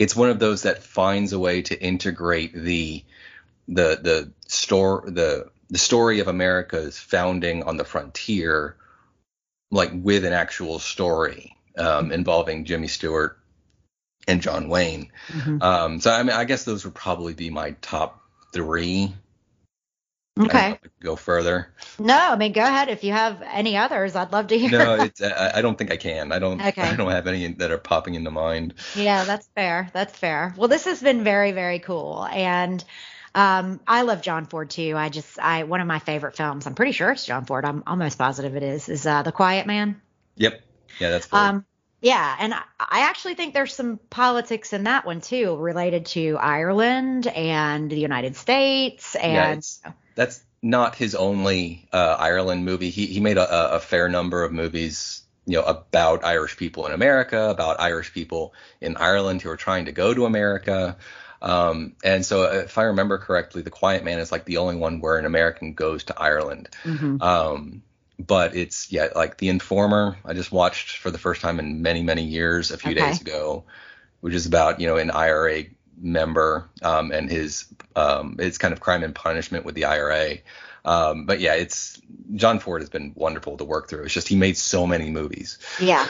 it's 0.00 0.16
one 0.16 0.30
of 0.30 0.38
those 0.40 0.62
that 0.62 0.82
finds 0.82 1.32
a 1.32 1.38
way 1.38 1.62
to 1.62 1.80
integrate 1.80 2.52
the 2.52 3.04
the 3.68 4.00
the 4.02 4.32
store 4.48 5.04
the 5.06 5.48
the 5.68 5.78
story 5.78 6.18
of 6.18 6.26
America's 6.26 6.98
founding 6.98 7.62
on 7.62 7.76
the 7.76 7.84
frontier, 7.84 8.76
like 9.70 9.92
with 9.94 10.24
an 10.24 10.32
actual 10.32 10.80
story 10.80 11.54
um, 11.78 12.10
involving 12.10 12.64
Jimmy 12.64 12.88
Stewart 12.88 13.38
and 14.28 14.42
John 14.42 14.68
Wayne. 14.68 15.10
Mhm. 15.28 15.62
Um, 15.62 16.00
so 16.00 16.10
I 16.10 16.22
mean, 16.22 16.36
I 16.36 16.44
guess 16.44 16.64
those 16.64 16.84
would 16.84 16.94
probably 16.94 17.34
be 17.34 17.50
my 17.50 17.72
top 17.82 18.20
three. 18.52 19.14
I 20.38 20.42
don't 20.42 20.54
know 20.54 20.58
Okay. 20.60 20.78
go 21.00 21.16
further. 21.16 21.72
No, 21.98 22.16
I 22.16 22.36
mean, 22.36 22.52
go 22.52 22.62
ahead. 22.62 22.88
If 22.88 23.04
you 23.04 23.12
have 23.12 23.42
any 23.42 23.76
others, 23.76 24.16
I'd 24.16 24.32
love 24.32 24.46
to 24.48 24.58
hear. 24.58 24.70
No, 24.70 24.94
it's 25.02 25.20
I, 25.20 25.52
I 25.56 25.62
don't 25.62 25.76
think 25.76 25.90
I 25.90 25.96
can. 25.96 26.32
I 26.32 26.38
don't. 26.38 26.60
Okay. 26.64 26.82
I 26.82 26.96
don't 26.96 27.10
have 27.10 27.26
any 27.26 27.46
that 27.54 27.70
are 27.70 27.78
popping 27.78 28.14
into 28.14 28.30
mind. 28.30 28.74
Yeah, 28.96 29.24
that's 29.24 29.46
fair. 29.54 29.90
That's 29.92 30.16
fair. 30.16 30.54
Well, 30.56 30.68
this 30.68 30.84
has 30.86 31.02
been 31.02 31.24
very, 31.24 31.52
very 31.52 31.78
cool. 31.78 32.26
And 32.30 32.82
um, 33.34 33.80
I 33.86 34.02
love 34.02 34.22
John 34.22 34.46
Ford 34.46 34.70
too. 34.70 34.94
I 34.96 35.08
just, 35.10 35.38
I 35.38 35.64
one 35.64 35.80
of 35.80 35.86
my 35.86 35.98
favorite 35.98 36.36
films. 36.36 36.66
I'm 36.66 36.74
pretty 36.74 36.92
sure 36.92 37.10
it's 37.10 37.26
John 37.26 37.44
Ford. 37.44 37.64
I'm 37.66 37.82
almost 37.86 38.16
positive 38.16 38.56
it 38.56 38.62
is. 38.62 38.88
Is 38.88 39.06
uh, 39.06 39.22
The 39.22 39.32
Quiet 39.32 39.66
Man. 39.66 40.00
Yep. 40.36 40.62
Yeah, 41.00 41.10
that's. 41.10 41.26
Ford. 41.26 41.42
Um, 41.42 41.66
yeah, 42.00 42.36
and 42.38 42.54
I, 42.54 43.00
actually 43.02 43.34
think 43.34 43.54
there's 43.54 43.74
some 43.74 43.98
politics 44.10 44.72
in 44.72 44.84
that 44.84 45.04
one 45.04 45.20
too, 45.20 45.56
related 45.56 46.06
to 46.06 46.36
Ireland 46.38 47.26
and 47.26 47.90
the 47.90 47.98
United 47.98 48.36
States. 48.36 49.14
And 49.16 49.58
it's, 49.58 49.82
that's 50.14 50.42
not 50.62 50.94
his 50.94 51.14
only 51.14 51.88
uh, 51.92 52.16
Ireland 52.18 52.64
movie. 52.64 52.90
He 52.90 53.06
he 53.06 53.20
made 53.20 53.36
a, 53.38 53.74
a- 53.76 53.80
fair 53.80 54.08
number 54.08 54.44
of 54.44 54.52
movies, 54.52 55.22
you 55.46 55.58
know, 55.58 55.64
about 55.64 56.24
Irish 56.24 56.56
people 56.56 56.86
in 56.86 56.92
America, 56.92 57.50
about 57.50 57.80
Irish 57.80 58.12
people 58.12 58.54
in 58.80 58.96
Ireland 58.96 59.42
who 59.42 59.50
are 59.50 59.56
trying 59.56 59.86
to 59.86 59.92
go 59.92 60.14
to 60.14 60.24
America. 60.26 60.96
Um, 61.42 61.96
and 62.04 62.24
so, 62.24 62.44
if 62.52 62.76
I 62.78 62.84
remember 62.84 63.18
correctly, 63.18 63.62
The 63.62 63.70
Quiet 63.70 64.04
Man 64.04 64.18
is 64.18 64.30
like 64.30 64.44
the 64.44 64.58
only 64.58 64.76
one 64.76 65.00
where 65.00 65.18
an 65.18 65.24
American 65.26 65.72
goes 65.74 66.04
to 66.04 66.18
Ireland. 66.18 66.68
Mhm. 66.84 67.20
Um, 67.22 67.82
but 68.26 68.54
it's 68.54 68.90
yeah, 68.92 69.08
like 69.14 69.38
The 69.38 69.48
Informer. 69.48 70.16
I 70.24 70.32
just 70.34 70.52
watched 70.52 70.98
for 70.98 71.10
the 71.10 71.18
first 71.18 71.40
time 71.40 71.58
in 71.58 71.82
many 71.82 72.02
many 72.02 72.24
years 72.24 72.70
a 72.70 72.78
few 72.78 72.92
Okay. 72.92 73.00
days 73.10 73.20
ago, 73.20 73.64
which 74.20 74.34
is 74.34 74.46
about 74.46 74.80
you 74.80 74.86
know 74.86 74.96
an 74.96 75.10
IRA 75.10 75.64
member 76.00 76.68
um, 76.82 77.12
and 77.12 77.30
his 77.30 77.66
um, 77.96 78.36
his 78.38 78.58
kind 78.58 78.72
of 78.72 78.80
crime 78.80 79.02
and 79.04 79.14
punishment 79.14 79.64
with 79.64 79.74
the 79.74 79.84
IRA. 79.84 80.38
Um, 80.84 81.26
but 81.26 81.40
yeah, 81.40 81.54
it's 81.54 82.00
John 82.34 82.58
Ford 82.58 82.80
has 82.82 82.88
been 82.88 83.12
wonderful 83.14 83.56
to 83.58 83.64
work 83.64 83.88
through. 83.88 84.04
It's 84.04 84.14
just 84.14 84.28
he 84.28 84.36
made 84.36 84.56
so 84.56 84.86
many 84.86 85.10
movies. 85.10 85.58
yeah. 85.80 86.06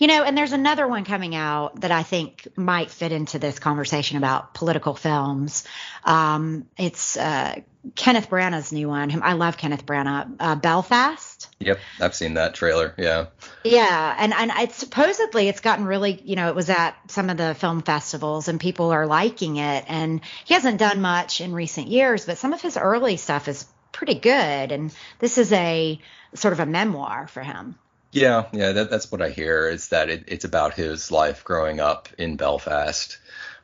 You 0.00 0.06
know, 0.06 0.24
and 0.24 0.36
there's 0.36 0.52
another 0.52 0.88
one 0.88 1.04
coming 1.04 1.34
out 1.34 1.82
that 1.82 1.90
I 1.90 2.02
think 2.02 2.48
might 2.56 2.90
fit 2.90 3.12
into 3.12 3.38
this 3.38 3.58
conversation 3.58 4.16
about 4.16 4.54
political 4.54 4.94
films. 4.94 5.64
Um, 6.04 6.66
it's 6.78 7.18
uh, 7.18 7.60
Kenneth 7.96 8.30
Branagh's 8.30 8.72
new 8.72 8.88
one. 8.88 9.22
I 9.22 9.34
love 9.34 9.58
Kenneth 9.58 9.84
Branagh. 9.84 10.36
Uh, 10.40 10.54
Belfast. 10.54 11.54
Yep, 11.58 11.80
I've 12.00 12.14
seen 12.14 12.34
that 12.34 12.54
trailer. 12.54 12.94
Yeah. 12.96 13.26
Yeah, 13.62 14.16
and 14.18 14.32
and 14.32 14.50
it's 14.60 14.76
supposedly 14.76 15.48
it's 15.48 15.60
gotten 15.60 15.84
really, 15.84 16.18
you 16.24 16.34
know, 16.34 16.48
it 16.48 16.54
was 16.54 16.70
at 16.70 16.96
some 17.08 17.28
of 17.28 17.36
the 17.36 17.54
film 17.54 17.82
festivals 17.82 18.48
and 18.48 18.58
people 18.58 18.92
are 18.92 19.06
liking 19.06 19.56
it. 19.56 19.84
And 19.86 20.22
he 20.46 20.54
hasn't 20.54 20.78
done 20.78 21.02
much 21.02 21.42
in 21.42 21.52
recent 21.52 21.88
years, 21.88 22.24
but 22.24 22.38
some 22.38 22.54
of 22.54 22.62
his 22.62 22.78
early 22.78 23.18
stuff 23.18 23.48
is 23.48 23.66
pretty 23.92 24.14
good. 24.14 24.72
And 24.72 24.94
this 25.18 25.36
is 25.36 25.52
a 25.52 26.00
sort 26.34 26.54
of 26.54 26.60
a 26.60 26.66
memoir 26.66 27.26
for 27.26 27.42
him. 27.42 27.74
Yeah, 28.12 28.46
yeah, 28.52 28.72
that, 28.72 28.90
that's 28.90 29.10
what 29.12 29.22
I 29.22 29.30
hear. 29.30 29.68
Is 29.68 29.88
that 29.88 30.10
it, 30.10 30.24
it's 30.28 30.44
about 30.44 30.74
his 30.74 31.10
life 31.10 31.44
growing 31.44 31.80
up 31.80 32.08
in 32.18 32.36
Belfast. 32.36 33.18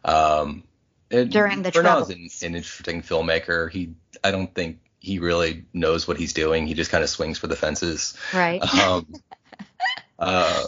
Um, 0.05 0.62
During 1.09 1.62
the 1.62 1.72
Branagh's 1.72 2.11
an, 2.11 2.49
an 2.49 2.57
interesting 2.57 3.03
filmmaker. 3.03 3.70
He, 3.70 3.94
I 4.22 4.30
don't 4.30 4.55
think 4.55 4.78
he 5.01 5.18
really 5.18 5.64
knows 5.72 6.07
what 6.07 6.16
he's 6.16 6.32
doing. 6.32 6.66
He 6.66 6.74
just 6.74 6.90
kind 6.90 7.03
of 7.03 7.11
swings 7.11 7.38
for 7.38 7.47
the 7.47 7.57
fences. 7.57 8.16
Right. 8.32 8.62
Um, 8.76 9.07
uh, 10.18 10.64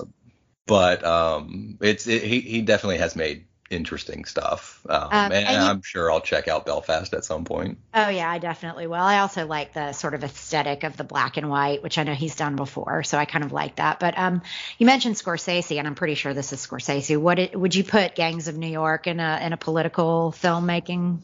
but 0.66 1.04
um, 1.04 1.78
it's 1.80 2.06
it, 2.06 2.22
he 2.22 2.40
he 2.40 2.60
definitely 2.62 2.98
has 2.98 3.16
made 3.16 3.46
interesting 3.70 4.24
stuff. 4.24 4.80
Um, 4.88 5.02
um, 5.02 5.10
and, 5.12 5.34
and 5.34 5.62
you, 5.62 5.68
I'm 5.68 5.82
sure 5.82 6.10
I'll 6.10 6.20
check 6.20 6.48
out 6.48 6.66
Belfast 6.66 7.12
at 7.14 7.24
some 7.24 7.44
point. 7.44 7.78
Oh 7.94 8.08
yeah, 8.08 8.30
I 8.30 8.38
definitely 8.38 8.86
will. 8.86 8.94
I 8.94 9.18
also 9.18 9.46
like 9.46 9.72
the 9.72 9.92
sort 9.92 10.14
of 10.14 10.24
aesthetic 10.24 10.84
of 10.84 10.96
the 10.96 11.04
black 11.04 11.36
and 11.36 11.48
white, 11.48 11.82
which 11.82 11.98
I 11.98 12.02
know 12.02 12.14
he's 12.14 12.36
done 12.36 12.56
before, 12.56 13.02
so 13.02 13.18
I 13.18 13.24
kind 13.24 13.44
of 13.44 13.52
like 13.52 13.76
that. 13.76 14.00
But 14.00 14.18
um, 14.18 14.42
you 14.78 14.86
mentioned 14.86 15.16
Scorsese, 15.16 15.78
and 15.78 15.86
I'm 15.86 15.94
pretty 15.94 16.14
sure 16.14 16.34
this 16.34 16.52
is 16.52 16.64
Scorsese. 16.64 17.16
What 17.16 17.38
it, 17.38 17.58
would 17.58 17.74
you 17.74 17.84
put 17.84 18.14
Gangs 18.14 18.48
of 18.48 18.56
New 18.56 18.68
York 18.70 19.06
in 19.06 19.20
a 19.20 19.40
in 19.42 19.52
a 19.52 19.56
political 19.56 20.34
filmmaking 20.36 21.20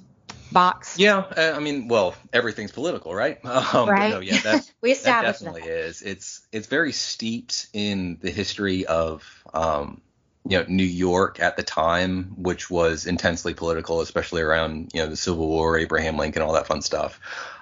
box? 0.52 0.98
Yeah, 0.98 1.18
uh, 1.18 1.52
I 1.54 1.58
mean, 1.58 1.88
well, 1.88 2.14
everything's 2.32 2.72
political, 2.72 3.14
right? 3.14 3.38
Um, 3.74 3.88
right. 3.88 4.10
No, 4.10 4.20
yeah, 4.20 4.38
that, 4.40 4.70
we 4.82 4.92
established 4.92 5.40
that 5.40 5.44
definitely 5.46 5.68
that. 5.68 5.86
is. 5.86 6.02
It's 6.02 6.42
it's 6.52 6.66
very 6.66 6.92
steeped 6.92 7.66
in 7.72 8.18
the 8.20 8.30
history 8.30 8.86
of 8.86 9.24
um, 9.52 10.00
you 10.46 10.58
know 10.58 10.64
New 10.68 10.84
York 10.84 11.40
at 11.40 11.56
the 11.56 11.62
time, 11.62 12.34
which 12.36 12.70
was 12.70 13.06
intensely 13.06 13.54
political, 13.54 14.00
especially 14.00 14.42
around 14.42 14.90
you 14.92 15.00
know 15.00 15.08
the 15.08 15.16
Civil 15.16 15.48
War, 15.48 15.78
Abraham 15.78 16.16
Lincoln, 16.16 16.42
all 16.42 16.52
that 16.52 16.66
fun 16.66 16.82
stuff. 16.82 17.20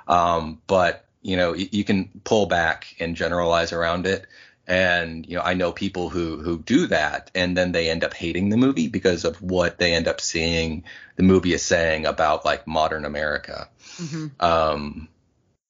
Um, 0.08 0.60
but 0.66 1.06
you 1.22 1.36
know 1.36 1.54
you, 1.54 1.68
you 1.70 1.84
can 1.84 2.10
pull 2.24 2.46
back 2.46 2.96
and 2.98 3.16
generalize 3.16 3.72
around 3.72 4.06
it. 4.06 4.26
And 4.66 5.26
you 5.26 5.36
know, 5.36 5.42
I 5.42 5.54
know 5.54 5.72
people 5.72 6.08
who 6.08 6.38
who 6.38 6.58
do 6.58 6.86
that, 6.88 7.30
and 7.34 7.56
then 7.56 7.72
they 7.72 7.90
end 7.90 8.04
up 8.04 8.14
hating 8.14 8.48
the 8.48 8.56
movie 8.56 8.88
because 8.88 9.24
of 9.24 9.42
what 9.42 9.78
they 9.78 9.92
end 9.92 10.06
up 10.06 10.20
seeing 10.20 10.84
the 11.16 11.24
movie 11.24 11.52
is 11.52 11.62
saying 11.62 12.06
about 12.06 12.44
like 12.44 12.66
modern 12.66 13.04
America. 13.04 13.68
Mm-hmm. 13.96 14.26
Um, 14.38 15.08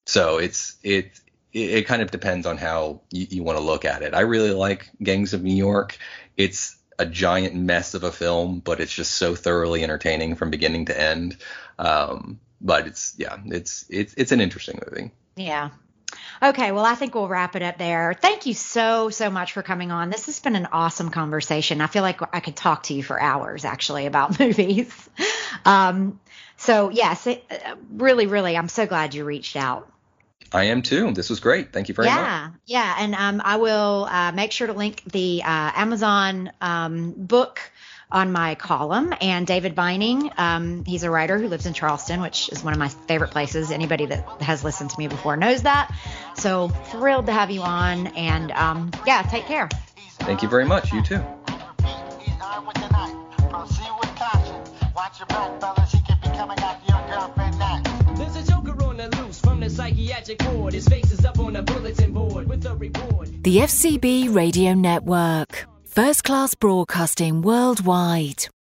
so 0.06 0.38
it's 0.38 0.76
it 0.82 1.18
it 1.52 1.86
kind 1.86 2.02
of 2.02 2.10
depends 2.10 2.46
on 2.46 2.56
how 2.56 3.00
you, 3.10 3.26
you 3.30 3.42
want 3.42 3.58
to 3.58 3.64
look 3.64 3.84
at 3.84 4.02
it. 4.02 4.14
I 4.14 4.20
really 4.20 4.52
like 4.52 4.90
Gangs 5.02 5.34
of 5.34 5.42
New 5.42 5.54
York. 5.54 5.98
It's 6.36 6.76
a 6.98 7.06
giant 7.06 7.54
mess 7.54 7.94
of 7.94 8.04
a 8.04 8.12
film, 8.12 8.60
but 8.60 8.80
it's 8.80 8.92
just 8.92 9.14
so 9.14 9.34
thoroughly 9.34 9.82
entertaining 9.82 10.34
from 10.36 10.50
beginning 10.50 10.86
to 10.86 11.00
end. 11.00 11.36
Um, 11.78 12.40
but 12.60 12.86
it's 12.86 13.14
yeah, 13.18 13.38
it's 13.46 13.84
it's 13.88 14.14
it's 14.14 14.32
an 14.32 14.40
interesting 14.40 14.80
movie. 14.86 15.10
Yeah. 15.36 15.70
Okay, 16.42 16.72
well, 16.72 16.84
I 16.84 16.94
think 16.94 17.14
we'll 17.14 17.28
wrap 17.28 17.56
it 17.56 17.62
up 17.62 17.78
there. 17.78 18.14
Thank 18.14 18.46
you 18.46 18.54
so, 18.54 19.10
so 19.10 19.30
much 19.30 19.52
for 19.52 19.62
coming 19.62 19.90
on. 19.90 20.10
This 20.10 20.26
has 20.26 20.40
been 20.40 20.56
an 20.56 20.66
awesome 20.72 21.10
conversation. 21.10 21.80
I 21.80 21.86
feel 21.86 22.02
like 22.02 22.20
I 22.34 22.40
could 22.40 22.56
talk 22.56 22.84
to 22.84 22.94
you 22.94 23.02
for 23.02 23.20
hours 23.20 23.64
actually 23.64 24.06
about 24.06 24.38
movies. 24.40 24.92
Um, 25.64 26.20
so, 26.56 26.90
yes, 26.90 27.26
it, 27.26 27.44
really, 27.90 28.26
really, 28.26 28.56
I'm 28.56 28.68
so 28.68 28.86
glad 28.86 29.14
you 29.14 29.24
reached 29.24 29.56
out. 29.56 29.91
I 30.52 30.64
am 30.64 30.82
too. 30.82 31.12
This 31.12 31.30
was 31.30 31.40
great. 31.40 31.72
Thank 31.72 31.88
you 31.88 31.94
very 31.94 32.08
yeah, 32.08 32.16
much. 32.16 32.60
Yeah, 32.66 32.94
yeah, 32.96 33.04
and 33.04 33.14
um, 33.14 33.42
I 33.44 33.56
will 33.56 34.06
uh, 34.10 34.32
make 34.32 34.52
sure 34.52 34.66
to 34.66 34.72
link 34.72 35.02
the 35.04 35.42
uh, 35.42 35.70
Amazon 35.74 36.52
um, 36.60 37.12
book 37.16 37.60
on 38.10 38.30
my 38.30 38.54
column. 38.54 39.14
And 39.20 39.46
David 39.46 39.74
Vining, 39.74 40.30
um, 40.36 40.84
he's 40.84 41.02
a 41.02 41.10
writer 41.10 41.38
who 41.38 41.48
lives 41.48 41.66
in 41.66 41.72
Charleston, 41.72 42.20
which 42.20 42.50
is 42.50 42.62
one 42.62 42.74
of 42.74 42.78
my 42.78 42.88
favorite 42.88 43.30
places. 43.30 43.70
Anybody 43.70 44.06
that 44.06 44.42
has 44.42 44.62
listened 44.62 44.90
to 44.90 44.98
me 44.98 45.08
before 45.08 45.36
knows 45.36 45.62
that. 45.62 45.92
So 46.36 46.68
thrilled 46.68 47.26
to 47.26 47.32
have 47.32 47.50
you 47.50 47.62
on. 47.62 48.08
And 48.08 48.52
um, 48.52 48.90
yeah, 49.06 49.22
take 49.22 49.46
care. 49.46 49.68
Thank 50.20 50.42
you 50.42 50.48
very 50.48 50.66
much. 50.66 50.92
You 50.92 51.02
too. 51.02 51.22
The 63.42 63.58
FCB 63.58 64.34
Radio 64.34 64.74
Network. 64.74 65.66
First 65.84 66.24
class 66.24 66.54
broadcasting 66.54 67.42
worldwide. 67.42 68.52